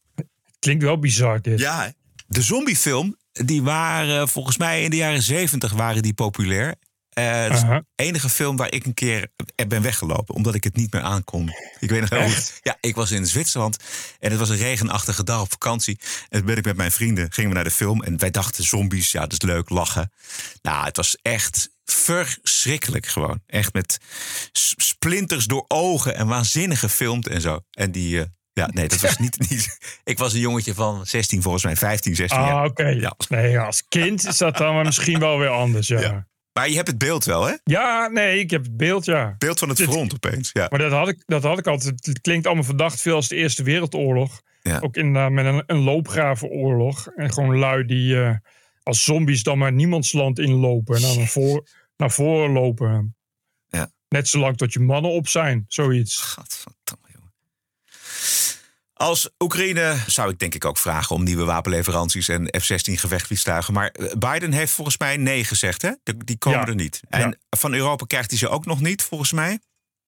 Klinkt 0.59 0.85
wel 0.85 0.99
bizar 0.99 1.43
dit. 1.43 1.59
Ja? 1.59 1.93
De 2.33 2.43
zombiefilm, 2.43 3.17
die 3.33 3.63
waren 3.63 4.29
volgens 4.29 4.57
mij 4.57 4.83
in 4.83 4.91
de 4.91 4.97
jaren 4.97 5.23
zeventig 5.23 5.73
waren 5.73 6.03
die 6.03 6.15
populair. 6.15 6.75
Eh, 7.09 7.43
het 7.43 7.53
is 7.53 7.63
Aha. 7.63 7.85
de 7.95 8.05
enige 8.05 8.29
film 8.29 8.57
waar 8.57 8.73
ik 8.73 8.85
een 8.87 8.95
keer 8.95 9.29
er 9.55 9.67
ben 9.67 9.83
weggelopen. 9.83 10.35
Omdat 10.35 10.55
ik 10.55 10.65
het 10.65 10.77
niet 10.77 10.93
meer 10.93 11.03
aankon. 11.03 11.51
Ik 11.79 11.91
weet 11.91 12.01
nog 12.01 12.11
heel 12.11 12.31
goed. 12.31 12.61
Ja, 12.63 12.77
ik 12.81 12.95
was 12.95 13.11
in 13.11 13.27
Zwitserland. 13.27 13.77
En 14.19 14.31
het 14.31 14.39
was 14.39 14.49
een 14.49 14.57
regenachtige 14.57 15.25
dag 15.25 15.41
op 15.41 15.51
vakantie. 15.51 15.99
En 16.29 16.39
toen 16.39 16.47
ben 16.47 16.57
ik 16.57 16.65
met 16.65 16.77
mijn 16.77 16.93
vrienden, 16.93 17.33
gingen 17.33 17.51
we 17.51 17.57
naar 17.57 17.65
de 17.65 17.71
film. 17.71 18.03
En 18.03 18.19
wij 18.19 18.31
dachten 18.31 18.65
zombies, 18.65 19.13
ja, 19.13 19.21
dat 19.21 19.33
is 19.33 19.43
leuk, 19.43 19.69
lachen. 19.69 20.13
Nou, 20.63 20.85
het 20.85 20.97
was 20.97 21.17
echt 21.23 21.71
verschrikkelijk 21.85 23.07
gewoon. 23.07 23.41
Echt 23.47 23.73
met 23.73 23.99
splinters 24.53 25.47
door 25.47 25.65
ogen 25.69 26.15
en 26.17 26.27
waanzinnig 26.27 26.79
gefilmd 26.79 27.27
en 27.27 27.41
zo. 27.41 27.61
En 27.71 27.93
die... 27.93 28.21
eh, 28.21 28.27
ja, 28.53 28.69
nee, 28.73 28.89
dat 28.89 29.01
was 29.01 29.19
niet, 29.19 29.51
niet. 29.51 29.79
Ik 30.05 30.19
was 30.19 30.33
een 30.33 30.41
jongetje 30.41 30.75
van 30.75 31.07
16, 31.07 31.43
volgens 31.43 31.65
mij 31.65 31.77
15, 31.77 32.15
16 32.15 32.41
jaar. 32.41 32.53
Ah, 32.53 32.65
oké. 32.65 32.87
Ja. 32.87 33.15
Nee, 33.29 33.59
als 33.59 33.89
kind 33.89 34.27
is 34.27 34.39
dat 34.39 34.57
dan 34.57 34.85
misschien 34.85 35.19
wel 35.19 35.39
weer 35.39 35.49
anders, 35.49 35.89
ja. 35.89 36.01
Ja. 36.01 36.07
Ja, 36.07 36.27
Maar 36.53 36.69
je 36.69 36.75
hebt 36.77 36.89
het 36.89 36.99
beeld 36.99 37.25
wel, 37.25 37.45
hè? 37.47 37.55
nee, 38.09 38.39
ik 38.39 38.51
heb 38.51 38.63
het 38.63 38.77
beeld, 38.77 39.05
ja. 39.05 39.35
Beeld 39.39 39.59
van 39.59 39.69
het 39.69 39.77
Dit- 39.77 39.89
front 39.89 40.15
opeens. 40.15 40.51
Ja. 40.53 40.67
Maar 40.71 40.79
dat 40.79 40.93
had, 40.93 41.09
ik, 41.09 41.23
dat 41.27 41.43
had 41.43 41.59
ik 41.59 41.67
altijd. 41.67 42.07
Het 42.07 42.21
klinkt 42.21 42.47
allemaal 42.47 42.65
verdacht 42.65 43.01
veel 43.01 43.15
als 43.15 43.29
de 43.29 43.37
Eerste 43.37 43.63
Wereldoorlog. 43.63 44.43
Ja. 44.63 44.79
Ook 44.81 44.97
in, 44.97 45.17
eh, 45.17 45.29
met 45.29 45.45
een, 45.45 45.63
een 45.67 45.83
loopgravenoorlog. 45.83 47.07
En 47.07 47.33
gewoon 47.33 47.59
lui 47.59 47.85
die 47.85 48.23
eh, 48.23 48.37
als 48.83 49.05
zombies 49.05 49.43
dan 49.43 49.59
maar 49.59 49.73
niemandsland 49.73 50.39
inlopen. 50.39 50.97
En 50.97 51.03
dan 51.03 51.17
naar, 51.17 51.27
voor, 51.27 51.69
naar 51.97 52.11
voren 52.11 52.53
lopen. 52.53 53.17
Ja. 53.69 53.91
Net 54.09 54.29
zolang 54.29 54.57
tot 54.57 54.73
je 54.73 54.81
mannen 54.81 55.11
op 55.11 55.29
zijn, 55.29 55.65
zoiets. 55.69 56.17
Gadverdamme. 56.21 57.02
Als 58.93 59.31
Oekraïne 59.39 59.97
zou 60.07 60.31
ik 60.31 60.39
denk 60.39 60.55
ik 60.55 60.65
ook 60.65 60.79
vragen 60.79 61.17
om 61.17 61.23
nieuwe 61.25 61.45
wapenleveranties 61.45 62.29
en 62.29 62.47
F-16 62.61 62.93
gevechtsvliegtuigen. 62.95 63.75
Maar 63.75 63.89
eh, 63.89 64.13
Biden 64.19 64.53
heeft 64.53 64.73
volgens 64.73 64.99
mij 64.99 65.17
nee 65.17 65.45
gezegd, 65.45 65.83
hè? 65.83 65.91
Die- 66.25 66.39
komen 66.39 66.59
Ja. 66.61 66.67
er 66.67 66.75
niet. 66.75 67.01
En 67.09 67.21
Ja. 67.21 67.57
van 67.59 67.75
Europa 67.75 68.05
krijgt 68.05 68.31
hij 68.31 68.39
ze 68.39 68.49
ook 68.49 68.67
nog 68.67 68.81
niet, 68.81 69.03
volgens 69.03 69.33
mij. 69.33 69.59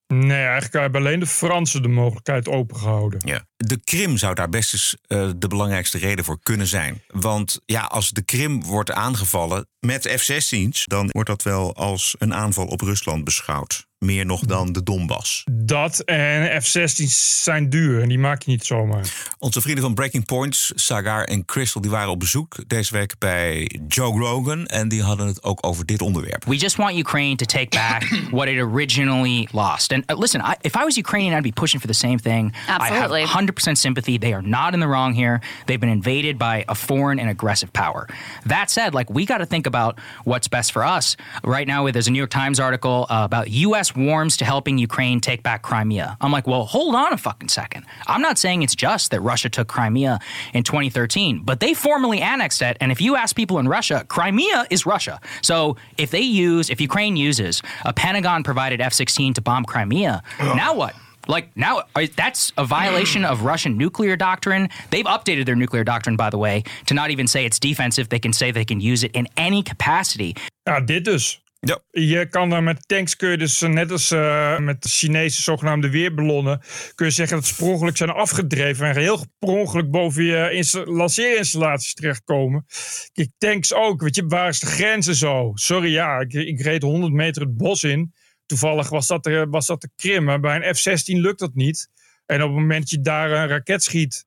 Nee, 0.07 0.43
eigenlijk 0.43 0.73
hebben 0.73 1.01
alleen 1.01 1.21
de 1.21 1.27
Fransen 1.27 1.83
de 1.83 1.89
mogelijkheid 1.89 2.49
opengehouden. 2.49 3.21
Ja. 3.25 3.47
De 3.57 3.81
Krim 3.85 4.17
zou 4.17 4.35
daar 4.35 4.49
best 4.49 4.73
eens 4.73 4.97
eh, 5.07 5.31
de 5.37 5.49
belangrijkste 5.49 5.99
reden 5.99 6.25
voor 6.25 6.39
kunnen 6.43 6.67
zijn. 6.67 7.03
Want 7.09 7.61
ja, 7.65 7.81
als 7.81 8.11
de 8.11 8.23
Krim 8.23 8.63
wordt 8.65 8.91
aangevallen 8.93 9.67
met 9.81 10.09
F-16's, 10.19 10.85
dan 10.85 11.09
wordt 11.11 11.29
dat 11.29 11.43
wel 11.43 11.75
als 11.75 12.15
een 12.19 12.35
aanval 12.35 12.67
op 12.67 12.81
Rusland 12.81 13.25
beschouwd. 13.25 13.87
Meer 14.05 14.27
nog 14.27 14.41
dan 14.41 14.73
de 14.73 14.83
Donbass. 14.83 15.45
Dat 15.51 16.01
en 16.01 16.63
F-16's 16.63 17.43
zijn 17.43 17.71
duur 17.71 18.03
en 18.03 18.09
die 18.09 18.19
maak 18.19 18.43
je 18.43 18.51
niet 18.51 18.65
zomaar. 18.65 19.07
Onze 19.39 19.61
vrienden 19.61 19.85
van 19.85 19.95
Breaking 19.95 20.25
Points, 20.25 20.73
Sagar 20.75 21.25
en 21.25 21.45
Crystal, 21.45 21.81
die 21.81 21.91
waren 21.91 22.11
op 22.11 22.19
bezoek 22.19 22.57
deze 22.67 22.93
week 22.93 23.15
bij 23.19 23.81
Joe 23.89 24.19
Rogan. 24.19 24.67
En 24.67 24.89
die 24.89 25.03
hadden 25.03 25.27
het 25.27 25.43
ook 25.43 25.67
over 25.67 25.87
dit 25.87 26.03
onderwerp. 26.03 26.45
We 26.45 26.57
just 26.57 26.77
want 26.77 26.99
Ukraine 26.99 27.37
to 27.37 27.45
take 27.45 27.69
back 27.69 28.03
what 28.31 28.49
it 28.49 28.59
originally 28.59 29.49
lost. 29.53 29.93
And 29.93 30.11
uh, 30.11 30.19
listen, 30.19 30.41
I, 30.41 30.55
if 30.61 30.75
I 30.75 30.85
was 30.85 30.97
Ukrainian, 30.97 31.37
I'd 31.37 31.43
be 31.43 31.61
pushing 31.61 31.81
for 31.81 31.89
the 31.89 31.99
same 31.99 32.19
thing. 32.19 32.55
Absolutely. 32.69 33.23
I 33.23 33.27
have 33.27 33.45
100% 33.45 33.77
sympathy. 33.77 34.19
They 34.19 34.33
are 34.33 34.43
not 34.43 34.75
in 34.75 34.81
the 34.81 34.89
wrong 34.89 35.15
here. 35.15 35.41
They've 35.67 35.81
been 35.81 35.93
invaded 35.93 36.39
by 36.39 36.65
a 36.69 36.75
foreign 36.75 37.19
and 37.19 37.31
aggressive 37.31 37.73
power. 37.73 38.07
That 38.47 38.71
said, 38.71 38.95
like 38.95 39.11
we 39.11 39.25
got 39.25 39.39
to 39.39 39.47
think 39.47 39.67
about 39.67 39.99
what's 40.25 40.49
best 40.49 40.73
for 40.73 40.85
us. 40.85 41.17
Right 41.43 41.67
now, 41.67 41.91
there's 41.91 42.09
a 42.09 42.11
New 42.11 42.19
York 42.19 42.31
Times 42.31 42.61
article 42.61 43.07
uh, 43.09 43.23
about 43.25 43.51
U.S. 43.51 43.94
warms 43.97 44.37
to 44.39 44.45
helping 44.45 44.79
Ukraine 44.79 45.21
take 45.21 45.43
back 45.43 45.63
Crimea. 45.63 46.17
I'm 46.21 46.33
like, 46.33 46.47
well, 46.47 46.65
hold 46.65 46.95
on 46.95 47.13
a 47.13 47.17
fucking 47.17 47.49
second. 47.49 47.87
I'm 48.07 48.21
not 48.21 48.39
saying 48.39 48.63
it's 48.63 48.75
just 48.75 49.11
that 49.11 49.21
Russia 49.21 49.49
took 49.49 49.69
Crimea 49.69 50.19
in 50.53 50.63
2013, 50.63 51.43
but 51.45 51.61
they 51.61 51.75
formally 51.75 52.21
annexed 52.21 52.63
it. 52.63 52.77
And 52.81 52.93
if 52.93 53.01
you 53.01 53.17
ask 53.17 53.35
people 53.35 53.59
in 53.59 53.69
Russia, 53.69 54.05
Crimea 54.09 54.67
is 54.71 54.87
Russia. 54.87 55.21
So 55.43 55.77
if 55.99 56.11
they 56.11 56.21
use, 56.21 56.71
if 56.71 56.81
Ukraine 56.81 57.17
uses 57.17 57.63
a 57.85 57.93
Pentagon 57.93 58.43
provided 58.43 58.81
F 58.81 58.93
16 58.93 59.35
to 59.35 59.41
bomb 59.41 59.65
Crimea, 59.65 60.23
now 60.41 60.75
what? 60.75 60.95
Like 61.27 61.57
now, 61.57 61.83
that's 62.17 62.53
a 62.59 62.65
violation 62.65 63.25
of 63.25 63.43
Russian 63.43 63.79
nuclear 63.79 64.17
doctrine. 64.17 64.69
They've 64.91 65.05
updated 65.07 65.47
their 65.47 65.57
nuclear 65.57 65.85
doctrine, 65.85 66.17
by 66.17 66.31
the 66.31 66.39
way, 66.39 66.65
to 66.87 66.95
not 66.95 67.11
even 67.11 67.27
say 67.27 67.45
it's 67.47 67.59
defensive. 67.59 68.09
They 68.09 68.19
can 68.19 68.33
say 68.33 68.51
they 68.51 68.65
can 68.65 68.81
use 68.81 69.05
it 69.05 69.13
in 69.13 69.29
any 69.37 69.63
capacity. 69.63 70.37
Ja, 70.67 70.81
dit 70.81 71.05
dus. 71.05 71.41
Ja. 71.65 71.83
Je 71.91 72.29
kan 72.29 72.51
daar 72.51 72.63
met 72.63 72.89
tanks 72.89 73.17
kun 73.17 73.31
je 73.31 73.39
dus 73.39 73.63
eh, 73.63 73.69
net 73.69 73.91
als 73.91 74.11
eh, 74.11 74.59
met 74.59 74.83
de 74.83 74.89
Chinese 74.89 75.43
zogenaamde 75.43 75.91
weerballonnen 75.91 76.61
kun 76.95 77.07
je 77.07 77.13
zeggen 77.13 77.37
dat 77.37 77.47
ze 77.47 77.79
per 77.79 77.97
zijn 77.97 78.11
afgedreven 78.11 78.87
en 78.87 78.97
heel 78.97 79.25
per 79.39 79.91
boven 79.91 80.25
je 80.25 80.51
insta- 80.53 80.85
lanceerinstallaties 80.85 81.95
terechtkomen. 81.95 82.67
Kijk, 83.13 83.29
tanks 83.39 83.75
ook. 83.75 84.03
Weet 84.03 84.17
je, 84.17 84.27
waar 84.27 84.49
is 84.49 84.61
de 84.61 84.67
grens 84.67 85.07
en 85.07 85.15
zo? 85.15 85.51
Sorry, 85.55 85.93
ja, 85.93 86.19
ik, 86.21 86.33
ik 86.33 86.61
reed 86.61 86.83
100 86.83 87.13
meter 87.13 87.43
het 87.43 87.57
bos 87.57 87.85
in. 87.85 88.13
Toevallig 88.47 88.89
was 88.89 89.07
dat 89.07 89.25
de, 89.25 89.47
was 89.51 89.67
dat 89.67 89.81
de 89.81 89.91
Krim. 89.97 90.25
Maar 90.25 90.41
bij 90.41 90.57
een 90.57 90.75
F-16 90.75 91.21
lukt 91.21 91.39
dat 91.39 91.55
niet. 91.55 91.89
En 92.27 92.43
op 92.43 92.49
het 92.49 92.59
moment 92.59 92.81
dat 92.81 92.91
je 92.91 93.01
daar 93.01 93.31
een 93.31 93.49
raket 93.49 93.83
schiet 93.83 94.25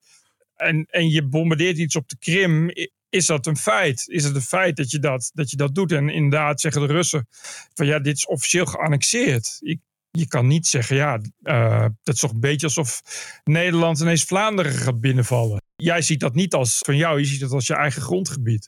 en, 0.58 0.86
en 0.90 1.10
je 1.10 1.28
bombardeert 1.28 1.78
iets 1.78 1.96
op 1.96 2.10
de 2.10 2.18
Krim, 2.20 2.72
is 3.10 3.26
dat 3.26 3.46
een 3.46 3.58
feit? 3.58 4.04
Is 4.08 4.24
het 4.24 4.36
een 4.36 4.42
feit 4.42 4.76
dat 4.76 4.92
je 4.92 5.00
dat, 5.00 5.32
dat, 5.34 5.50
je 5.50 5.58
dat 5.58 5.76
doet? 5.76 5.92
En 5.92 6.10
inderdaad 6.10 6.62
zeggen 6.62 6.88
de 6.88 6.94
Russen 6.94 7.28
van 7.74 7.86
ja, 7.86 8.00
dit 8.00 8.16
is 8.16 8.26
officieel 8.26 8.66
geannexeerd. 8.66 9.58
Je, 10.12 10.28
kan 10.28 10.48
niet 10.48 10.68
zeggen, 10.68 10.96
ja, 10.96 11.20
eh, 11.44 11.86
dat 12.04 12.14
is 12.16 12.20
toch 12.20 12.32
een 12.32 12.40
beetje 12.40 12.68
alsof 12.68 13.02
Nederland 13.44 14.00
ineens 14.00 14.24
Vlaanderen 14.24 14.72
gaat 14.72 15.02
binnenvallen. 15.02 15.62
Jij 15.76 16.02
ziet 16.02 16.20
dat 16.20 16.36
niet 16.36 16.54
als 16.54 16.78
van 16.78 16.96
jou, 16.96 17.20
je 17.20 17.26
ziet 17.26 17.42
het 17.42 17.52
als 17.52 17.68
je 17.68 17.76
eigen 17.76 18.02
grondgebied. 18.02 18.68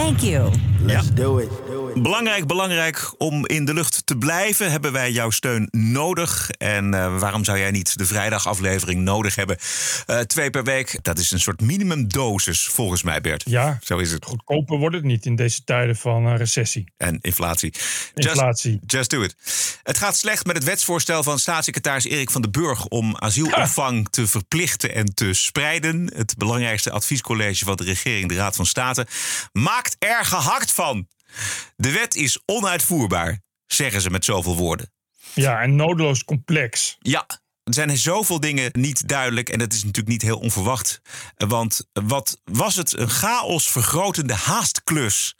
Thank 0.00 0.22
you. 0.22 0.50
Let's 0.80 1.10
do 1.10 1.40
it. 1.40 1.69
Belangrijk, 1.94 2.46
belangrijk. 2.46 3.14
Om 3.18 3.46
in 3.46 3.64
de 3.64 3.74
lucht 3.74 4.06
te 4.06 4.16
blijven 4.16 4.70
hebben 4.70 4.92
wij 4.92 5.10
jouw 5.10 5.30
steun 5.30 5.68
nodig. 5.70 6.50
En 6.50 6.94
eh, 6.94 7.18
waarom 7.18 7.44
zou 7.44 7.58
jij 7.58 7.70
niet 7.70 7.98
de 7.98 8.06
vrijdagaflevering 8.06 9.00
nodig 9.00 9.34
hebben? 9.34 9.56
Eh, 10.06 10.18
twee 10.18 10.50
per 10.50 10.64
week, 10.64 10.98
dat 11.02 11.18
is 11.18 11.30
een 11.30 11.40
soort 11.40 11.60
minimumdosis 11.60 12.64
volgens 12.64 13.02
mij, 13.02 13.20
Bert. 13.20 13.42
Ja, 13.46 13.78
Zo 13.82 13.98
is 13.98 14.12
het. 14.12 14.24
goedkoper 14.24 14.78
wordt 14.78 14.94
het 14.94 15.04
niet 15.04 15.26
in 15.26 15.36
deze 15.36 15.64
tijden 15.64 15.96
van 15.96 16.26
eh, 16.26 16.36
recessie. 16.36 16.92
En 16.96 17.18
inflatie. 17.20 17.74
Inflatie. 18.14 18.72
Just, 18.72 18.92
just 18.92 19.10
do 19.10 19.22
it. 19.22 19.36
Het 19.82 19.98
gaat 19.98 20.16
slecht 20.16 20.46
met 20.46 20.56
het 20.56 20.64
wetsvoorstel 20.64 21.22
van 21.22 21.38
staatssecretaris 21.38 22.04
Erik 22.04 22.30
van 22.30 22.42
den 22.42 22.50
Burg 22.50 22.86
om 22.86 23.16
asielopvang 23.16 24.08
te 24.08 24.26
verplichten 24.26 24.94
en 24.94 25.14
te 25.14 25.32
spreiden. 25.32 26.12
Het 26.16 26.34
belangrijkste 26.36 26.90
adviescollege 26.90 27.64
van 27.64 27.76
de 27.76 27.84
regering, 27.84 28.28
de 28.28 28.34
Raad 28.34 28.56
van 28.56 28.66
State, 28.66 29.06
maakt 29.52 29.96
er 29.98 30.24
gehakt 30.24 30.72
van. 30.72 31.06
De 31.76 31.90
wet 31.90 32.14
is 32.14 32.42
onuitvoerbaar, 32.44 33.40
zeggen 33.66 34.00
ze 34.00 34.10
met 34.10 34.24
zoveel 34.24 34.56
woorden. 34.56 34.92
Ja, 35.34 35.60
en 35.60 35.76
nodeloos 35.76 36.24
complex. 36.24 36.96
Ja, 36.98 37.26
er 37.64 37.74
zijn 37.74 37.96
zoveel 37.96 38.40
dingen 38.40 38.70
niet 38.72 39.08
duidelijk 39.08 39.48
en 39.48 39.58
dat 39.58 39.72
is 39.72 39.78
natuurlijk 39.78 40.08
niet 40.08 40.22
heel 40.22 40.38
onverwacht. 40.38 41.00
Want 41.34 41.88
wat 41.92 42.40
was 42.44 42.76
het 42.76 42.98
een 42.98 43.10
chaos 43.10 43.70
vergrotende 43.70 44.34
haastklus 44.34 45.34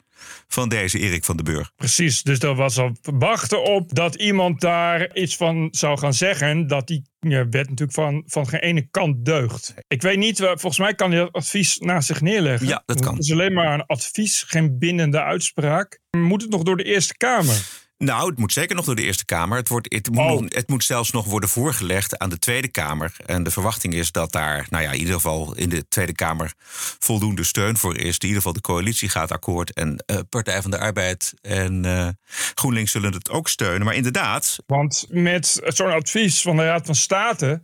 van 0.47 0.69
deze 0.69 0.99
Erik 0.99 1.23
van 1.23 1.35
den 1.35 1.45
Burg? 1.45 1.71
Precies, 1.75 2.23
dus 2.23 2.39
er 2.39 2.55
was 2.55 2.77
al 2.77 2.95
wachten 3.01 3.63
op 3.63 3.95
dat 3.95 4.15
iemand 4.15 4.61
daar 4.61 5.15
iets 5.15 5.35
van 5.35 5.67
zou 5.71 5.97
gaan 5.97 6.13
zeggen. 6.13 6.67
Dat 6.67 6.87
die 6.87 7.03
ja, 7.19 7.49
wet 7.49 7.69
natuurlijk 7.69 7.91
van, 7.91 8.23
van 8.25 8.47
geen 8.47 8.59
ene 8.59 8.87
kant 8.91 9.25
deugt. 9.25 9.73
Ik 9.87 10.01
weet 10.01 10.17
niet, 10.17 10.39
eh, 10.39 10.47
volgens 10.47 10.79
mij 10.79 10.95
kan 10.95 11.11
hij 11.11 11.19
dat 11.19 11.31
advies 11.31 11.77
naast 11.77 12.07
zich 12.07 12.21
neerleggen. 12.21 12.67
Ja, 12.67 12.83
dat 12.85 13.01
kan. 13.01 13.13
Het 13.13 13.23
is 13.23 13.31
alleen 13.31 13.53
maar 13.53 13.73
een 13.73 13.85
advies, 13.85 14.43
geen 14.43 14.77
bindende 14.77 15.23
uitspraak. 15.23 15.99
Moet 16.17 16.41
het 16.41 16.51
nog 16.51 16.63
door 16.63 16.77
de 16.77 16.83
Eerste 16.83 17.17
Kamer? 17.17 17.89
Nou, 18.03 18.29
het 18.29 18.37
moet 18.39 18.53
zeker 18.53 18.75
nog 18.75 18.85
door 18.85 18.95
de 18.95 19.03
Eerste 19.03 19.25
Kamer. 19.25 19.57
Het, 19.57 19.67
wordt, 19.67 19.93
het, 19.93 20.09
moet, 20.11 20.19
Oh. 20.19 20.43
het 20.47 20.67
moet 20.69 20.83
zelfs 20.83 21.11
nog 21.11 21.25
worden 21.25 21.49
voorgelegd 21.49 22.17
aan 22.17 22.29
de 22.29 22.39
Tweede 22.39 22.67
Kamer. 22.67 23.15
En 23.25 23.43
de 23.43 23.51
verwachting 23.51 23.93
is 23.93 24.11
dat 24.11 24.31
daar, 24.31 24.67
nou 24.69 24.83
ja, 24.83 24.91
in 24.91 24.99
ieder 24.99 25.13
geval 25.13 25.55
in 25.55 25.69
de 25.69 25.87
Tweede 25.87 26.13
Kamer 26.13 26.53
voldoende 26.99 27.43
steun 27.43 27.77
voor 27.77 27.97
is. 27.97 28.17
In 28.17 28.27
ieder 28.27 28.35
geval 28.35 28.53
de 28.53 28.61
coalitie 28.61 29.09
gaat 29.09 29.31
akkoord. 29.31 29.73
En 29.73 30.03
eh, 30.05 30.17
Partij 30.29 30.61
van 30.61 30.71
de 30.71 30.79
Arbeid 30.79 31.33
en 31.41 31.85
eh, 31.85 32.07
GroenLinks 32.55 32.91
zullen 32.91 33.13
het 33.13 33.29
ook 33.29 33.49
steunen. 33.49 33.85
Maar 33.85 33.95
inderdaad, 33.95 34.57
Want 34.65 35.05
met 35.09 35.61
zo'n 35.63 35.91
advies 35.91 36.41
van 36.41 36.55
de 36.55 36.63
Raad 36.63 36.85
van 36.85 36.95
State 36.95 37.61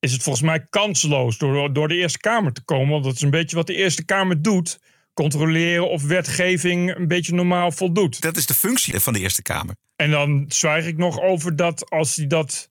is 0.00 0.12
het 0.12 0.22
volgens 0.22 0.44
mij 0.44 0.66
kansloos 0.70 1.38
door, 1.38 1.72
door 1.72 1.88
de 1.88 1.94
Eerste 1.94 2.18
Kamer 2.18 2.52
te 2.52 2.62
komen. 2.64 2.88
Want 2.88 3.04
dat 3.04 3.14
is 3.14 3.22
een 3.22 3.30
beetje 3.30 3.56
wat 3.56 3.66
de 3.66 3.74
Eerste 3.74 4.04
Kamer 4.04 4.42
doet. 4.42 4.78
Controleren 5.18 5.88
of 5.88 6.02
wetgeving 6.02 6.96
een 6.96 7.08
beetje 7.08 7.34
normaal 7.34 7.72
voldoet. 7.72 8.20
dat 8.20 8.36
is 8.36 8.46
de 8.46 8.54
functie 8.54 9.00
van 9.00 9.12
de 9.12 9.20
Eerste 9.20 9.42
Kamer. 9.42 9.74
En 9.96 10.10
dan 10.10 10.44
zwijg 10.48 10.86
ik 10.86 10.96
nog 10.96 11.20
over 11.20 11.56
dat 11.56 11.90
als 11.90 12.16
hij 12.16 12.26
dat. 12.26 12.68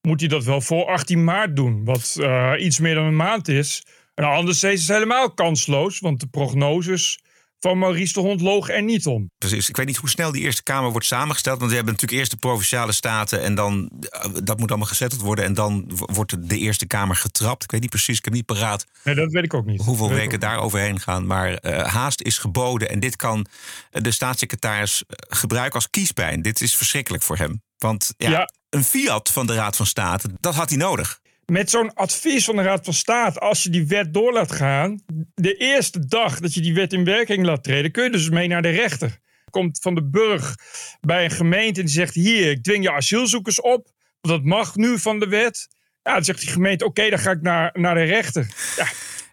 Moet 0.00 0.20
hij 0.20 0.28
dat 0.28 0.44
wel 0.44 0.60
voor 0.60 0.86
18 0.86 1.24
maart 1.24 1.56
doen? 1.56 1.84
Wat 1.84 2.16
eh, 2.20 2.52
iets 2.58 2.78
meer 2.78 2.94
dan 2.94 3.04
een 3.04 3.16
maand 3.16 3.48
is. 3.48 3.82
En 4.14 4.24
anders 4.24 4.62
is 4.62 4.80
het 4.80 4.96
helemaal 4.96 5.34
kansloos. 5.34 5.98
Want 5.98 6.20
de 6.20 6.26
prognoses 6.26 7.20
van 7.60 7.78
Maurice 7.78 8.12
de 8.12 8.20
Hond 8.20 8.40
logen 8.40 8.74
er 8.74 8.82
niet 8.82 9.06
om. 9.06 9.30
Precies. 9.38 9.68
Ik 9.68 9.76
weet 9.76 9.86
niet 9.86 9.96
hoe 9.96 10.08
snel 10.08 10.32
die 10.32 10.42
Eerste 10.42 10.62
Kamer 10.62 10.90
wordt 10.90 11.06
samengesteld. 11.06 11.58
Want 11.58 11.70
we 11.70 11.76
hebben 11.76 11.94
natuurlijk 11.94 12.20
eerst 12.20 12.32
de 12.32 12.38
provinciale 12.46 12.92
staten. 12.92 13.42
En 13.42 13.54
dan, 13.54 13.90
eh, 14.00 14.30
dat 14.44 14.58
moet 14.58 14.68
allemaal 14.68 14.88
gezetteld 14.88 15.20
worden. 15.20 15.44
En 15.44 15.54
dan 15.54 15.84
wordt 15.94 16.48
de 16.48 16.58
Eerste 16.58 16.86
Kamer 16.86 17.16
getrapt. 17.16 17.62
Ik 17.64 17.70
weet 17.70 17.80
niet 17.80 17.90
precies, 17.90 18.18
ik 18.18 18.24
heb 18.24 18.34
niet 18.34 18.46
paraat 18.46 18.86
Nee, 19.04 19.14
dat 19.14 19.32
weet 19.32 19.44
ik 19.44 19.54
ook 19.54 19.66
niet. 19.66 19.82
hoeveel 19.82 20.08
weken 20.08 20.40
daar 20.40 20.58
overheen 20.58 21.00
gaan. 21.00 21.26
Maar 21.26 21.54
eh, 21.54 21.84
haast 21.92 22.20
is 22.22 22.38
geboden. 22.38 22.88
En 22.90 23.00
dit 23.00 23.16
kan 23.16 23.46
de 23.90 24.10
staatssecretaris 24.10 25.02
eh, 25.06 25.16
gebruiken 25.38 25.74
als 25.74 25.90
kiespijn. 25.90 26.42
Dit 26.42 26.60
is 26.60 26.76
verschrikkelijk 26.76 27.22
voor 27.22 27.36
hem. 27.36 27.62
Want 27.78 28.14
ja, 28.16 28.30
Ja. 28.30 28.50
een 28.70 28.84
fiat 28.84 29.30
van 29.30 29.46
de 29.46 29.54
Raad 29.54 29.76
van 29.76 29.86
State, 29.86 30.28
dat 30.40 30.54
had 30.54 30.68
hij 30.68 30.78
nodig. 30.78 31.20
Met 31.50 31.70
zo'n 31.70 31.94
advies 31.94 32.44
van 32.44 32.56
de 32.56 32.62
Raad 32.62 32.84
van 32.84 32.94
State, 32.94 33.38
als 33.38 33.62
je 33.62 33.70
die 33.70 33.86
wet 33.86 34.14
door 34.14 34.32
laat 34.32 34.52
gaan, 34.52 35.02
de 35.34 35.54
eerste 35.54 36.06
dag 36.06 36.40
dat 36.40 36.54
je 36.54 36.60
die 36.60 36.74
wet 36.74 36.92
in 36.92 37.04
werking 37.04 37.44
laat 37.44 37.64
treden, 37.64 37.90
kun 37.90 38.04
je 38.04 38.10
dus 38.10 38.30
mee 38.30 38.48
naar 38.48 38.62
de 38.62 38.70
rechter. 38.70 39.18
Komt 39.50 39.78
van 39.80 39.94
de 39.94 40.04
burg 40.04 40.54
bij 41.00 41.24
een 41.24 41.30
gemeente 41.30 41.80
en 41.80 41.86
die 41.86 41.94
zegt: 41.94 42.14
Hier, 42.14 42.50
ik 42.50 42.62
dwing 42.62 42.84
je 42.84 42.92
asielzoekers 42.92 43.60
op. 43.60 43.90
Want 44.20 44.34
dat 44.34 44.44
mag 44.44 44.76
nu 44.76 44.98
van 44.98 45.18
de 45.18 45.26
wet. 45.26 45.68
Ja, 46.02 46.14
dan 46.14 46.24
zegt 46.24 46.40
die 46.40 46.50
gemeente: 46.50 46.84
Oké, 46.84 47.10
dan 47.10 47.18
ga 47.18 47.30
ik 47.30 47.42
naar, 47.42 47.70
naar 47.72 47.94
de 47.94 48.02
rechter. 48.02 48.46
Ja, 48.76 48.86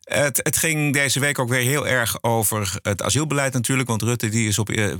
Het, 0.08 0.39
het 0.43 0.58
ging 0.58 0.93
deze 0.93 1.20
week 1.20 1.39
ook 1.39 1.50
weer 1.50 1.62
heel 1.62 1.88
erg 1.88 2.24
over 2.24 2.80
het 2.82 3.02
asielbeleid 3.02 3.54
natuurlijk. 3.54 3.88
Want 3.88 4.02
Rutte 4.02 4.30
die 4.30 4.48
is 4.48 4.60
op 4.60 4.70
eh, 4.70 4.93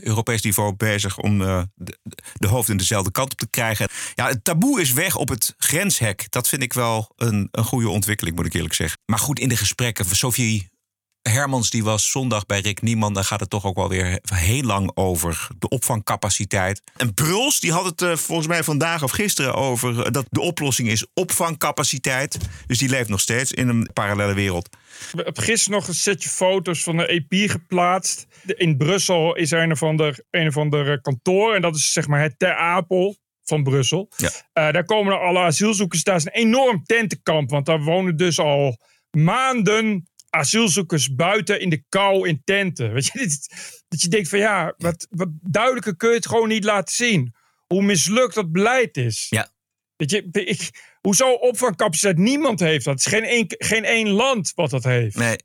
Europees 0.00 0.42
niveau 0.42 0.74
bezig 0.74 1.18
om 1.18 1.42
eh, 1.42 1.62
de, 1.74 1.98
de 2.34 2.46
hoofden 2.46 2.76
dezelfde 2.76 3.10
kant 3.10 3.32
op 3.32 3.38
te 3.38 3.50
krijgen. 3.50 3.88
Ja, 4.14 4.28
het 4.28 4.44
taboe 4.44 4.80
is 4.80 4.92
weg 4.92 5.16
op 5.16 5.28
het 5.28 5.54
grenshek. 5.58 6.26
Dat 6.30 6.48
vind 6.48 6.62
ik 6.62 6.72
wel 6.72 7.12
een, 7.16 7.48
een 7.50 7.64
goede 7.64 7.88
ontwikkeling, 7.88 8.36
moet 8.36 8.46
ik 8.46 8.54
eerlijk 8.54 8.74
zeggen. 8.74 8.98
Maar 9.04 9.18
goed, 9.18 9.38
in 9.38 9.48
de 9.48 9.56
gesprekken. 9.56 10.06
Sophie 10.06 10.70
Hermans 11.22 11.70
die 11.70 11.84
was 11.84 12.10
zondag 12.10 12.46
bij 12.46 12.60
Rick 12.60 12.82
Nieman. 12.82 13.14
Daar 13.14 13.24
gaat 13.24 13.40
het 13.40 13.50
toch 13.50 13.64
ook 13.64 13.76
wel 13.76 13.88
weer 13.88 14.18
heel 14.34 14.62
lang 14.62 14.90
over 14.94 15.48
de 15.58 15.68
opvangcapaciteit. 15.68 16.82
En 16.96 17.14
Bruls 17.14 17.60
die 17.60 17.72
had 17.72 17.84
het 17.84 18.02
eh, 18.02 18.16
volgens 18.16 18.48
mij 18.48 18.62
vandaag 18.62 19.02
of 19.02 19.10
gisteren 19.10 19.54
over... 19.54 20.04
eh, 20.04 20.10
dat 20.12 20.26
de 20.30 20.40
oplossing 20.40 20.88
is 20.88 21.06
opvangcapaciteit. 21.14 22.38
Dus 22.66 22.78
die 22.78 22.88
leeft 22.88 23.08
nog 23.08 23.20
steeds 23.20 23.52
in 23.52 23.68
een 23.68 23.88
parallele 23.92 24.34
wereld. 24.34 24.68
We 25.12 25.22
hebben 25.22 25.42
gisteren 25.42 25.78
nog 25.78 25.88
een 25.88 25.94
setje 25.94 26.28
foto's 26.28 26.82
van 26.82 26.96
de 26.96 27.06
EP 27.06 27.50
geplaatst. 27.50 28.26
In 28.46 28.76
Brussel 28.76 29.36
is 29.36 29.52
er 29.52 29.62
een 29.62 29.72
of 29.72 29.82
ander, 29.82 30.24
een 30.30 30.48
of 30.48 30.56
ander 30.56 31.00
kantoor. 31.00 31.54
En 31.54 31.62
dat 31.62 31.76
is 31.76 31.92
zeg 31.92 32.06
maar 32.06 32.20
het 32.20 32.38
Ter 32.38 32.54
Apel 32.54 33.16
van 33.44 33.62
Brussel. 33.62 34.08
Ja. 34.16 34.30
Eh, 34.52 34.72
daar 34.72 34.84
komen 34.84 35.20
alle 35.20 35.38
asielzoekers. 35.38 36.02
Daar 36.02 36.16
is 36.16 36.24
een 36.24 36.32
enorm 36.32 36.84
tentenkamp. 36.84 37.50
Want 37.50 37.66
daar 37.66 37.82
wonen 37.82 38.16
dus 38.16 38.38
al 38.38 38.78
maanden 39.10 40.08
asielzoekers 40.34 41.14
buiten 41.14 41.60
in 41.60 41.68
de 41.70 41.84
kou 41.88 42.28
in 42.28 42.40
tenten. 42.44 42.92
Weet 42.92 43.06
je, 43.06 43.18
dit- 43.28 43.82
dat 43.88 44.00
je 44.00 44.08
denkt 44.08 44.28
van 44.28 44.38
ja, 44.38 44.74
wat, 44.76 45.06
wat 45.10 45.28
duidelijker 45.40 45.96
kun 45.96 46.08
je 46.08 46.14
het 46.14 46.26
gewoon 46.28 46.48
niet 46.48 46.64
laten 46.64 46.94
zien. 46.94 47.34
Hoe 47.66 47.82
mislukt 47.82 48.34
dat 48.34 48.52
beleid 48.52 48.96
is. 48.96 49.26
Ja. 49.30 49.50
Weet 49.96 50.10
je, 50.10 50.28
ik, 50.30 50.70
hoezo 51.00 51.32
opvangcapaciteit? 51.32 52.18
Niemand 52.18 52.60
heeft 52.60 52.84
dat. 52.84 52.94
Het 52.94 53.06
is 53.06 53.12
geen 53.12 53.24
één, 53.24 53.44
geen 53.48 53.84
één 53.84 54.08
land 54.08 54.52
wat 54.54 54.70
dat 54.70 54.84
heeft. 54.84 55.16
Nee. 55.16 55.36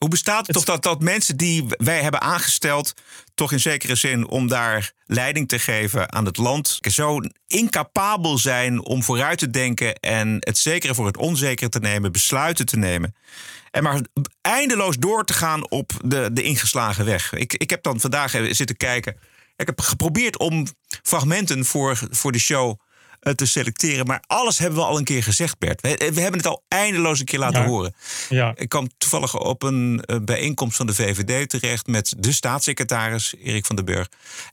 Hoe 0.00 0.08
bestaat 0.08 0.46
het 0.46 0.56
toch 0.56 0.64
dat, 0.64 0.82
dat 0.82 1.00
mensen 1.00 1.36
die 1.36 1.64
wij 1.68 2.02
hebben 2.02 2.20
aangesteld, 2.20 2.94
toch 3.34 3.52
in 3.52 3.60
zekere 3.60 3.94
zin 3.94 4.28
om 4.28 4.48
daar 4.48 4.92
leiding 5.06 5.48
te 5.48 5.58
geven 5.58 6.12
aan 6.12 6.24
het 6.24 6.36
land, 6.36 6.78
zo 6.80 7.18
incapabel 7.46 8.38
zijn 8.38 8.84
om 8.84 9.02
vooruit 9.02 9.38
te 9.38 9.50
denken 9.50 9.94
en 9.94 10.36
het 10.38 10.58
zekere 10.58 10.94
voor 10.94 11.06
het 11.06 11.16
onzekere 11.16 11.68
te 11.68 11.78
nemen, 11.78 12.12
besluiten 12.12 12.66
te 12.66 12.76
nemen. 12.76 13.14
En 13.70 13.82
maar 13.82 14.00
eindeloos 14.40 14.96
door 14.96 15.24
te 15.24 15.32
gaan 15.32 15.70
op 15.70 15.92
de, 16.04 16.30
de 16.32 16.42
ingeslagen 16.42 17.04
weg. 17.04 17.32
Ik, 17.32 17.54
ik 17.54 17.70
heb 17.70 17.82
dan 17.82 18.00
vandaag 18.00 18.30
zitten 18.30 18.76
kijken. 18.76 19.16
Ik 19.56 19.66
heb 19.66 19.80
geprobeerd 19.80 20.38
om 20.38 20.66
fragmenten 21.02 21.64
voor, 21.64 22.00
voor 22.10 22.32
de 22.32 22.38
show 22.38 22.78
te 23.34 23.46
selecteren. 23.46 24.06
Maar 24.06 24.22
alles 24.26 24.58
hebben 24.58 24.78
we 24.78 24.84
al 24.84 24.98
een 24.98 25.04
keer 25.04 25.22
gezegd, 25.22 25.58
Bert. 25.58 25.80
We, 25.80 26.10
we 26.14 26.20
hebben 26.20 26.40
het 26.40 26.46
al 26.48 26.64
eindeloos 26.68 27.18
een 27.18 27.24
keer 27.24 27.38
laten 27.38 27.60
Ja. 27.60 27.66
horen. 27.66 27.94
Ja. 28.28 28.52
Ik 28.56 28.68
kwam 28.68 28.88
toevallig 28.98 29.38
op 29.38 29.62
een 29.62 30.02
eh, 30.06 30.16
bijeenkomst 30.22 30.76
van 30.76 30.86
de 30.86 30.94
VVD 30.94 31.48
terecht 31.48 31.86
met 31.86 32.14
de 32.18 32.32
staatssecretaris 32.32 33.34
Erik 33.42 33.66
van 33.66 33.76
den 33.76 33.84
Burg 33.84 34.08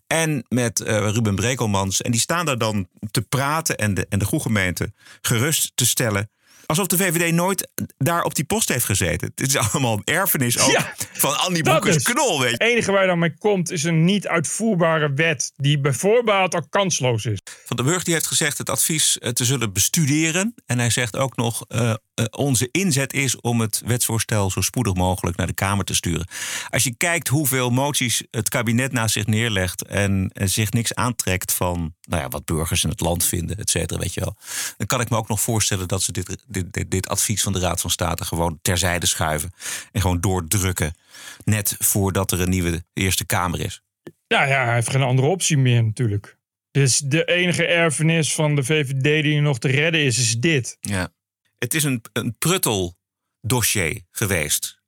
en 0.07 0.45
met 0.49 0.79
eh, 0.79 0.97
Ruben 0.97 1.35
Brekelmans. 1.35 2.01
En 2.01 2.11
die 2.11 2.19
staan 2.19 2.45
daar 2.45 2.57
dan 2.57 2.87
te 3.11 3.21
praten 3.21 3.77
en 3.77 3.93
de, 3.93 4.05
en 4.09 4.19
de 4.19 4.25
goede 4.25 4.43
gemeente 4.43 4.93
gerust 5.21 5.71
te 5.75 5.85
stellen. 5.85 6.29
Alsof 6.67 6.87
de 6.87 6.97
VVD 6.97 7.33
nooit 7.33 7.69
daar 7.97 8.23
op 8.23 8.35
die 8.35 8.45
post 8.45 8.69
heeft 8.69 8.85
gezeten. 8.85 9.31
Dit 9.35 9.47
is 9.47 9.57
allemaal 9.57 10.01
erfenis 10.03 10.59
ook 10.59 10.71
Ja, 10.71 10.93
van 11.13 11.37
Andy 11.37 11.61
Broekers 11.61 11.95
is. 11.95 12.03
knol, 12.03 12.39
weet 12.39 12.51
Het 12.51 12.61
je. 12.63 12.67
enige 12.69 12.91
waar 12.91 13.01
je 13.01 13.07
dan 13.07 13.19
mee 13.19 13.37
komt 13.37 13.71
is 13.71 13.83
een 13.83 14.03
niet 14.03 14.27
uitvoerbare 14.27 15.13
wet 15.13 15.51
die 15.55 15.79
bijvoorbeeld 15.79 16.53
al 16.55 16.67
kansloos 16.69 17.25
is. 17.25 17.39
Van 17.65 17.75
den 17.77 17.85
Burg 17.85 18.03
die 18.03 18.13
heeft 18.13 18.27
gezegd 18.27 18.57
het 18.57 18.69
advies 18.69 19.17
eh, 19.17 19.29
te 19.31 19.45
zullen 19.45 19.73
bestuderen. 19.73 20.53
En 20.65 20.79
hij 20.79 20.89
zegt 20.89 21.15
ook 21.15 21.35
nog, 21.35 21.63
eh, 21.67 21.93
onze 22.29 22.69
inzet 22.71 23.13
is 23.13 23.41
om 23.41 23.61
het 23.61 23.81
wetsvoorstel 23.85 24.51
zo 24.51 24.61
spoedig 24.61 24.93
mogelijk 24.93 25.37
naar 25.37 25.47
de 25.47 25.53
Kamer 25.53 25.85
te 25.85 25.95
sturen. 25.95 26.27
Als 26.69 26.83
je 26.83 26.95
kijkt 26.97 27.27
hoeveel 27.27 27.69
moties 27.69 28.23
het 28.31 28.49
kabinet 28.49 28.91
naast 28.91 29.13
zich 29.13 29.25
neerlegt 29.25 29.85
en, 29.85 30.29
eh, 30.33 30.47
zich 30.47 30.71
niks 30.71 30.93
aantrekt 30.93 31.53
van 31.53 31.95
nou 32.01 32.21
ja, 32.21 32.27
wat 32.27 32.45
burgers 32.45 32.83
in 32.83 32.89
het 32.89 32.99
land 32.99 33.23
vinden, 33.23 33.57
et 33.57 33.69
cetera, 33.69 33.99
weet 33.99 34.13
je 34.13 34.19
wel. 34.19 34.35
Dan 34.77 34.87
kan 34.87 35.01
ik 35.01 35.09
me 35.09 35.17
ook 35.17 35.27
nog 35.27 35.41
voorstellen 35.41 35.87
dat 35.87 36.01
ze 36.01 36.11
dit, 36.11 36.37
dit, 36.47 36.73
dit, 36.73 36.91
dit 36.91 37.07
advies 37.07 37.43
van 37.43 37.53
de 37.53 37.59
Raad 37.59 37.81
van 37.81 37.89
State 37.89 38.25
gewoon 38.25 38.59
terzijde 38.61 39.05
schuiven. 39.05 39.51
En 39.91 40.01
gewoon 40.01 40.21
doordrukken. 40.21 40.95
Net 41.43 41.75
voordat 41.79 42.31
er 42.31 42.41
een 42.41 42.49
nieuwe 42.49 42.83
Eerste 42.93 43.25
Kamer 43.25 43.59
is. 43.59 43.81
Ja, 44.27 44.43
ja, 44.43 44.65
hij 44.65 44.73
heeft 44.73 44.89
geen 44.89 45.01
andere 45.01 45.27
optie 45.27 45.57
meer 45.57 45.83
natuurlijk. 45.83 46.37
Dus 46.71 46.97
de 46.97 47.25
enige 47.25 47.65
erfenis 47.65 48.33
van 48.33 48.55
de 48.55 48.63
VVD 48.63 49.23
die 49.23 49.41
nog 49.41 49.59
te 49.59 49.67
redden 49.67 50.03
is, 50.03 50.17
is 50.17 50.37
dit. 50.37 50.77
Ja. 50.79 51.09
Het 51.57 51.73
is 51.73 51.83
een, 51.83 52.01
een 52.13 52.35
prutteldossier 52.37 54.01
geweest. 54.11 54.79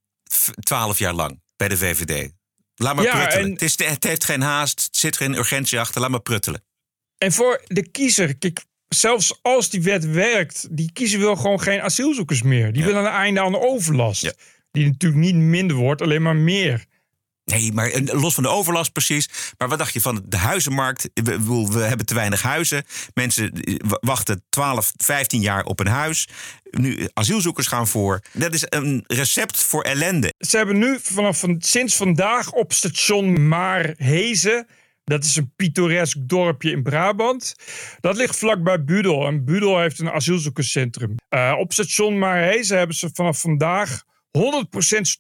Twaalf 0.59 0.99
jaar 0.99 1.13
lang 1.13 1.41
bij 1.55 1.67
de 1.67 1.77
VVD. 1.77 2.31
Laat 2.75 2.95
maar 2.95 3.03
Ja, 3.05 3.15
pruttelen. 3.15 3.45
en- 3.45 3.51
Het, 3.51 3.61
is, 3.61 3.77
het 3.77 4.03
heeft 4.03 4.23
geen 4.23 4.41
haast, 4.41 4.83
het 4.85 4.97
zit 4.97 5.17
geen 5.17 5.33
urgentie 5.33 5.79
achter. 5.79 6.01
Laat 6.01 6.09
maar 6.09 6.21
pruttelen. 6.21 6.63
En 7.17 7.31
voor 7.31 7.61
de 7.67 7.89
kiezer, 7.89 8.37
kijk, 8.37 8.65
zelfs 8.87 9.39
als 9.41 9.69
die 9.69 9.81
wet 9.81 10.05
werkt, 10.05 10.67
die 10.77 10.91
kiezer 10.91 11.19
wil 11.19 11.35
gewoon 11.35 11.61
geen 11.61 11.81
asielzoekers 11.81 12.41
meer. 12.41 12.73
Die 12.73 12.83
willen 12.83 13.05
een 13.05 13.11
einde 13.11 13.41
aan 13.41 13.51
de 13.51 13.59
overlast. 13.59 14.35
Die 14.71 14.85
natuurlijk 14.85 15.21
niet 15.21 15.35
minder 15.35 15.75
wordt, 15.77 16.01
alleen 16.01 16.21
maar 16.21 16.35
meer. 16.35 16.85
Nee, 17.49 17.73
maar 17.73 17.89
eh, 17.89 18.21
los 18.21 18.33
van 18.33 18.43
de 18.43 18.49
overlast 18.49 18.91
precies. 18.91 19.29
Maar 19.57 19.67
wat 19.67 19.77
dacht 19.77 19.93
je 19.93 20.01
van 20.01 20.23
de 20.25 20.37
huizenmarkt? 20.37 21.09
We, 21.13 21.79
hebben 21.79 22.05
te 22.05 22.13
weinig 22.13 22.41
huizen. 22.41 22.83
Mensen 23.13 23.51
eh, 23.51 23.75
wachten 23.99 24.43
12, 24.49 24.91
15 24.97 25.41
jaar 25.41 25.65
op 25.65 25.79
een 25.79 25.87
huis. 25.87 26.27
Nu 26.71 26.95
eh, 26.95 27.05
asielzoekers 27.13 27.67
gaan 27.67 27.87
voor. 27.87 28.21
Dat 28.31 28.53
is 28.53 28.65
een 28.69 29.03
recept 29.07 29.63
voor 29.63 29.81
ellende. 29.81 30.33
Ze 30.37 30.57
hebben 30.57 30.77
nu 30.77 30.99
vanaf 31.01 31.39
van, 31.39 31.55
sinds 31.59 31.95
vandaag 31.95 32.51
op 32.51 32.73
station 32.73 33.47
Maarhezen. 33.47 34.67
Dat 35.03 35.23
is 35.23 35.35
een 35.35 35.53
pittoresk 35.55 36.17
dorpje 36.19 36.71
in 36.71 36.83
Brabant. 36.83 37.55
Dat 37.99 38.15
ligt 38.15 38.37
vlakbij 38.37 38.83
Budel. 38.83 39.27
En 39.27 39.45
Budel 39.45 39.79
heeft 39.79 39.99
een 39.99 40.11
asielzoekerscentrum. 40.11 41.15
Op 41.57 41.73
station 41.73 42.17
Maarhezen 42.17 42.77
hebben 42.77 42.95
ze 42.95 43.09
vanaf 43.13 43.39
vandaag 43.39 44.03
100% 44.37 44.41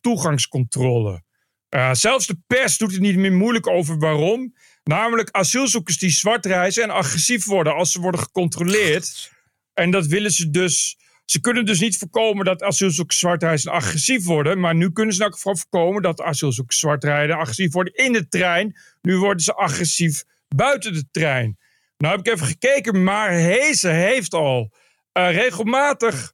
toegangscontrole. 0.01 1.21
Eh, 1.69 1.93
zelfs 1.93 2.27
de 2.27 2.37
pers 2.47 2.77
doet 2.77 2.91
het 2.91 3.01
niet 3.01 3.15
meer 3.15 3.33
moeilijk 3.33 3.67
over 3.67 3.97
waarom. 3.97 4.53
Namelijk 4.83 5.29
asielzoekers 5.31 5.97
die 5.97 6.09
zwart 6.09 6.45
reizen 6.45 6.83
en 6.83 6.89
agressief 6.89 7.45
worden 7.45 7.75
als 7.75 7.91
ze 7.91 7.99
worden 7.99 8.21
gecontroleerd. 8.21 9.31
En 9.73 9.91
dat 9.91 10.05
willen 10.05 10.31
ze 10.31 10.49
dus. 10.49 10.97
Ze 11.25 11.39
kunnen 11.39 11.65
dus 11.65 11.79
niet 11.79 11.97
voorkomen 11.97 12.45
dat 12.45 12.63
asielzoekers 12.63 13.19
zwart 13.19 13.43
reizen 13.43 13.71
en 13.71 13.77
agressief 13.77 14.25
worden. 14.25 14.59
Maar 14.59 14.75
nu 14.75 14.91
kunnen 14.91 15.15
ze 15.15 15.31
geval 15.31 15.55
voorkomen 15.55 16.01
dat 16.01 16.21
asielzoekers 16.21 16.79
zwart 16.79 17.03
rijden 17.03 17.35
en 17.35 17.41
agressief 17.41 17.71
worden 17.73 17.93
in 17.93 18.13
de 18.13 18.27
trein. 18.27 18.77
Nu 19.01 19.17
worden 19.17 19.43
ze 19.43 19.53
agressief 19.53 20.23
buiten 20.55 20.93
de 20.93 21.05
trein. 21.11 21.57
Nou 21.97 22.15
heb 22.15 22.27
ik 22.27 22.33
even 22.33 22.47
gekeken, 22.47 23.03
maar 23.03 23.31
Hezen 23.31 23.95
heeft 23.95 24.33
al 24.33 24.73
eh, 25.11 25.31
regelmatig 25.31 26.33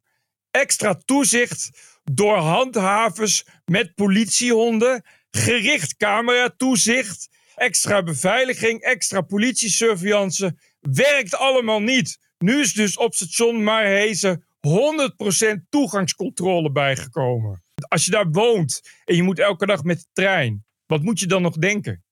extra 0.52 0.94
toezicht 1.06 1.70
door 2.04 2.38
handhavers 2.38 3.46
met 3.66 3.96
politiehonden, 3.96 5.06
gericht 5.36 5.96
cameratoezicht, 5.96 7.30
extra 7.56 8.04
beveiliging, 8.04 8.82
extra 8.82 9.22
politiesurveillance. 9.22 10.58
Werkt 10.80 11.36
allemaal 11.36 11.80
niet. 11.80 12.20
Nu 12.38 12.60
is 12.60 12.74
dus 12.74 12.98
op 12.98 13.14
station 13.16 13.64
Maarhezen 13.64 14.46
100% 14.68 15.70
toegangscontrole 15.70 16.72
bijgekomen. 16.72 17.64
Als 17.88 18.06
je 18.06 18.12
daar 18.12 18.30
woont 18.30 18.82
en 19.06 19.16
je 19.16 19.24
moet 19.24 19.40
elke 19.40 19.66
dag 19.66 19.84
met 19.84 20.00
de 20.00 20.08
trein, 20.14 20.66
wat 20.86 21.02
moet 21.02 21.20
je 21.20 21.28
dan 21.28 21.42
nog 21.42 21.58
denken? 21.58 22.05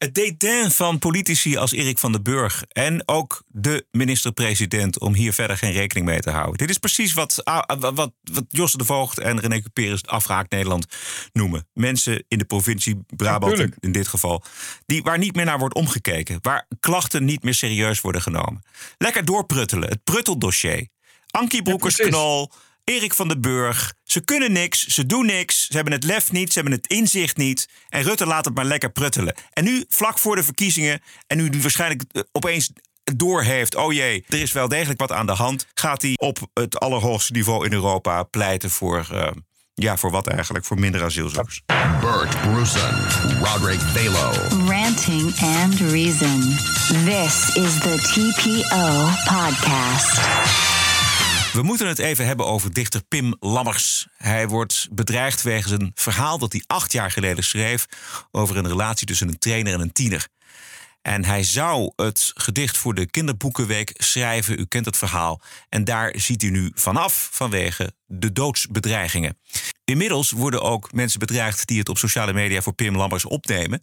Het 0.00 0.14
dédain 0.14 0.70
van 0.70 0.98
politici 0.98 1.56
als 1.56 1.72
Erik 1.72 1.98
van 1.98 2.12
den 2.12 2.22
Burg 2.22 2.64
en 2.68 3.08
ook 3.08 3.42
de 3.46 3.86
minister-president 3.90 4.98
om 4.98 5.14
hier 5.14 5.32
verder 5.32 5.56
geen 5.56 5.72
rekening 5.72 6.06
mee 6.06 6.20
te 6.20 6.30
houden. 6.30 6.56
Dit 6.56 6.70
is 6.70 6.78
precies 6.78 7.12
wat, 7.12 7.42
wat, 7.78 7.94
wat, 7.94 8.12
de 8.50 8.84
Voogd 8.84 9.18
en 9.18 9.40
René 9.40 9.60
Cuperus 9.60 10.06
afraak 10.06 10.50
Nederland 10.50 10.86
noemen. 11.32 11.68
Mensen 11.72 12.24
in 12.28 12.38
de 12.38 12.44
provincie 12.44 13.04
Brabant 13.16 13.58
in, 13.58 13.74
in 13.80 13.92
dit 13.92 14.08
geval, 14.08 14.42
die, 14.86 15.02
waar 15.02 15.18
niet 15.18 15.34
meer 15.34 15.44
naar 15.44 15.58
wordt 15.58 15.74
omgekeken, 15.74 16.38
waar 16.42 16.66
klachten 16.80 17.24
niet 17.24 17.42
meer 17.42 17.54
serieus 17.54 18.00
worden 18.00 18.22
genomen. 18.22 18.62
Lekker 18.98 19.24
doorpruttelen, 19.24 19.88
het 19.88 20.04
prutteldossier. 20.04 20.88
Ankie 21.30 21.62
Broekers-Knol, 21.62 22.50
Erik 22.84 23.14
van 23.14 23.28
den 23.28 23.40
Burg. 23.40 23.94
Ze 24.04 24.20
kunnen 24.20 24.52
niks, 24.52 24.86
ze 24.86 25.06
doen 25.06 25.26
niks, 25.26 25.66
ze 25.66 25.74
hebben 25.74 25.92
het 25.92 26.04
lef 26.04 26.32
niet, 26.32 26.52
ze 26.52 26.58
hebben 26.58 26.78
het 26.78 26.86
inzicht 26.86 27.36
niet. 27.36 27.68
En 27.88 28.02
Rutte 28.02 28.26
laat 28.26 28.44
het 28.44 28.54
maar 28.54 28.64
lekker 28.64 28.90
pruttelen. 28.90 29.34
En 29.52 29.64
nu, 29.64 29.84
vlak 29.88 30.18
voor 30.18 30.36
de 30.36 30.42
verkiezingen, 30.42 31.00
en 31.26 31.36
nu 31.36 31.48
die 31.48 31.62
waarschijnlijk 31.62 32.02
eh, 32.12 32.22
opeens 32.32 32.70
doorheeft, 33.16 33.74
oh 33.74 33.92
jee, 33.92 34.24
er 34.28 34.40
is 34.40 34.52
wel 34.52 34.68
degelijk 34.68 35.00
wat 35.00 35.12
aan 35.12 35.26
de 35.26 35.32
hand, 35.32 35.66
gaat 35.74 36.02
hij 36.02 36.14
op 36.16 36.38
het 36.54 36.78
allerhoogste 36.78 37.32
niveau 37.32 37.66
in 37.66 37.72
Europa 37.72 38.22
pleiten 38.22 38.70
voor, 38.70 39.08
uh, 39.12 39.26
ja, 39.74 39.96
voor 39.96 40.10
wat 40.10 40.26
eigenlijk? 40.26 40.64
Voor 40.64 40.78
minder 40.78 41.04
asielzoekers. 41.04 41.62
Bert 42.00 42.40
Brussen, 42.40 43.06
Roderick 43.42 43.80
Balo. 43.94 44.32
Ranting 44.66 45.38
and 45.40 45.80
Reason. 45.80 46.40
This 47.04 47.56
is 47.56 47.78
the 47.78 47.96
TPO 47.96 49.08
podcast. 49.24 50.79
We 51.52 51.62
moeten 51.62 51.86
het 51.86 51.98
even 51.98 52.26
hebben 52.26 52.46
over 52.46 52.72
dichter 52.72 53.02
Pim 53.08 53.34
Lammers. 53.40 54.06
Hij 54.16 54.48
wordt 54.48 54.88
bedreigd 54.92 55.42
wegens 55.42 55.72
een 55.72 55.90
verhaal 55.94 56.38
dat 56.38 56.52
hij 56.52 56.64
acht 56.66 56.92
jaar 56.92 57.10
geleden 57.10 57.44
schreef 57.44 57.86
over 58.30 58.56
een 58.56 58.68
relatie 58.68 59.06
tussen 59.06 59.28
een 59.28 59.38
trainer 59.38 59.72
en 59.72 59.80
een 59.80 59.92
tiener. 59.92 60.28
En 61.02 61.24
hij 61.24 61.42
zou 61.42 61.92
het 61.96 62.30
gedicht 62.34 62.76
voor 62.76 62.94
de 62.94 63.06
kinderboekenweek 63.06 63.92
schrijven. 63.94 64.60
U 64.60 64.64
kent 64.64 64.84
het 64.84 64.96
verhaal. 64.96 65.40
En 65.68 65.84
daar 65.84 66.14
ziet 66.16 66.42
u 66.42 66.50
nu 66.50 66.70
vanaf 66.74 67.28
vanwege 67.32 67.92
de 68.06 68.32
doodsbedreigingen. 68.32 69.38
Inmiddels 69.84 70.30
worden 70.30 70.62
ook 70.62 70.92
mensen 70.92 71.18
bedreigd 71.18 71.66
die 71.66 71.78
het 71.78 71.88
op 71.88 71.98
sociale 71.98 72.32
media 72.32 72.62
voor 72.62 72.72
Pim 72.72 72.96
Lammers 72.96 73.24
opnemen. 73.24 73.80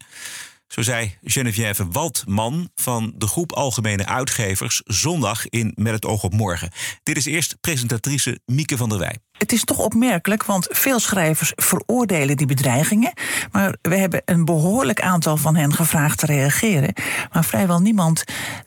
Zo 0.68 0.82
zei 0.82 1.18
Geneviève 1.22 1.88
Waldman 1.92 2.70
van 2.76 3.14
de 3.16 3.28
groep 3.28 3.52
Algemene 3.52 4.06
Uitgevers 4.06 4.82
zondag 4.86 5.48
in 5.50 5.72
Met 5.76 5.94
het 5.94 6.06
Oog 6.06 6.24
op 6.24 6.34
Morgen. 6.34 6.72
Dit 7.04 7.18
is 7.18 7.26
eerst 7.26 7.58
presentatrice 7.62 8.40
Mieke 8.46 8.78
van 8.78 8.90
der 8.90 9.00
Wij. 9.00 9.18
Het 9.38 9.52
is 9.52 9.64
toch 9.64 9.80
opmerkelijk, 9.80 10.44
want 10.44 10.68
veel 10.72 11.00
schrijvers 11.00 11.54
veroordelen 11.56 12.38
die 12.38 12.48
bedreigingen. 12.48 13.14
Maar 13.52 13.76
we 13.82 13.96
hebben 13.96 14.22
een 14.26 14.46
behoorlijk 14.46 15.02
aantal 15.02 15.38
van 15.38 15.56
hen 15.56 15.74
gevraagd 15.74 16.20
te 16.20 16.26
reageren. 16.26 16.94
Maar 17.34 17.44
vrijwel 17.44 17.80
niemand 17.80 18.24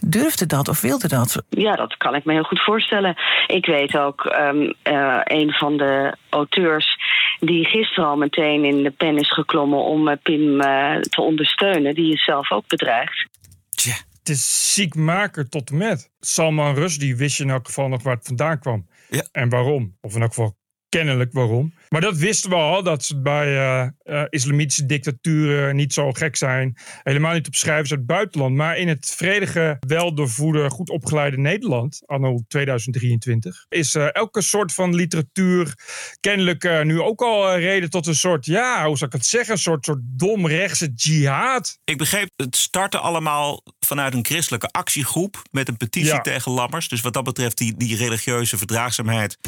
durfde 0.07 0.47
dat 0.47 0.69
of 0.69 0.81
wilde 0.81 1.09
dat. 1.09 1.43
Ja, 1.49 1.75
dat 1.77 1.97
kan 1.97 2.15
ik 2.15 2.25
me 2.25 2.33
heel 2.33 2.43
goed 2.43 2.63
voorstellen. 2.63 3.17
Ik 3.47 3.67
weet 3.67 3.97
ook, 3.97 4.25
um, 4.25 4.75
uh, 4.85 5.21
een 5.25 5.53
van 5.53 5.77
de 5.77 6.17
auteurs 6.29 6.99
die 7.41 7.65
gisteren 7.65 8.09
al 8.09 8.17
meteen 8.17 8.65
in 8.65 8.83
de 8.83 8.91
pen 8.91 9.19
is 9.19 9.33
geklommen 9.33 9.85
om 9.85 10.09
uh, 10.09 10.15
Pim 10.23 10.61
uh, 10.61 10.97
te 10.97 11.21
ondersteunen, 11.21 11.95
die 11.95 12.13
is 12.13 12.25
zelf 12.25 12.51
ook 12.51 12.67
bedreigd. 12.67 13.29
Tja. 13.71 13.95
Het 14.19 14.29
is 14.29 14.75
ziekmaker 14.75 15.49
tot 15.49 15.71
en 15.71 15.77
met. 15.77 16.11
Salman 16.21 16.75
Rushdie 16.75 17.17
wist 17.17 17.37
je 17.37 17.45
in 17.45 17.51
elk 17.51 17.67
geval 17.67 17.89
nog 17.89 18.03
waar 18.03 18.15
het 18.15 18.27
vandaan 18.27 18.59
kwam. 18.59 18.87
Ja. 19.09 19.23
En 19.33 19.49
waarom. 19.49 19.97
Of 20.01 20.15
in 20.15 20.21
elk 20.21 20.35
geval 20.35 20.57
kennelijk 20.91 21.33
waarom. 21.33 21.75
Maar 21.89 22.01
dat 22.01 22.17
wisten 22.17 22.51
we 22.51 22.57
al, 22.57 22.83
dat 22.83 23.05
ze 23.05 23.21
bij 23.21 23.55
uh, 23.55 23.89
uh, 24.05 24.23
islamitische 24.29 24.87
dictaturen 24.87 25.77
niet 25.77 25.93
zo 25.93 26.13
gek 26.13 26.37
zijn. 26.37 26.77
Helemaal 27.03 27.33
niet 27.33 27.47
op 27.47 27.55
schrijvers 27.55 27.91
uit 27.91 27.99
het 27.99 28.09
buitenland. 28.09 28.55
Maar 28.55 28.77
in 28.77 28.89
het 28.89 29.13
vredige, 29.17 29.77
weldoorvoede, 29.87 30.71
goed 30.71 30.91
opgeleide 30.91 31.39
Nederland, 31.39 32.03
anno 32.07 32.41
2023, 32.49 33.67
is 33.69 33.95
uh, 33.95 34.15
elke 34.15 34.43
soort 34.43 34.73
van 34.73 34.95
literatuur 34.95 35.75
kennelijk 36.21 36.85
nu 36.85 37.01
ook 37.01 37.21
al 37.23 37.57
reden 37.57 37.91
tot 37.91 38.07
een 38.07 38.15
soort, 38.15 38.47
ja, 38.47 38.87
hoe 38.87 38.97
zou 38.97 39.11
ik 39.11 39.17
het 39.17 39.27
zeggen, 39.27 39.53
een 39.53 39.59
soort, 39.59 39.85
soort 39.85 40.01
domrechtse 40.03 40.93
jihad. 40.95 41.79
Ik 41.85 41.99
begreep, 41.99 42.29
het 42.37 42.57
startte 42.57 42.99
allemaal 42.99 43.63
vanuit 43.81 44.15
een 44.15 44.25
christelijke 44.25 44.69
actiegroep 44.69 45.43
met 45.51 45.69
een 45.69 45.77
petitie 45.77 46.13
Ja. 46.13 46.21
tegen 46.21 46.53
Lammers. 46.53 46.89
Dus 46.89 47.01
wat 47.01 47.13
dat 47.13 47.25
betreft, 47.25 47.59
die, 47.59 47.77
die 47.77 47.97
religieuze 47.97 48.59
verdraagzaamheid, 48.59 49.39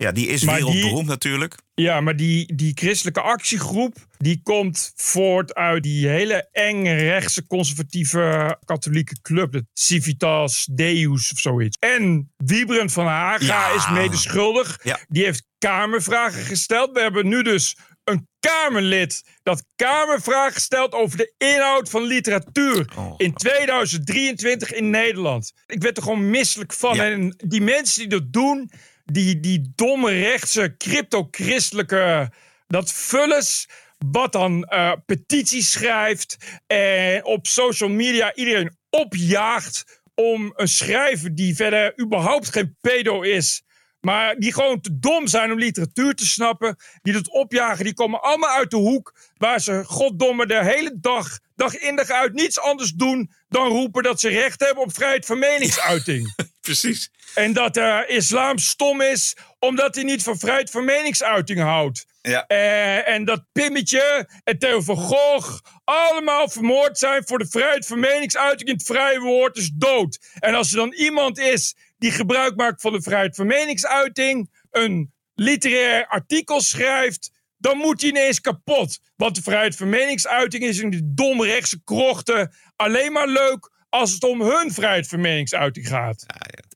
ja, 0.00 0.12
die 0.12 0.26
is 0.26 0.42
Maar 0.44 0.56
die- 0.56 0.64
wereldberoemd 0.64 1.06
natuurlijk. 1.06 1.54
Ja, 1.74 2.00
maar 2.00 2.16
die, 2.16 2.54
die 2.54 2.72
christelijke 2.74 3.20
actiegroep... 3.20 3.94
die 4.18 4.40
komt 4.42 4.92
voort 4.96 5.54
uit 5.54 5.82
die 5.82 6.08
hele 6.08 6.48
enge 6.52 6.94
rechtse 6.94 7.46
conservatieve 7.46 8.56
katholieke 8.64 9.20
club. 9.22 9.52
De 9.52 9.66
Civitas 9.72 10.68
Deus 10.72 11.32
of 11.32 11.38
zoiets. 11.38 11.76
En 11.78 12.32
Wiebren 12.36 12.90
van 12.90 13.06
Haga 13.06 13.44
Ja. 13.44 13.74
is 13.74 13.90
medeschuldig. 13.90 14.78
Ja. 14.82 14.98
Die 15.08 15.24
heeft 15.24 15.46
kamervragen 15.58 16.42
gesteld. 16.44 16.92
We 16.92 17.00
hebben 17.00 17.28
nu 17.28 17.42
dus 17.42 17.76
een 18.04 18.28
Kamerlid 18.40 19.22
dat 19.42 19.64
Kamervragen 19.76 20.60
stelt 20.60 20.92
over 20.92 21.16
de 21.16 21.34
inhoud 21.38 21.90
van 21.90 22.02
literatuur 22.02 22.92
Oh. 22.96 23.14
in 23.16 23.32
2023 23.34 24.72
in 24.72 24.90
Nederland. 24.90 25.52
Ik 25.66 25.82
werd 25.82 25.96
er 25.96 26.02
gewoon 26.02 26.30
misselijk 26.30 26.72
van. 26.72 26.94
Ja. 26.96 27.04
En 27.10 27.34
die 27.46 27.60
mensen 27.60 27.98
die 28.00 28.08
dat 28.08 28.32
doen, 28.32 28.70
die, 29.12 29.40
die 29.40 29.72
domme 29.74 30.10
rechtse 30.10 30.74
crypto-christelijke, 30.78 32.30
dat 32.66 32.92
vullens 32.92 33.68
wat 33.98 34.32
dan 34.32 34.64
eh, 34.64 34.92
petities 35.06 35.70
schrijft 35.70 36.36
en 36.66 37.24
op 37.24 37.46
social 37.46 37.90
media 37.90 38.34
iedereen 38.34 38.76
opjaagt 38.90 40.00
om 40.14 40.52
een 40.56 40.68
schrijver 40.68 41.34
die 41.34 41.54
verder 41.54 42.00
überhaupt 42.00 42.52
geen 42.52 42.76
pedo 42.80 43.22
is, 43.22 43.62
maar 44.00 44.36
die 44.36 44.52
gewoon 44.52 44.80
te 44.80 44.98
dom 44.98 45.26
zijn 45.26 45.52
om 45.52 45.58
literatuur 45.58 46.14
te 46.14 46.26
snappen, 46.26 46.76
die 47.02 47.12
dat 47.12 47.30
opjagen, 47.30 47.84
die 47.84 47.94
komen 47.94 48.22
allemaal 48.22 48.56
uit 48.56 48.70
de 48.70 48.76
hoek 48.76 49.14
waar 49.36 49.60
ze 49.60 49.84
goddomme 49.84 50.46
de 50.46 50.64
hele 50.64 50.92
dag, 51.00 51.38
dag 51.56 51.74
in 51.74 51.96
dag 51.96 52.10
uit 52.10 52.32
niets 52.32 52.60
anders 52.60 52.92
doen 52.92 53.30
dan 53.48 53.68
roepen 53.68 54.02
dat 54.02 54.20
ze 54.20 54.28
recht 54.28 54.60
hebben 54.60 54.82
op 54.82 54.94
vrijheid 54.94 55.26
van 55.26 55.38
meningsuiting. 55.38 56.34
Precies. 56.60 57.10
En 57.34 57.52
dat 57.52 57.74
de 57.74 58.04
islam 58.08 58.58
stom 58.58 59.00
is 59.00 59.36
omdat 59.58 59.94
hij 59.94 60.04
niet 60.04 60.22
van 60.22 60.38
vrijheid 60.38 60.70
van 60.70 60.84
meningsuiting 60.84 61.60
houdt. 61.60 62.06
Ja. 62.22 62.46
Eh, 62.46 63.08
en 63.08 63.24
dat 63.24 63.44
Pimmetje 63.52 64.28
en 64.44 64.58
Theo 64.58 64.80
van 64.80 64.96
Gogh 64.96 65.58
allemaal 65.84 66.48
vermoord 66.48 66.98
zijn 66.98 67.22
voor 67.26 67.38
de 67.38 67.48
vrijheid 67.48 67.86
van 67.86 68.00
meningsuiting 68.00 68.68
in 68.68 68.74
het 68.74 68.86
vrije 68.86 69.20
woord 69.20 69.56
is 69.56 69.70
dood. 69.74 70.18
En 70.38 70.54
als 70.54 70.70
er 70.70 70.76
dan 70.76 70.92
iemand 70.92 71.38
is 71.38 71.74
die 72.00 72.10
gebruik 72.10 72.56
maakt 72.56 72.80
van 72.80 72.92
de 72.92 73.02
vrijheid 73.02 73.36
van 73.36 73.46
meningsuiting, 73.46 74.50
een 74.70 75.12
literair 75.34 76.06
artikel 76.06 76.60
schrijft, 76.60 77.30
dan 77.56 77.76
moet 77.76 78.00
hij 78.00 78.10
ineens 78.10 78.40
kapot. 78.40 78.98
Want 79.16 79.34
de 79.34 79.42
vrijheid 79.42 79.76
van 79.76 79.88
meningsuiting 79.88 80.62
is 80.62 80.78
in 80.78 80.90
die 80.90 81.14
domrechtse 81.14 81.80
krochten 81.84 82.54
alleen 82.76 83.12
maar 83.12 83.28
leuk 83.28 83.70
als 83.88 84.12
het 84.12 84.24
om 84.24 84.40
hun 84.42 84.72
vrijheid 84.72 85.08
van 85.08 85.20
meningsuiting 85.20 85.88
gaat. 85.88 86.26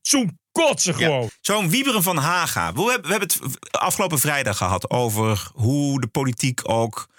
Zo'n 0.01 0.39
kotsen 0.51 0.95
gewoon. 0.95 1.21
Ja. 1.21 1.29
Zo'n 1.41 1.69
Wieberen 1.69 2.03
van 2.03 2.17
Haga. 2.17 2.73
We 2.73 2.81
hebben, 2.81 3.01
we 3.01 3.17
hebben 3.17 3.29
het 3.29 3.71
afgelopen 3.71 4.19
vrijdag 4.19 4.57
gehad 4.57 4.89
over 4.89 5.49
hoe 5.53 6.01
de 6.01 6.07
politiek 6.07 6.69
ook 6.69 7.09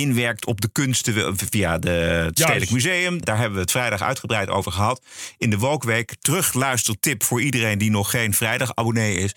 inwerkt 0.00 0.46
op 0.46 0.60
de 0.60 0.68
kunsten 0.72 1.36
via 1.36 1.78
de, 1.78 1.90
het 1.90 2.38
Stedelijk 2.38 2.70
Museum. 2.70 3.24
Daar 3.24 3.36
hebben 3.36 3.54
we 3.54 3.60
het 3.60 3.70
vrijdag 3.70 4.02
uitgebreid 4.02 4.48
over 4.48 4.72
gehad. 4.72 5.02
In 5.38 5.50
de 5.50 5.58
Wokweek. 5.58 6.14
Terugluistertip 6.20 7.22
voor 7.22 7.42
iedereen 7.42 7.78
die 7.78 7.90
nog 7.90 8.10
geen 8.10 8.34
vrijdag 8.34 8.74
abonnee 8.74 9.16
is. 9.16 9.34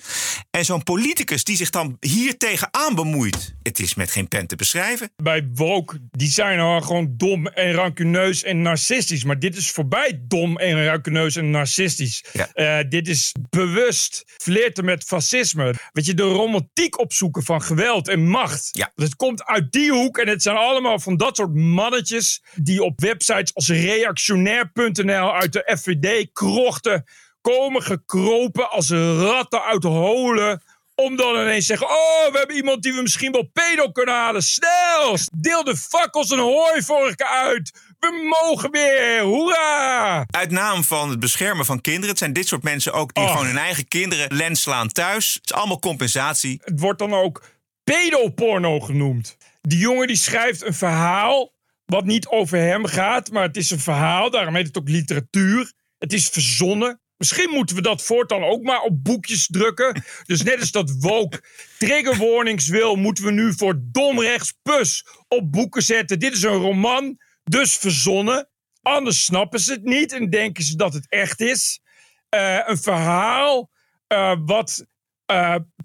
En 0.52 0.66
zo'n 0.66 0.84
politicus 0.84 1.44
die 1.44 1.56
zich 1.56 1.70
dan 1.70 1.98
hier 2.00 2.38
tegenaan 2.38 2.96
bemoeit. 2.96 3.56
Het 3.64 3.80
is 3.80 3.94
met 3.94 4.12
geen 4.12 4.28
pen 4.28 4.48
te 4.48 4.56
beschrijven. 4.56 5.10
Bij 5.16 5.50
woke, 5.54 6.00
die 6.12 6.30
zijn 6.30 6.60
al 6.60 6.82
gewoon 6.82 7.14
dom 7.18 7.48
en 7.48 7.74
rancuneus 7.74 8.44
en 8.44 8.62
narcistisch. 8.62 9.24
Maar 9.24 9.40
dit 9.40 9.56
is 9.56 9.72
voorbij 9.72 10.22
dom 10.28 10.58
en 10.58 10.86
rancuneus 10.86 11.36
en 11.36 11.52
narcistisch. 11.52 12.24
Ja. 12.34 12.50
Eh, 12.54 12.90
dit 12.90 13.08
is 13.08 13.36
bewust 13.50 14.24
flirten 14.38 14.86
met 14.86 15.04
fascisme. 15.04 15.74
Weet 15.92 16.06
je, 16.06 16.14
de 16.14 16.24
romantiek 16.24 17.00
opzoeken 17.00 17.44
van 17.44 17.62
geweld 17.62 18.08
en 18.08 18.28
macht. 18.28 18.70
Ja. 18.72 18.92
Het 18.96 19.16
komt 19.16 19.46
uit 19.46 19.72
die 19.72 19.92
hoek 19.92 20.18
en 20.18 20.28
het 20.28 20.42
zijn 20.42 20.53
allemaal 20.58 21.00
van 21.00 21.18
dat 21.18 21.36
soort 21.36 21.56
mannetjes... 21.56 22.44
die 22.56 22.84
op 22.84 23.02
websites 23.02 23.56
als 23.56 23.70
reactionair.nl 23.70 25.34
uit 25.34 25.54
de 25.54 25.78
FVD 25.80 26.30
krochten... 26.34 27.06
komen 27.42 27.82
gekropen 27.82 28.70
als 28.70 28.90
ratten 28.90 29.64
uit 29.64 29.84
holen 29.84 30.62
om 30.96 31.16
dan 31.16 31.36
ineens 31.36 31.66
zeggen: 31.66 31.88
Oh, 31.88 32.32
we 32.32 32.38
hebben 32.38 32.56
iemand 32.56 32.84
die 32.84 32.94
we 32.94 33.02
misschien 33.02 33.32
wel 33.32 33.50
pedo 33.54 33.92
kunnen 33.92 34.16
halen. 34.16 34.42
Snel! 34.42 35.18
Deel 35.36 35.64
de 35.64 35.78
fakkels 35.78 36.32
en 36.32 36.40
hooivorken 36.40 37.28
uit. 37.28 37.72
We 38.00 38.36
mogen 38.42 38.72
weer. 38.72 39.22
Hoera! 39.22 40.26
Uit 40.30 40.52
naam 40.52 40.84
van 40.84 41.10
het 41.10 41.20
beschermen 41.20 41.66
van 41.66 41.82
kinderen. 41.82 42.10
Het 42.10 42.18
zijn 42.18 42.34
dit 42.34 42.48
soort 42.48 42.64
mensen 42.64 42.94
ook 42.94 43.14
die 43.14 43.24
Och. 43.24 43.32
gewoon 43.32 43.46
hun 43.46 43.58
eigen 43.58 43.88
kinderen 43.88 44.36
lens 44.36 44.62
slaan 44.62 44.88
thuis. 44.88 45.34
Het 45.34 45.46
is 45.46 45.54
allemaal 45.54 45.80
compensatie. 45.80 46.62
Het 46.64 46.80
wordt 46.80 47.00
dan 47.00 47.14
ook 47.14 47.44
pedoporno 47.84 48.80
genoemd. 48.80 49.38
Die 49.68 49.80
jongen 49.80 50.08
die 50.08 50.16
schrijft 50.16 50.66
een 50.66 50.74
verhaal 50.74 51.54
wat 51.86 52.06
niet 52.06 52.28
over 52.28 52.58
hem 52.58 52.86
gaat, 52.86 53.32
maar 53.32 53.44
het 53.44 53.58
is 53.58 53.72
een 53.72 53.80
verhaal. 53.80 54.30
Daarom 54.30 54.56
heet 54.56 54.68
het 54.68 54.78
ook 54.78 54.90
literatuur. 54.90 55.74
Het 55.98 56.14
is 56.14 56.30
verzonnen. 56.30 57.02
Misschien 57.18 57.50
moeten 57.50 57.76
we 57.76 57.82
dat 57.82 58.02
voortaan 58.02 58.44
ook 58.44 58.64
maar 58.64 58.82
op 58.82 59.04
boekjes 59.04 59.48
drukken. 59.48 60.04
Dus 60.26 60.44
net 60.44 60.60
als 60.60 60.72
dat 60.72 60.96
woke 61.00 61.44
trigger 61.78 62.18
warnings 62.18 62.68
wil, 62.68 62.96
moeten 62.96 63.24
we 63.24 63.32
nu 63.32 63.54
voor 63.54 63.82
domrechts 63.82 64.54
pus 64.62 65.06
op 65.28 65.52
boeken 65.52 65.82
zetten. 65.82 66.20
Dit 66.20 66.34
is 66.34 66.44
een 66.44 66.52
roman, 66.52 67.18
dus 67.44 67.78
verzonnen. 67.78 68.50
Anders 68.82 69.24
snappen 69.24 69.60
ze 69.60 69.72
het 69.72 69.84
niet 69.84 70.12
en 70.12 70.30
denken 70.30 70.64
ze 70.64 70.76
dat 70.76 70.94
het 70.94 71.10
echt 71.10 71.42
is. 71.42 71.80
Uh, 72.36 72.60
een 72.66 72.78
verhaal 72.78 73.70
uh, 74.08 74.36
wat 74.46 74.86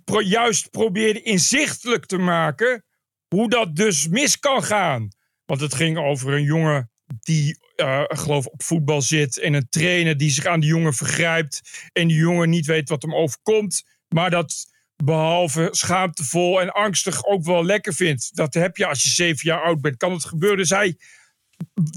pro 0.04 0.22
juist 0.22 0.70
probeerde 0.70 1.22
inzichtelijk 1.22 2.06
te 2.06 2.18
maken 2.18 2.82
hoe 3.28 3.50
dat 3.50 3.76
dus 3.76 4.08
mis 4.08 4.38
kan 4.38 4.62
gaan. 4.62 5.08
Want 5.44 5.60
het 5.60 5.74
ging 5.74 5.98
over 5.98 6.32
een 6.32 6.42
jongen 6.42 6.90
die, 7.20 7.58
uh, 7.76 8.02
geloof 8.06 8.46
op 8.46 8.62
voetbal 8.62 9.02
zit. 9.02 9.38
En 9.38 9.52
een 9.52 9.68
trainer 9.68 10.16
die 10.16 10.30
zich 10.30 10.46
aan 10.46 10.60
die 10.60 10.68
jongen 10.68 10.94
vergrijpt. 10.94 11.88
En 11.92 12.08
die 12.08 12.16
jongen 12.16 12.50
niet 12.50 12.66
weet 12.66 12.88
wat 12.88 13.02
hem 13.02 13.14
overkomt. 13.14 13.84
Maar 14.08 14.30
dat 14.30 14.66
behalve 15.04 15.68
schaamtevol 15.70 16.60
en 16.60 16.72
angstig 16.72 17.24
ook 17.24 17.44
wel 17.44 17.64
lekker 17.64 17.94
vindt. 17.94 18.36
Dat 18.36 18.54
heb 18.54 18.76
je 18.76 18.86
als 18.86 19.02
je 19.02 19.08
zeven 19.08 19.48
jaar 19.48 19.62
oud 19.62 19.80
bent. 19.80 19.96
Kan 19.96 20.12
het 20.12 20.24
gebeuren? 20.24 20.58
Dus 20.58 20.70
hij 20.70 20.96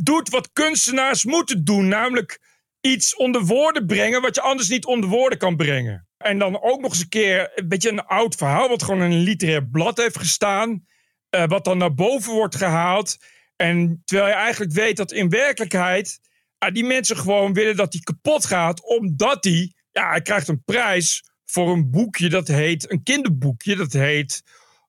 doet 0.03 0.29
wat 0.29 0.49
kunstenaars 0.53 1.25
moeten 1.25 1.63
doen. 1.63 1.87
Namelijk 1.87 2.39
iets 2.81 3.15
onder 3.15 3.45
woorden 3.45 3.85
brengen 3.85 4.21
wat 4.21 4.35
je 4.35 4.41
anders 4.41 4.69
niet 4.69 4.85
onder 4.85 5.09
woorden 5.09 5.37
kan 5.37 5.55
brengen. 5.55 6.07
En 6.17 6.39
dan 6.39 6.61
ook 6.61 6.81
nog 6.81 6.91
eens 6.91 7.01
een 7.01 7.09
keer 7.09 7.51
een 7.55 7.67
beetje 7.67 7.89
een 7.89 8.05
oud 8.05 8.35
verhaal, 8.35 8.69
wat 8.69 8.83
gewoon 8.83 9.01
in 9.01 9.11
een 9.11 9.23
literair 9.23 9.67
blad 9.67 9.97
heeft 9.97 10.17
gestaan. 10.17 10.85
Uh, 11.35 11.47
wat 11.47 11.65
dan 11.65 11.77
naar 11.77 11.93
boven 11.93 12.33
wordt 12.33 12.55
gehaald. 12.55 13.17
En 13.55 14.01
terwijl 14.05 14.29
je 14.29 14.35
eigenlijk 14.35 14.71
weet 14.71 14.97
dat 14.97 15.11
in 15.11 15.29
werkelijkheid 15.29 16.19
uh, 16.63 16.71
die 16.71 16.85
mensen 16.85 17.17
gewoon 17.17 17.53
willen 17.53 17.75
dat 17.75 17.93
hij 17.93 18.01
kapot 18.01 18.45
gaat, 18.45 18.87
omdat 18.87 19.43
hij, 19.43 19.73
ja, 19.91 20.09
hij 20.09 20.21
krijgt 20.21 20.47
een 20.47 20.63
prijs 20.63 21.23
voor 21.45 21.71
een 21.71 21.89
boekje 21.89 22.29
dat 22.29 22.47
heet, 22.47 22.91
een 22.91 23.03
kinderboekje, 23.03 23.75
dat 23.75 23.93
heet 23.93 24.43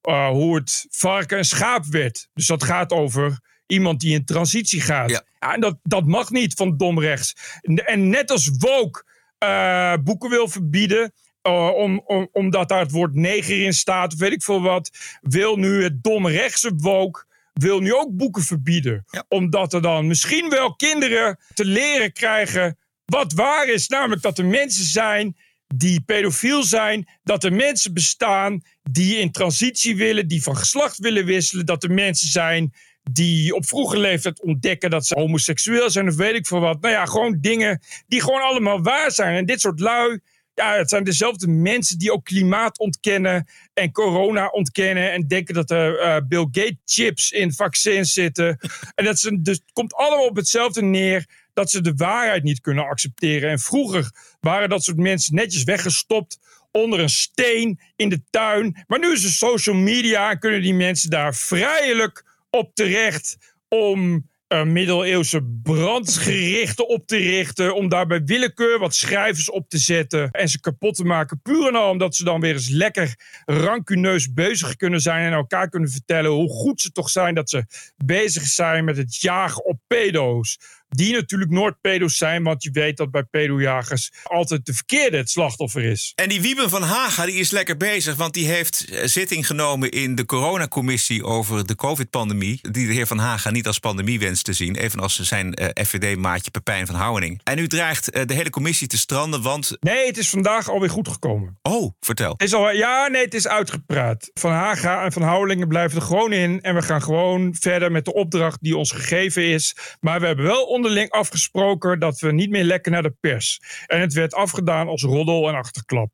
uh, 0.08 0.28
hoe 0.28 0.54
het 0.54 0.86
varken 0.90 1.38
en 1.38 1.44
schaap 1.44 1.84
werd. 1.84 2.28
Dus 2.34 2.46
dat 2.46 2.64
gaat 2.64 2.92
over 2.92 3.40
iemand 3.66 4.00
die 4.00 4.14
in 4.14 4.24
transitie 4.24 4.80
gaat. 4.80 5.10
Ja. 5.10 5.24
ja 5.40 5.54
en 5.54 5.60
dat, 5.60 5.78
dat 5.82 6.06
mag 6.06 6.30
niet 6.30 6.54
van 6.54 6.76
domrechts. 6.76 7.34
En, 7.60 7.76
en 7.76 8.08
net 8.08 8.30
als 8.30 8.50
Woke 8.58 9.04
uh, 9.38 9.94
boeken 10.02 10.30
wil 10.30 10.48
verbieden. 10.48 11.12
Uh, 11.42 11.74
om, 11.74 12.02
om, 12.04 12.28
omdat 12.32 12.68
daar 12.68 12.80
het 12.80 12.90
woord 12.90 13.14
neger 13.14 13.62
in 13.64 13.72
staat, 13.72 14.12
of 14.12 14.18
weet 14.18 14.32
ik 14.32 14.42
veel 14.42 14.62
wat, 14.62 14.90
wil 15.20 15.56
nu 15.56 15.82
het 15.82 16.02
domrechtse 16.02 16.72
woke 16.76 17.24
wil 17.52 17.80
nu 17.80 17.94
ook 17.94 18.16
boeken 18.16 18.42
verbieden. 18.42 19.04
Ja. 19.10 19.24
Omdat 19.28 19.72
er 19.72 19.82
dan 19.82 20.06
misschien 20.06 20.48
wel 20.48 20.74
kinderen 20.74 21.38
te 21.54 21.64
leren 21.64 22.12
krijgen 22.12 22.78
wat 23.04 23.32
waar 23.32 23.68
is. 23.68 23.88
Namelijk 23.88 24.22
dat 24.22 24.38
er 24.38 24.46
mensen 24.46 24.84
zijn 24.84 25.36
die 25.74 26.00
pedofiel 26.00 26.62
zijn. 26.62 27.08
Dat 27.22 27.44
er 27.44 27.52
mensen 27.52 27.94
bestaan 27.94 28.62
die 28.82 29.18
in 29.18 29.30
transitie 29.30 29.96
willen, 29.96 30.28
die 30.28 30.42
van 30.42 30.56
geslacht 30.56 30.98
willen 30.98 31.24
wisselen. 31.24 31.66
Dat 31.66 31.82
er 31.82 31.92
mensen 31.92 32.28
zijn 32.28 32.72
die 33.10 33.54
op 33.54 33.66
vroege 33.66 33.98
leeftijd 33.98 34.42
ontdekken 34.42 34.90
dat 34.90 35.06
ze 35.06 35.18
homoseksueel 35.18 35.90
zijn 35.90 36.08
of 36.08 36.16
weet 36.16 36.34
ik 36.34 36.46
veel 36.46 36.60
wat. 36.60 36.80
Nou 36.80 36.94
ja, 36.94 37.06
gewoon 37.06 37.38
dingen 37.40 37.80
die 38.06 38.20
gewoon 38.20 38.42
allemaal 38.42 38.82
waar 38.82 39.10
zijn. 39.10 39.36
En 39.36 39.46
dit 39.46 39.60
soort 39.60 39.80
lui, 39.80 40.20
ja, 40.54 40.76
het 40.76 40.88
zijn 40.88 41.04
dezelfde 41.04 41.48
mensen 41.48 41.98
die 41.98 42.12
ook 42.12 42.24
klimaat 42.24 42.78
ontkennen 42.78 43.48
en 43.74 43.92
corona 43.92 44.46
ontkennen 44.46 45.12
en 45.12 45.26
denken 45.26 45.54
dat 45.54 45.70
er 45.70 46.00
uh, 46.00 46.16
Bill 46.28 46.46
Gates 46.50 46.76
chips 46.84 47.30
in 47.30 47.52
vaccins 47.52 48.12
zitten. 48.12 48.58
en 48.94 49.04
dat 49.04 49.18
ze, 49.18 49.42
dus 49.42 49.56
het 49.56 49.72
komt 49.72 49.94
allemaal 49.94 50.26
op 50.26 50.36
hetzelfde 50.36 50.82
neer 50.82 51.26
dat 51.52 51.70
ze 51.70 51.80
de 51.80 51.94
waarheid 51.96 52.42
niet 52.42 52.60
kunnen 52.60 52.84
accepteren. 52.84 53.50
En 53.50 53.58
vroeger 53.58 54.10
waren 54.40 54.68
dat 54.68 54.84
soort 54.84 54.96
mensen 54.96 55.34
netjes 55.34 55.64
weggestopt 55.64 56.38
onder 56.70 57.00
een 57.00 57.08
steen 57.08 57.80
in 57.96 58.08
de 58.08 58.22
tuin. 58.30 58.84
Maar 58.86 58.98
nu 58.98 59.12
is 59.12 59.24
er 59.24 59.30
social 59.30 59.76
media 59.76 60.30
en 60.30 60.38
kunnen 60.38 60.62
die 60.62 60.74
mensen 60.74 61.10
daar 61.10 61.34
vrijelijk 61.34 62.24
op 62.50 62.74
terecht 62.74 63.36
om 63.68 64.30
middeleeuwse 64.60 65.42
brandgerichten 65.62 66.88
op 66.88 67.06
te 67.06 67.16
richten. 67.16 67.74
Om 67.74 67.88
daar 67.88 68.06
bij 68.06 68.24
willekeur 68.24 68.78
wat 68.78 68.94
schrijvers 68.94 69.50
op 69.50 69.68
te 69.68 69.78
zetten 69.78 70.30
en 70.30 70.48
ze 70.48 70.60
kapot 70.60 70.94
te 70.94 71.04
maken. 71.04 71.40
Puur 71.42 71.66
en 71.66 71.74
al 71.74 71.90
omdat 71.90 72.14
ze 72.14 72.24
dan 72.24 72.40
weer 72.40 72.52
eens 72.52 72.68
lekker 72.68 73.14
rancuneus 73.44 74.32
bezig 74.32 74.76
kunnen 74.76 75.00
zijn. 75.00 75.26
En 75.26 75.32
elkaar 75.32 75.68
kunnen 75.68 75.90
vertellen 75.90 76.30
hoe 76.30 76.48
goed 76.48 76.80
ze 76.80 76.92
toch 76.92 77.10
zijn 77.10 77.34
dat 77.34 77.50
ze 77.50 77.64
bezig 78.04 78.42
zijn 78.42 78.84
met 78.84 78.96
het 78.96 79.20
jagen 79.20 79.64
op 79.64 79.78
pedo's. 79.86 80.58
Die 80.94 81.12
natuurlijk 81.12 81.50
nooit 81.50 81.80
pedo's 81.80 82.16
zijn, 82.16 82.42
want 82.42 82.62
je 82.62 82.70
weet 82.70 82.96
dat 82.96 83.10
bij 83.10 83.22
pedojagers 83.22 84.10
altijd 84.22 84.66
de 84.66 84.74
verkeerde 84.74 85.16
het 85.16 85.30
slachtoffer 85.30 85.84
is. 85.84 86.12
En 86.14 86.28
die 86.28 86.40
Wieben 86.40 86.70
van 86.70 86.82
Haga 86.82 87.26
die 87.26 87.34
is 87.34 87.50
lekker 87.50 87.76
bezig, 87.76 88.16
want 88.16 88.34
die 88.34 88.46
heeft 88.46 88.86
zitting 89.04 89.46
genomen 89.46 89.90
in 89.90 90.14
de 90.14 90.24
coronacommissie 90.24 91.24
over 91.24 91.66
de 91.66 91.74
COVID-pandemie. 91.74 92.58
Die 92.70 92.86
de 92.86 92.92
heer 92.92 93.06
Van 93.06 93.18
Haga 93.18 93.50
niet 93.50 93.66
als 93.66 93.78
pandemie 93.78 94.18
wenst 94.18 94.44
te 94.44 94.52
zien, 94.52 94.76
evenals 94.76 95.20
zijn 95.20 95.60
uh, 95.60 95.68
FVD-maatje 95.86 96.50
Pepijn 96.50 96.86
van 96.86 96.94
Houwening. 96.94 97.40
En 97.44 97.56
nu 97.56 97.66
dreigt 97.66 98.16
uh, 98.16 98.22
de 98.26 98.34
hele 98.34 98.50
commissie 98.50 98.86
te 98.86 98.98
stranden, 98.98 99.42
want. 99.42 99.76
Nee, 99.80 100.06
het 100.06 100.18
is 100.18 100.30
vandaag 100.30 100.68
alweer 100.68 100.90
goed 100.90 101.08
gekomen. 101.08 101.58
Oh, 101.62 101.92
vertel. 102.00 102.32
Het 102.32 102.42
is 102.42 102.54
al, 102.54 102.70
ja, 102.70 103.08
nee, 103.08 103.24
het 103.24 103.34
is 103.34 103.48
uitgepraat. 103.48 104.30
Van 104.34 104.50
Haga 104.50 105.04
en 105.04 105.12
Van 105.12 105.22
Houwelingen 105.22 105.68
blijven 105.68 106.00
er 106.00 106.06
gewoon 106.06 106.32
in. 106.32 106.60
En 106.60 106.74
we 106.74 106.82
gaan 106.82 107.02
gewoon 107.02 107.54
verder 107.60 107.92
met 107.92 108.04
de 108.04 108.14
opdracht 108.14 108.62
die 108.62 108.76
ons 108.76 108.90
gegeven 108.90 109.42
is. 109.42 109.76
Maar 110.00 110.20
we 110.20 110.26
hebben 110.26 110.44
wel 110.44 110.64
onderling 110.82 111.10
afgesproken 111.10 111.98
dat 111.98 112.20
we 112.20 112.32
niet 112.32 112.50
meer 112.50 112.64
lekken 112.64 112.92
naar 112.92 113.02
de 113.02 113.14
pers. 113.20 113.60
En 113.86 114.00
het 114.00 114.12
werd 114.12 114.34
afgedaan 114.34 114.88
als 114.88 115.02
roddel 115.02 115.48
en 115.48 115.54
achterklap. 115.54 116.10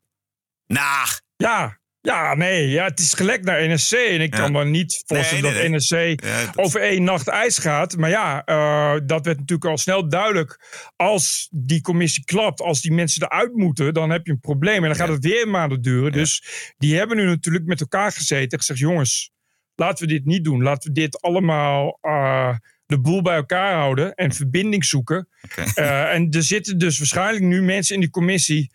Nah. 0.67 1.09
Ja, 1.37 1.79
ja, 2.01 2.35
nee, 2.35 2.69
ja, 2.69 2.85
het 2.85 2.99
is 2.99 3.15
gelekt 3.15 3.45
naar 3.45 3.69
NSC. 3.69 3.93
En 3.93 4.21
ik 4.21 4.35
ja. 4.35 4.41
kan 4.41 4.53
me 4.53 4.65
niet 4.65 5.03
voorstellen 5.07 5.43
nee, 5.43 5.53
nee, 5.53 5.79
dat 5.79 5.91
nee. 5.91 6.11
NSC 6.15 6.25
ja, 6.25 6.45
dat... 6.45 6.59
over 6.59 6.81
één 6.81 7.05
nacht 7.05 7.29
ijs 7.29 7.59
gaat. 7.59 7.97
Maar 7.97 8.11
ja, 8.11 8.43
uh, 8.47 9.01
dat 9.07 9.25
werd 9.25 9.39
natuurlijk 9.39 9.71
al 9.71 9.79
snel 9.79 10.09
duidelijk. 10.09 10.61
Als 10.97 11.49
die 11.51 11.81
commissie 11.81 12.25
klapt, 12.25 12.61
als 12.61 12.81
die 12.81 12.93
mensen 12.93 13.23
eruit 13.23 13.55
moeten, 13.55 13.95
dan 13.95 14.11
heb 14.11 14.27
je 14.27 14.33
een 14.33 14.41
probleem. 14.41 14.83
En 14.83 14.89
dan 14.89 14.97
gaat 14.97 15.09
het 15.09 15.25
weer 15.25 15.49
maanden 15.49 15.83
duren. 15.83 16.13
Dus 16.13 16.43
die 16.77 16.97
hebben 16.97 17.17
nu 17.17 17.25
natuurlijk 17.25 17.65
met 17.65 17.81
elkaar 17.81 18.13
gezeten 18.13 18.51
en 18.51 18.59
gezegd: 18.59 18.79
jongens, 18.79 19.31
laten 19.75 20.07
we 20.07 20.13
dit 20.13 20.25
niet 20.25 20.45
doen. 20.45 20.63
Laten 20.63 20.89
we 20.89 21.01
dit 21.01 21.21
allemaal. 21.21 21.99
Uh, 22.03 22.57
de 22.89 23.01
boel 23.01 23.23
bij 23.23 23.37
elkaar 23.37 23.75
houden 23.75 24.15
en 24.15 24.33
verbinding 24.33 24.85
zoeken. 24.85 25.29
Okay. 25.45 25.67
Uh, 25.75 26.15
en 26.15 26.31
er 26.31 26.43
zitten 26.43 26.79
dus 26.79 26.99
waarschijnlijk 26.99 27.45
nu 27.45 27.63
mensen 27.63 27.95
in 27.95 28.01
die 28.01 28.11
commissie. 28.11 28.71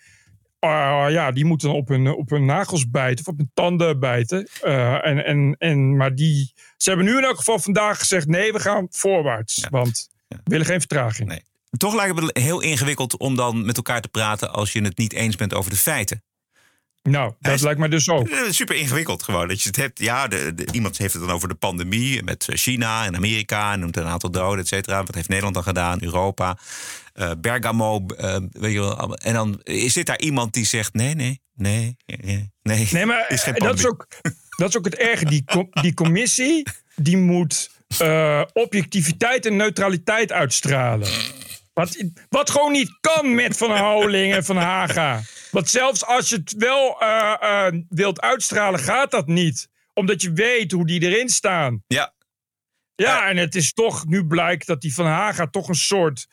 Uh, 0.59 1.05
ja, 1.09 1.31
die 1.31 1.45
moeten 1.45 1.73
op 1.73 1.87
hun, 1.87 2.07
op 2.07 2.29
hun 2.29 2.45
nagels 2.45 2.89
bijten 2.89 3.25
of 3.25 3.31
op 3.31 3.37
hun 3.37 3.51
tanden 3.53 3.99
bijten. 3.99 4.47
Uh, 4.63 5.05
en, 5.05 5.25
en, 5.25 5.55
en, 5.57 5.97
maar 5.97 6.15
die, 6.15 6.53
ze 6.77 6.89
hebben 6.89 7.05
nu 7.05 7.17
in 7.17 7.23
elk 7.23 7.37
geval 7.37 7.59
vandaag 7.59 7.99
gezegd: 7.99 8.27
nee, 8.27 8.51
we 8.51 8.59
gaan 8.59 8.87
voorwaarts. 8.89 9.55
Ja. 9.55 9.69
Want 9.69 10.09
we 10.27 10.37
willen 10.43 10.65
geen 10.65 10.79
vertraging. 10.79 11.29
Nee. 11.29 11.41
Toch 11.77 11.95
lijkt 11.95 12.19
het 12.19 12.37
heel 12.37 12.61
ingewikkeld 12.61 13.17
om 13.17 13.35
dan 13.35 13.65
met 13.65 13.77
elkaar 13.77 14.01
te 14.01 14.07
praten 14.07 14.53
als 14.53 14.73
je 14.73 14.81
het 14.81 14.97
niet 14.97 15.13
eens 15.13 15.35
bent 15.35 15.53
over 15.53 15.71
de 15.71 15.77
feiten. 15.77 16.23
Nou, 17.09 17.33
dat 17.39 17.61
lijkt 17.61 17.79
me 17.79 17.89
dus 17.89 18.09
ook. 18.09 18.29
Super 18.49 18.75
ingewikkeld 18.75 19.23
gewoon. 19.23 19.47
Dat 19.47 19.61
je 19.61 19.67
het 19.67 19.77
hebt, 19.77 19.99
ja, 19.99 20.27
de, 20.27 20.53
de, 20.55 20.67
iemand 20.71 20.97
heeft 20.97 21.13
het 21.13 21.21
dan 21.21 21.31
over 21.31 21.47
de 21.47 21.55
pandemie 21.55 22.23
met 22.23 22.47
China 22.49 23.05
en 23.05 23.15
Amerika 23.15 23.73
en 23.73 23.79
noemt 23.79 23.97
een 23.97 24.05
aantal 24.05 24.31
doden, 24.31 24.59
et 24.59 24.67
cetera. 24.67 25.03
Wat 25.03 25.15
heeft 25.15 25.27
Nederland 25.27 25.55
dan 25.55 25.63
gedaan? 25.63 26.03
Europa, 26.03 26.57
uh, 27.15 27.31
Bergamo, 27.37 28.05
uh, 28.17 28.37
weet 28.51 28.73
je 28.73 28.79
wel. 28.79 29.15
En 29.15 29.33
dan 29.33 29.61
zit 29.63 30.05
daar 30.05 30.19
iemand 30.19 30.53
die 30.53 30.65
zegt: 30.65 30.93
nee, 30.93 31.15
nee, 31.15 31.41
nee, 31.55 31.97
nee. 32.61 32.87
Nee, 32.91 33.05
maar 33.05 33.25
is 33.33 33.43
dat, 33.43 33.79
is 33.79 33.87
ook, 33.87 34.07
dat 34.57 34.69
is 34.69 34.77
ook 34.77 34.85
het 34.85 34.95
erge. 34.95 35.25
Die, 35.25 35.43
die 35.81 35.93
commissie 35.93 36.67
die 36.95 37.17
moet 37.17 37.71
uh, 38.01 38.41
objectiviteit 38.53 39.45
en 39.45 39.55
neutraliteit 39.55 40.31
uitstralen. 40.31 41.09
Wat, 41.73 42.03
wat 42.29 42.49
gewoon 42.49 42.71
niet 42.71 42.97
kan 43.01 43.35
met 43.35 43.57
Van 43.57 43.71
Houweling 43.71 44.33
en 44.33 44.45
Van 44.45 44.57
Haga. 44.57 45.21
Want 45.53 45.69
zelfs 45.69 46.05
als 46.05 46.29
je 46.29 46.35
het 46.35 46.53
wel 46.57 47.03
uh, 47.03 47.35
uh, 47.41 47.67
wilt 47.89 48.21
uitstralen, 48.21 48.79
gaat 48.79 49.11
dat 49.11 49.27
niet. 49.27 49.69
Omdat 49.93 50.21
je 50.21 50.31
weet 50.31 50.71
hoe 50.71 50.85
die 50.85 51.01
erin 51.01 51.29
staan. 51.29 51.83
Ja. 51.87 52.13
Ja, 52.95 53.29
en 53.29 53.37
het 53.37 53.55
is 53.55 53.73
toch, 53.73 54.05
nu 54.05 54.25
blijkt 54.25 54.67
dat 54.67 54.81
die 54.81 54.93
Van 54.93 55.05
Haga 55.05 55.47
toch 55.47 55.67
een 55.67 55.75
soort, 55.75 56.27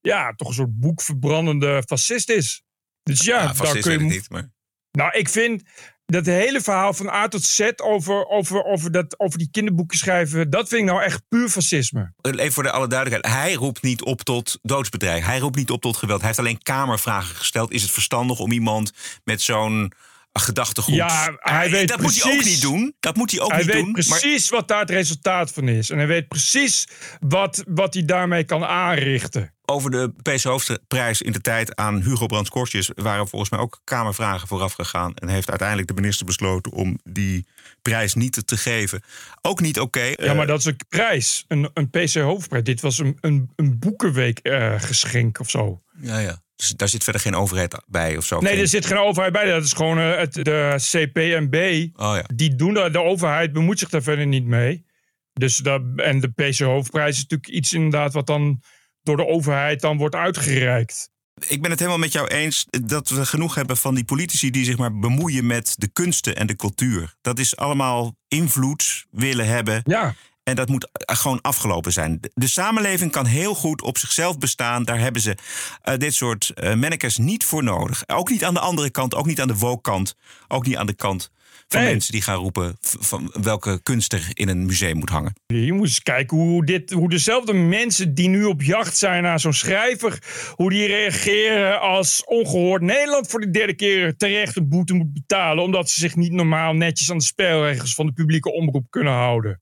ja, 0.00 0.34
toch 0.34 0.48
een 0.48 0.54
soort 0.54 0.78
boekverbrandende 0.78 1.82
fascist 1.86 2.28
is. 2.28 2.62
Dus 3.02 3.20
ja, 3.20 3.42
ja 3.42 3.52
daar 3.52 3.78
kun 3.78 3.92
je. 3.92 3.98
niet, 3.98 4.30
maar. 4.30 4.52
Nou, 4.90 5.18
ik 5.18 5.28
vind, 5.28 5.62
dat 6.06 6.26
hele 6.26 6.60
verhaal 6.60 6.92
van 6.92 7.08
A 7.08 7.28
tot 7.28 7.42
Z 7.42 7.70
over, 7.76 8.26
over, 8.26 8.64
over, 8.64 8.92
dat, 8.92 9.20
over 9.20 9.38
die 9.38 9.50
kinderboeken 9.50 9.98
schrijven, 9.98 10.50
dat 10.50 10.68
vind 10.68 10.80
ik 10.80 10.88
nou 10.88 11.02
echt 11.02 11.22
puur 11.28 11.48
fascisme. 11.48 12.12
Even 12.20 12.52
voor 12.52 12.62
de 12.62 12.70
alle 12.70 12.88
duidelijkheid. 12.88 13.34
Hij 13.36 13.52
roept 13.52 13.82
niet 13.82 14.02
op 14.02 14.22
tot 14.22 14.58
doodsbedreiging. 14.62 15.26
Hij 15.26 15.38
roept 15.38 15.56
niet 15.56 15.70
op 15.70 15.80
tot 15.80 15.96
geweld. 15.96 16.18
Hij 16.18 16.26
heeft 16.26 16.40
alleen 16.40 16.62
kamervragen 16.62 17.36
gesteld. 17.36 17.72
Is 17.72 17.82
het 17.82 17.90
verstandig 17.90 18.38
om 18.38 18.52
iemand 18.52 18.92
met 19.24 19.42
zo'n 19.42 19.92
gedachtegoed. 20.38 20.94
Ja, 20.94 21.36
hij 21.38 21.70
weet 21.70 21.88
dat 21.88 21.96
precies, 21.96 22.24
moet 22.24 22.32
hij 22.32 22.40
ook 22.40 22.46
niet 22.46 22.60
doen. 22.60 22.94
Dat 23.00 23.16
moet 23.16 23.30
hij 23.30 23.40
ook 23.40 23.50
hij 23.50 23.60
niet 23.60 23.72
weet 23.72 23.82
doen. 23.82 23.92
precies 23.92 24.48
wat 24.48 24.68
daar 24.68 24.80
het 24.80 24.90
resultaat 24.90 25.52
van 25.52 25.68
is. 25.68 25.90
En 25.90 25.96
hij 25.96 26.06
weet 26.06 26.28
precies 26.28 26.88
wat, 27.20 27.64
wat 27.68 27.94
hij 27.94 28.04
daarmee 28.04 28.44
kan 28.44 28.64
aanrichten. 28.64 29.54
Over 29.64 29.90
de 29.90 30.12
PC 30.22 30.42
Hoofdprijs 30.42 31.22
in 31.22 31.32
de 31.32 31.40
tijd 31.40 31.76
aan 31.76 32.02
Hugo 32.02 32.26
Brands 32.26 32.50
Kortjes 32.50 32.90
waren 32.94 33.28
volgens 33.28 33.50
mij 33.50 33.60
ook 33.60 33.80
Kamervragen 33.84 34.48
vooraf 34.48 34.72
gegaan. 34.72 35.14
En 35.14 35.28
heeft 35.28 35.48
uiteindelijk 35.48 35.88
de 35.88 35.94
minister 35.94 36.26
besloten 36.26 36.72
om 36.72 36.98
die 37.04 37.46
prijs 37.82 38.14
niet 38.14 38.46
te 38.46 38.56
geven. 38.56 39.02
Ook 39.42 39.60
niet 39.60 39.80
oké. 39.80 40.12
Ja, 40.16 40.34
maar 40.34 40.46
dat 40.46 40.58
is 40.58 40.64
een 40.64 40.76
prijs. 40.88 41.44
Een, 41.48 41.70
een 41.74 41.90
PC 41.90 42.14
Hoofdprijs. 42.14 42.64
Dit 42.64 42.80
was 42.80 42.98
een, 42.98 43.18
een, 43.20 43.50
een 43.56 43.78
boekenweek 43.78 44.38
eh, 44.38 44.74
geschenk 44.80 45.40
of 45.40 45.50
zo. 45.50 45.82
Ja, 46.00 46.18
ja. 46.18 46.44
Dus 46.56 46.68
daar 46.68 46.88
zit 46.88 47.04
verder 47.04 47.22
geen 47.22 47.34
overheid 47.34 47.82
bij 47.86 48.16
of 48.16 48.24
zo. 48.26 48.40
Nee, 48.40 48.52
Geen- 48.52 48.60
er 48.60 48.68
zit 48.68 48.86
geen 48.86 48.98
overheid 48.98 49.32
bij. 49.32 49.44
Dat 49.44 49.64
is 49.64 49.72
gewoon 49.72 49.98
eh, 49.98 50.16
het, 50.18 50.32
de 50.34 50.74
CPMB. 50.78 51.88
Oh 52.00 52.16
ja. 52.16 52.24
Die 52.34 52.54
doen 52.54 52.74
dat. 52.74 52.92
De 52.92 53.02
overheid 53.02 53.52
bemoeit 53.52 53.78
zich 53.78 53.88
daar 53.88 54.02
verder 54.02 54.26
niet 54.26 54.44
mee. 54.44 54.84
Dus 55.32 55.56
dat, 55.56 55.82
en 55.96 56.20
de 56.20 56.28
PC 56.28 56.58
Hoofdprijs 56.58 57.16
is 57.16 57.22
natuurlijk 57.22 57.48
iets 57.50 57.72
inderdaad 57.72 58.12
wat 58.12 58.26
dan 58.26 58.62
door 59.02 59.16
de 59.16 59.26
overheid 59.26 59.80
dan 59.80 59.96
wordt 59.96 60.14
uitgereikt. 60.14 61.10
Ik 61.48 61.62
ben 61.62 61.70
het 61.70 61.78
helemaal 61.78 62.00
met 62.00 62.12
jou 62.12 62.26
eens 62.26 62.66
dat 62.70 63.08
we 63.08 63.26
genoeg 63.26 63.54
hebben 63.54 63.76
van 63.76 63.94
die 63.94 64.04
politici 64.04 64.50
die 64.50 64.64
zich 64.64 64.76
maar 64.76 64.98
bemoeien 64.98 65.46
met 65.46 65.74
de 65.78 65.88
kunsten 65.88 66.36
en 66.36 66.46
de 66.46 66.56
cultuur. 66.56 67.14
Dat 67.20 67.38
is 67.38 67.56
allemaal 67.56 68.16
invloed 68.28 69.06
willen 69.10 69.46
hebben. 69.46 69.80
Ja. 69.84 70.14
En 70.48 70.54
dat 70.56 70.68
moet 70.68 70.88
eh, 70.92 71.16
gewoon 71.16 71.40
afgelopen 71.40 71.92
zijn. 71.92 72.18
De- 72.34 72.48
samenleving 72.48 73.10
kan 73.10 73.26
heel 73.26 73.54
goed 73.54 73.82
op 73.82 73.98
zichzelf 73.98 74.38
bestaan. 74.38 74.84
Daar 74.84 74.98
hebben 74.98 75.22
ze 75.22 75.36
eh, 75.82 75.96
dit 75.96 76.14
soort 76.14 76.52
uh, 76.54 76.74
mannekes 76.74 77.16
niet 77.16 77.44
voor 77.44 77.62
nodig. 77.62 78.02
Ook 78.06 78.30
niet 78.30 78.44
aan 78.44 78.54
de 78.54 78.60
andere 78.60 78.90
kant, 78.90 79.14
ook 79.14 79.26
niet 79.26 79.40
aan 79.40 79.48
de 79.48 79.56
woke-kant. 79.56 80.14
Ook 80.48 80.66
niet 80.66 80.76
aan 80.76 80.86
de 80.86 80.94
kant 80.94 81.30
van 81.68 81.80
Nee. 81.80 81.90
mensen 81.90 82.12
die 82.12 82.22
gaan 82.22 82.36
roepen 82.36 82.76
van 82.80 83.32
welke 83.42 83.80
kunst 83.82 84.12
er 84.12 84.28
in 84.32 84.48
een 84.48 84.66
museum 84.66 84.96
moet 84.96 85.08
hangen. 85.08 85.32
Je 85.46 85.72
moet 85.72 85.86
eens 85.86 86.02
kijken 86.02 86.36
hoe, 86.36 86.64
dit, 86.64 86.90
hoe 86.90 87.08
dezelfde 87.08 87.52
mensen 87.52 88.14
die 88.14 88.28
nu 88.28 88.44
op 88.44 88.62
jacht 88.62 88.96
zijn 88.96 89.22
naar 89.22 89.40
zo'n 89.40 89.52
schrijver, 89.52 90.18
hoe 90.54 90.70
die 90.70 90.86
reageren 90.86 91.80
als 91.80 92.24
ongehoord 92.24 92.82
Nederland 92.82 93.28
voor 93.28 93.40
de 93.40 93.50
derde 93.50 93.74
keer 93.74 94.16
terecht 94.16 94.56
een 94.56 94.68
boete 94.68 94.94
moet 94.94 95.12
betalen, 95.12 95.64
omdat 95.64 95.90
ze 95.90 96.00
zich 96.00 96.16
niet 96.16 96.32
normaal 96.32 96.72
netjes 96.74 97.10
aan 97.10 97.18
de 97.18 97.24
spelregels 97.24 97.94
van 97.94 98.06
de 98.06 98.12
publieke 98.12 98.52
omroep 98.52 98.86
kunnen 98.90 99.12
houden. 99.12 99.60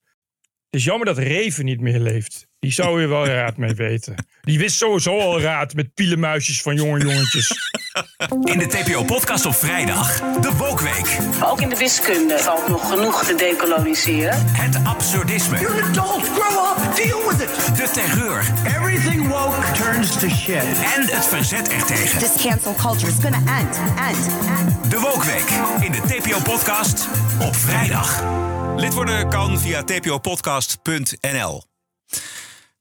Het 0.75 0.83
is 0.83 0.89
jammer 0.89 1.07
dat 1.07 1.19
Reven 1.19 1.65
niet 1.65 1.81
meer 1.81 1.99
leeft. 1.99 2.47
Die 2.59 2.73
zou 2.73 2.99
hier 2.99 3.09
wel 3.09 3.27
raad 3.27 3.57
mee 3.57 3.75
weten. 3.75 4.15
Die 4.43 4.59
wist 4.59 4.77
sowieso 4.77 5.21
al 5.21 5.41
raad 5.41 5.75
met 5.75 5.95
pielenmuisjes 5.95 6.63
van 6.63 6.75
jonge 6.75 7.01
jongetjes. 7.01 7.73
In 8.43 8.59
de 8.59 8.67
TPO-podcast 8.67 9.47
op 9.47 9.55
vrijdag, 9.55 10.21
de 10.41 10.57
Wokweek. 10.57 11.19
Ook 11.43 11.61
in 11.61 11.69
de 11.69 11.77
wiskunde 11.77 12.39
valt 12.39 12.69
nog 12.69 12.89
genoeg 12.89 13.25
te 13.25 13.35
decoloniseren. 13.35 14.45
Het 14.47 14.85
absurdisme. 14.85 15.59
You're 15.61 15.83
an 15.83 15.89
adult. 15.89 16.29
Grow 16.29 16.87
up. 16.87 16.97
Deal 16.97 17.29
with 17.29 17.41
it. 17.41 17.77
De 17.77 17.91
terreur. 17.93 18.53
Everything 18.67 19.29
woke 19.29 19.73
turns 19.73 20.19
to 20.19 20.29
shit. 20.29 20.65
En 20.97 21.07
het 21.07 21.27
verzet 21.27 21.69
ertegen. 21.69 22.19
This 22.19 22.43
cancel 22.43 22.75
culture 22.75 23.11
is 23.11 23.19
gonna 23.23 23.61
end, 23.61 23.79
end, 24.09 24.27
end. 24.59 24.91
De 24.91 24.99
Wokweek 25.01 25.49
in 25.81 25.93
de 25.93 26.01
TPO-podcast 26.01 27.09
op 27.41 27.57
vrijdag. 27.57 28.23
Lid 28.77 28.95
worden 28.95 29.29
kan 29.29 29.59
via 29.59 29.83
tpopodcast.nl. 29.85 31.63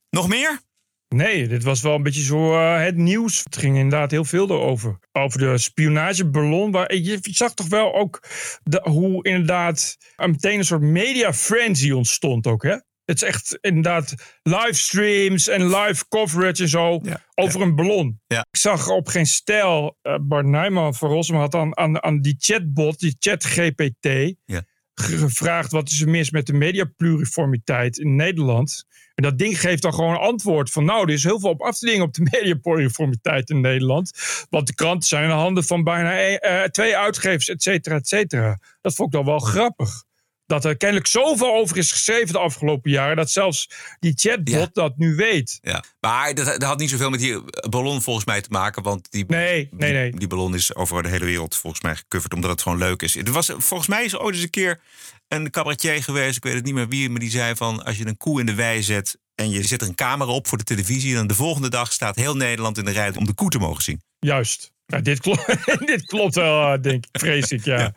Nog 0.09 0.27
meer? 0.27 0.61
Nee, 1.07 1.47
dit 1.47 1.63
was 1.63 1.81
wel 1.81 1.95
een 1.95 2.03
beetje 2.03 2.23
zo 2.23 2.53
eh, 2.53 2.83
het 2.83 2.95
nieuws. 2.95 3.43
Het 3.43 3.57
ging 3.57 3.75
inderdaad 3.75 4.11
heel 4.11 4.25
veel 4.25 4.49
erover. 4.49 4.99
Over 5.11 5.39
de 5.39 5.57
spionageballon. 5.57 6.71
Waar, 6.71 6.95
je 6.95 7.17
zag 7.21 7.53
toch 7.53 7.67
wel 7.67 7.95
ook 7.95 8.23
de, 8.63 8.81
hoe 8.83 9.23
inderdaad 9.23 9.97
er 10.15 10.29
meteen 10.29 10.57
een 10.57 10.65
soort 10.65 10.81
media 10.81 11.33
frenzy 11.33 11.91
ontstond 11.91 12.47
ook, 12.47 12.63
hè? 12.63 12.77
Het 13.05 13.15
is 13.21 13.23
echt 13.23 13.57
inderdaad 13.61 14.13
livestreams 14.43 15.47
en 15.47 15.75
live 15.75 16.07
coverage 16.09 16.61
en 16.61 16.69
zo 16.69 17.01
over 17.35 17.61
een 17.61 17.75
ballon. 17.75 18.21
Ja. 18.27 18.39
Ik 18.39 18.59
zag 18.59 18.87
op 18.87 19.07
geen 19.07 19.25
stijl, 19.25 19.97
eh, 20.01 20.15
Bart 20.21 20.45
Nijman 20.45 20.95
van 20.95 21.09
Rossum 21.09 21.35
had 21.35 21.55
aan, 21.55 21.77
aan, 21.77 22.03
aan 22.03 22.21
die 22.21 22.35
chatbot, 22.37 22.99
die 22.99 23.15
ChatGPT, 23.19 24.35
Ja. 24.45 24.63
Ge- 24.95 25.17
gevraagd 25.17 25.71
wat 25.71 25.89
is 25.89 26.01
er 26.01 26.09
mis 26.09 26.31
met 26.31 26.45
de 26.45 26.53
mediapluriformiteit 26.53 27.97
in 27.97 28.15
Nederland. 28.15 28.85
En 29.15 29.23
dat 29.23 29.37
ding 29.37 29.59
geeft 29.59 29.81
dan 29.81 29.93
gewoon 29.93 30.11
een 30.13 30.19
antwoord 30.19 30.69
van 30.71 30.85
nou, 30.85 31.01
er 31.01 31.13
is 31.13 31.23
heel 31.23 31.39
veel 31.39 31.49
op 31.49 31.61
af 31.61 31.77
te 31.77 31.85
dingen 31.85 32.05
op 32.05 32.13
de 32.13 32.27
mediapluriformiteit 32.31 33.49
in 33.49 33.61
Nederland. 33.61 34.11
Want 34.49 34.67
de 34.67 34.75
kranten 34.75 35.07
zijn 35.07 35.23
in 35.23 35.29
de 35.29 35.35
handen 35.35 35.63
van 35.63 35.83
bijna 35.83 36.17
eh, 36.17 36.63
twee 36.63 36.97
uitgevers, 36.97 37.47
et 37.49 37.61
cetera, 37.61 37.95
et 37.95 38.07
cetera. 38.07 38.59
Dat 38.81 38.95
vond 38.95 39.07
ik 39.13 39.15
dan 39.15 39.25
wel 39.25 39.39
grappig. 39.39 40.03
Dat 40.45 40.65
er 40.65 40.77
kennelijk 40.77 41.07
zoveel 41.07 41.53
over 41.53 41.77
is 41.77 41.91
geschreven 41.91 42.33
de 42.33 42.39
afgelopen 42.39 42.91
jaren, 42.91 43.15
dat 43.15 43.31
zelfs 43.31 43.69
die 43.99 44.13
chatbot 44.15 44.73
dat 44.73 44.97
nu 44.97 45.15
weet. 45.15 45.57
Ja, 45.61 45.83
maar 45.99 46.33
dat, 46.33 46.45
dat 46.45 46.63
had 46.63 46.79
niet 46.79 46.89
zoveel 46.89 47.09
met 47.09 47.19
die 47.19 47.41
ballon 47.69 48.01
volgens 48.01 48.25
mij 48.25 48.41
te 48.41 48.49
maken. 48.51 48.83
Want 48.83 49.11
die, 49.11 49.25
nee, 49.27 49.69
nee, 49.71 49.93
nee. 49.93 50.11
die, 50.11 50.27
ballon 50.27 50.55
is 50.55 50.75
over 50.75 51.03
de 51.03 51.09
hele 51.09 51.25
wereld 51.25 51.55
volgens 51.55 51.81
mij 51.81 51.95
gecoverd. 51.95 52.33
Omdat 52.33 52.49
het 52.49 52.61
gewoon 52.61 52.77
leuk 52.77 53.01
is. 53.01 53.15
Er 53.15 53.31
was, 53.31 53.51
volgens 53.57 53.89
mij 53.89 54.03
is 54.03 54.13
er 54.13 54.21
ooit 54.21 54.35
eens 54.35 54.43
een 54.43 54.49
keer 54.49 54.79
een 55.27 55.51
cabaretier 55.51 56.03
geweest. 56.03 56.37
Ik 56.37 56.43
weet 56.43 56.53
het 56.53 56.63
niet 56.63 56.73
meer 56.73 56.87
wie. 56.87 57.09
Maar 57.09 57.19
die 57.19 57.29
zei 57.29 57.55
van 57.55 57.83
als 57.83 57.97
je 57.97 58.07
een 58.07 58.17
koe 58.17 58.39
in 58.39 58.45
de 58.45 58.55
wei 58.55 58.83
zet. 58.83 59.17
En 59.35 59.49
je 59.49 59.63
zet 59.63 59.81
er 59.81 59.87
een 59.87 59.95
camera 59.95 60.31
op 60.31 60.47
voor 60.47 60.57
de 60.57 60.63
televisie. 60.63 61.13
Dan 61.13 61.27
de 61.27 61.35
volgende 61.35 61.69
dag 61.69 61.91
staat 61.91 62.15
heel 62.15 62.35
Nederland 62.35 62.77
in 62.77 62.85
de 62.85 62.91
rij 62.91 63.15
om 63.15 63.25
de 63.25 63.33
koe 63.33 63.49
te 63.49 63.59
mogen 63.59 63.83
zien. 63.83 64.01
Juist. 64.19 64.71
Nou, 64.93 65.05
dit, 65.05 65.19
klopt, 65.19 65.45
dit 65.85 66.05
klopt 66.05 66.35
wel, 66.35 66.73
eh, 66.73 66.81
denk 66.81 67.05
ik, 67.05 67.19
vrees 67.21 67.51
ik, 67.51 67.65
ja. 67.65 67.93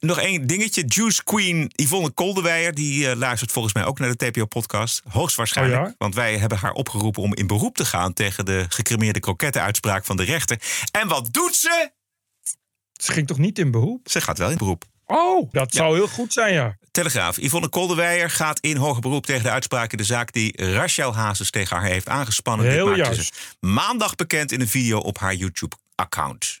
Nog 0.00 0.18
één 0.18 0.46
dingetje. 0.46 0.84
Juice 0.86 1.24
Queen 1.24 1.70
Yvonne 1.74 2.10
Koldewijer. 2.10 2.74
Die 2.74 3.08
eh, 3.08 3.16
luistert 3.16 3.52
volgens 3.52 3.74
mij 3.74 3.84
ook 3.84 3.98
naar 3.98 4.14
de 4.16 4.30
TPO-podcast. 4.30 5.02
Hoogstwaarschijnlijk. 5.08 5.80
Oh 5.80 5.86
ja? 5.86 5.94
Want 5.98 6.14
wij 6.14 6.38
hebben 6.38 6.58
haar 6.58 6.72
opgeroepen 6.72 7.22
om 7.22 7.34
in 7.34 7.46
beroep 7.46 7.76
te 7.76 7.84
gaan... 7.84 8.12
tegen 8.12 8.44
de 8.44 8.64
gecremeerde 8.68 9.20
krokettenuitspraak 9.20 10.04
van 10.04 10.16
de 10.16 10.24
rechter. 10.24 10.60
En 10.90 11.08
wat 11.08 11.32
doet 11.32 11.56
ze? 11.56 11.90
Ze 12.92 13.12
ging 13.12 13.26
toch 13.26 13.38
niet 13.38 13.58
in 13.58 13.70
beroep? 13.70 14.08
Ze 14.10 14.20
gaat 14.20 14.38
wel 14.38 14.50
in 14.50 14.56
beroep. 14.56 14.84
Oh, 15.06 15.52
dat 15.52 15.74
zou 15.74 15.94
heel 15.94 16.08
goed 16.08 16.32
zijn, 16.32 16.52
ja. 16.54 16.76
Telegraaf. 16.90 17.36
Yvonne 17.36 17.68
Koldewijer 17.68 18.30
gaat 18.30 18.60
in 18.60 18.76
hoger 18.76 19.00
beroep 19.00 19.26
tegen 19.26 19.42
de 19.42 19.50
uitspraak 19.50 19.92
in 19.92 19.98
de 19.98 20.04
zaak 20.04 20.32
die 20.32 20.72
Rachel 20.72 21.14
Hazes 21.14 21.50
tegen 21.50 21.76
haar 21.76 21.86
heeft 21.86 22.08
aangespannen. 22.08 22.66
Heel 22.66 22.86
Dit 22.86 22.96
maakte 22.96 23.14
juist. 23.14 23.34
ze 23.34 23.66
maandag 23.66 24.14
bekend 24.14 24.52
in 24.52 24.60
een 24.60 24.68
video 24.68 24.98
op 24.98 25.18
haar 25.18 25.34
YouTube-account. 25.96 26.60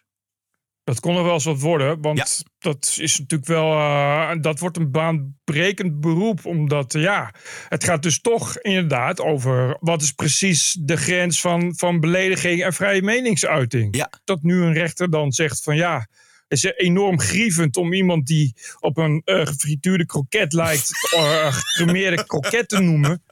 Dat 0.84 1.00
kon 1.00 1.16
er 1.16 1.24
wel 1.24 1.32
eens 1.32 1.44
wat 1.44 1.60
worden, 1.60 2.00
want 2.00 2.44
dat 2.58 2.96
is 3.00 3.18
natuurlijk 3.18 3.48
wel. 3.48 3.72
eh, 3.72 4.30
dat 4.40 4.58
wordt 4.58 4.76
een 4.76 4.90
baanbrekend 4.90 6.00
beroep, 6.00 6.46
omdat 6.46 6.94
eh, 6.94 7.02
ja, 7.02 7.34
het 7.68 7.84
gaat 7.84 8.02
dus 8.02 8.20
toch 8.20 8.58
inderdaad 8.58 9.20
over 9.20 9.76
wat 9.80 10.02
is 10.02 10.12
precies 10.12 10.76
de 10.80 10.96
grens 10.96 11.40
van, 11.40 11.72
van 11.76 12.00
belediging 12.00 12.62
en 12.62 12.72
vrije 12.72 13.02
meningsuiting. 13.02 13.96
Ja. 13.96 14.10
Dat 14.24 14.42
nu 14.42 14.62
een 14.62 14.72
rechter 14.72 15.10
dan 15.10 15.32
zegt 15.32 15.62
van 15.62 15.76
ja. 15.76 16.06
Het 16.48 16.64
is 16.64 16.72
enorm 16.76 17.20
grievend 17.20 17.76
om 17.76 17.92
iemand 17.92 18.26
die 18.26 18.54
op 18.80 18.96
een 18.96 19.22
eh, 19.24 19.46
gefrituurde 19.46 20.06
kroket 20.06 20.52
lijkt, 20.52 20.90
uh, 21.16 21.52
gecremeerde 21.52 22.26
kroket 22.26 22.68
te 22.68 22.80
noemen. 22.80 23.22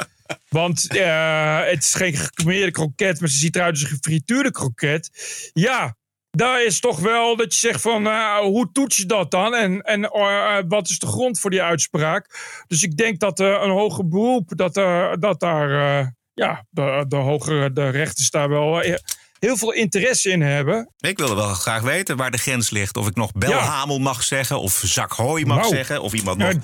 Want 0.49 0.97
eh, 0.97 1.61
het 1.65 1.83
is 1.83 1.95
geen 1.95 2.15
gecremeerde 2.15 2.71
kroket, 2.71 3.21
maar 3.21 3.29
ze 3.29 3.39
ziet 3.39 3.57
eruit 3.57 3.71
als 3.73 3.83
een 3.83 3.89
gefrituurde 3.89 4.51
kroket. 4.51 5.11
Ja, 5.53 5.97
daar 6.31 6.65
is 6.65 6.81
toch 6.81 6.99
wel 6.99 7.37
dat 7.37 7.53
je 7.53 7.59
zegt 7.59 7.81
van 7.81 8.07
eh, 8.07 8.39
hoe 8.39 8.71
toets 8.73 8.97
je 8.97 9.07
dat 9.07 9.31
dan? 9.31 9.55
En, 9.55 9.81
en 9.81 10.05
eh, 10.05 10.59
wat 10.69 10.89
is 10.89 10.99
de 10.99 11.07
grond 11.07 11.41
voor 11.41 11.51
die 11.51 11.63
uitspraak? 11.63 12.39
Dus 12.67 12.83
ik 12.83 12.97
denk 12.97 13.21
dat 13.21 13.39
een 13.39 13.71
hoger 13.71 14.09
beroep, 14.09 14.53
dat, 14.57 14.75
dat 15.21 15.41
daar 15.41 15.71
ja, 16.35 16.67
de, 16.71 17.05
de 17.09 17.17
hogere 17.17 17.73
de 17.73 17.89
rechters 17.89 18.31
daar 18.31 18.49
wel 18.49 18.83
heel 19.39 19.57
veel 19.57 19.73
interesse 19.73 20.31
in 20.31 20.41
hebben. 20.43 20.93
Ik 20.99 21.19
wilde 21.19 21.35
wel 21.35 21.55
graag 21.55 21.83
weten 21.83 22.17
waar 22.17 22.31
de 22.31 22.39
grens 22.39 22.71
ligt. 22.71 22.97
Of 22.97 23.07
ik 23.07 23.15
nog 23.15 23.33
belhamel 23.33 23.99
mag 23.99 24.23
zeggen, 24.23 24.61
of 24.61 24.83
zak 24.85 25.13
hooi 25.13 25.45
mag 25.45 25.59
Nou. 25.59 25.75
zeggen, 25.75 26.03
of 26.03 26.13
iemand 26.13 26.39
nog 26.39 26.55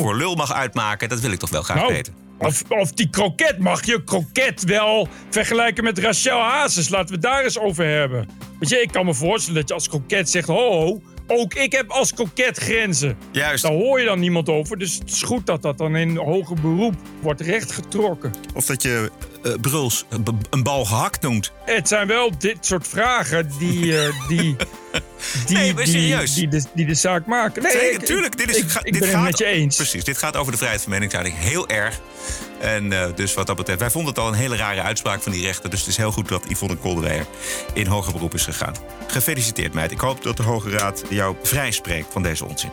voor 0.00 0.16
lul 0.16 0.34
mag 0.34 0.52
uitmaken. 0.52 1.08
Dat 1.08 1.20
wil 1.20 1.32
ik 1.32 1.38
toch 1.38 1.50
wel 1.50 1.62
graag 1.62 1.76
Nou, 1.76 1.92
weten. 1.92 2.25
Of, 2.38 2.62
of 2.68 2.92
die 2.92 3.10
kroket 3.10 3.58
mag 3.58 3.86
je 3.86 4.04
kroket 4.04 4.64
wel 4.64 5.08
vergelijken 5.30 5.84
met 5.84 5.98
Rachel 5.98 6.38
Hazes. 6.38 6.88
Laten 6.88 7.08
we 7.08 7.12
het 7.12 7.22
daar 7.22 7.44
eens 7.44 7.58
over 7.58 7.86
hebben. 7.86 8.28
Weet 8.58 8.68
je, 8.68 8.80
ik 8.80 8.92
kan 8.92 9.04
me 9.04 9.14
voorstellen 9.14 9.60
dat 9.60 9.68
je 9.68 9.74
als 9.74 9.88
kroket 9.88 10.30
zegt: 10.30 10.48
ho, 10.48 10.70
ho, 10.70 11.00
ook 11.26 11.54
ik 11.54 11.72
heb 11.72 11.90
als 11.90 12.14
kroket 12.14 12.58
grenzen. 12.58 13.16
Juist. 13.32 13.62
Daar 13.62 13.72
hoor 13.72 13.98
je 13.98 14.04
dan 14.04 14.20
niemand 14.20 14.48
over. 14.48 14.78
Dus 14.78 14.94
het 14.94 15.10
is 15.10 15.22
goed 15.22 15.46
dat 15.46 15.62
dat 15.62 15.78
dan 15.78 15.96
in 15.96 16.16
hoger 16.16 16.56
beroep 16.60 16.94
wordt 17.20 17.40
rechtgetrokken. 17.40 18.32
Of 18.54 18.66
dat 18.66 18.82
je 18.82 19.10
Bruls 19.60 20.04
een 20.08 20.22
b- 20.22 20.30
een 20.50 20.62
bal 20.62 20.84
gehakt 20.84 21.22
noemt. 21.22 21.52
Het 21.64 21.88
zijn 21.88 22.06
wel 22.06 22.38
dit 22.38 22.56
soort 22.60 22.88
vragen 22.88 23.50
die, 23.58 23.98
eh, 24.00 24.28
die 24.28 24.56
die, 25.46 25.56
Nee, 25.56 25.74
maar 25.74 25.84
die- 25.84 25.92
serieus. 25.92 26.34
Die, 26.34 26.48
de, 26.48 26.64
die 26.74 26.86
de 26.86 26.94
zaak 26.94 27.26
maken. 27.26 27.62
Nee, 27.62 27.72
Zeker, 27.72 28.00
ik, 28.00 28.06
tuurlijk. 28.06 28.36
Dit 28.36 28.48
is, 28.50 28.56
ik, 28.56 28.68
ga- 28.70 28.80
ik 28.84 28.92
dit 28.92 29.00
ben 29.00 29.10
gaat, 29.10 29.16
het 29.20 29.30
met 29.30 29.38
je 29.38 29.44
eens. 29.44 29.76
Precies, 29.76 30.04
dit 30.04 30.18
gaat 30.18 30.36
over 30.36 30.52
de 30.52 30.58
vrijheid 30.58 30.82
van 30.82 30.90
meningsuiting. 30.92 31.36
Heel 31.38 31.68
erg. 31.68 32.00
En 32.60 32.92
eh, 32.92 33.06
dus 33.14 33.34
wat 33.34 33.46
dat 33.46 33.56
betreft, 33.56 33.80
wij 33.80 33.90
vonden 33.90 34.10
het 34.14 34.22
al 34.22 34.28
een 34.28 34.34
hele 34.34 34.56
rare 34.56 34.82
uitspraak 34.82 35.22
van 35.22 35.32
die 35.32 35.42
rechter. 35.42 35.70
Dus 35.70 35.80
het 35.80 35.88
is 35.88 35.96
heel 35.96 36.12
goed 36.12 36.28
dat 36.28 36.44
Yvonne 36.48 36.76
Kolderweijer 36.76 37.26
in 37.72 37.86
hoger 37.86 38.12
beroep 38.12 38.34
is 38.34 38.44
gegaan. 38.44 38.74
Gefeliciteerd, 39.06 39.72
meid. 39.74 39.90
Ik 39.90 40.00
hoop 40.00 40.22
dat 40.22 40.36
de 40.36 40.42
Hoge 40.42 40.70
Raad 40.70 41.02
jou 41.10 41.36
vrijspreekt 41.42 42.12
van 42.12 42.22
deze 42.22 42.44
onzin. 42.44 42.70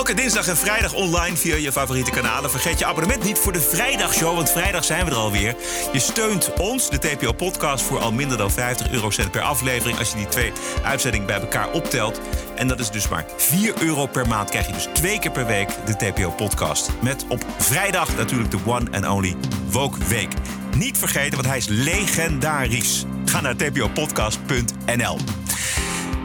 Elke 0.00 0.14
dinsdag 0.14 0.46
en 0.46 0.56
vrijdag 0.56 0.92
online 0.92 1.36
via 1.36 1.56
je 1.56 1.72
favoriete 1.72 2.10
kanalen. 2.10 2.50
Vergeet 2.50 2.78
je 2.78 2.84
abonnement 2.84 3.24
niet 3.24 3.38
voor 3.38 3.52
de 3.52 3.60
vrijdagshow, 3.60 4.34
want 4.34 4.50
vrijdag 4.50 4.84
zijn 4.84 5.04
we 5.04 5.10
er 5.10 5.16
alweer. 5.16 5.54
Je 5.92 5.98
steunt 5.98 6.52
ons, 6.58 6.90
de 6.90 6.98
TPO-podcast, 6.98 7.84
voor 7.84 7.98
al 7.98 8.12
minder 8.12 8.38
dan 8.38 8.50
50 8.50 8.90
eurocent 8.90 9.30
per 9.30 9.40
aflevering... 9.40 9.98
als 9.98 10.10
je 10.10 10.16
die 10.16 10.28
twee 10.28 10.52
uitzendingen 10.82 11.26
bij 11.26 11.40
elkaar 11.40 11.70
optelt. 11.70 12.20
En 12.54 12.68
dat 12.68 12.80
is 12.80 12.90
dus 12.90 13.08
maar 13.08 13.24
4 13.36 13.74
euro 13.82 14.06
per 14.06 14.28
maand. 14.28 14.50
Krijg 14.50 14.66
je 14.66 14.72
dus 14.72 14.88
twee 14.92 15.18
keer 15.18 15.30
per 15.30 15.46
week 15.46 15.68
de 15.84 15.96
TPO-podcast. 15.96 16.90
Met 17.02 17.24
op 17.28 17.44
vrijdag 17.58 18.16
natuurlijk 18.16 18.50
de 18.50 18.58
one 18.64 18.90
and 18.90 19.06
only 19.06 19.36
Woke 19.70 20.04
Week. 20.08 20.32
Niet 20.76 20.98
vergeten, 20.98 21.34
want 21.34 21.46
hij 21.46 21.56
is 21.56 21.66
legendarisch. 21.68 23.04
Ga 23.24 23.40
naar 23.40 23.56
tpopodcast.nl. 23.56 25.18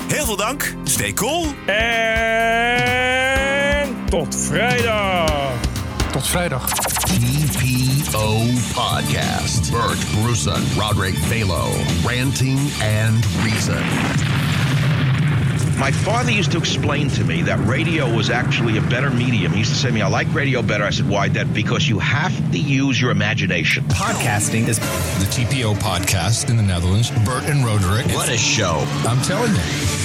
Heel 0.07 0.25
veel 0.25 0.37
dank. 0.37 0.75
Stay 0.83 1.13
cool. 1.13 1.45
En 1.65 2.94
tot 4.15 4.35
vrijdag. 4.35 5.51
Tot 6.11 6.27
vrijdag. 6.27 6.67
TPO 6.69 8.45
Podcast. 8.73 9.71
Bert 9.71 9.97
Bruson, 10.11 10.63
Roderick 10.77 11.15
Balo, 11.29 11.67
Ranting 12.07 12.59
and 12.81 13.25
Reason. 13.43 13.83
My 15.77 15.91
father 15.91 16.31
used 16.31 16.51
to 16.51 16.57
explain 16.57 17.09
to 17.09 17.23
me 17.25 17.43
that 17.43 17.59
radio 17.67 18.15
was 18.15 18.29
actually 18.29 18.77
a 18.77 18.81
better 18.81 19.09
medium. 19.09 19.51
He 19.51 19.59
used 19.59 19.73
to 19.73 19.77
say 19.77 19.89
to 19.89 19.93
me, 19.93 20.01
I 20.01 20.19
like 20.19 20.33
radio 20.33 20.61
better. 20.61 20.87
I 20.87 20.91
said, 20.91 21.09
why? 21.09 21.29
That 21.29 21.53
because 21.53 21.89
you 21.89 21.99
have 21.99 22.51
to 22.51 22.57
use 22.57 23.01
your 23.01 23.11
imagination. 23.11 23.83
Podcasting 23.83 24.67
is 24.67 24.79
the 25.19 25.27
TPO 25.35 25.75
podcast 25.75 26.49
in 26.49 26.55
the 26.55 26.63
Netherlands. 26.63 27.11
Bert 27.25 27.43
and 27.49 27.65
Roderick. 27.65 28.05
What 28.15 28.29
a 28.29 28.37
show. 28.37 28.85
I'm 29.05 29.21
telling 29.21 29.53
you. 29.53 30.04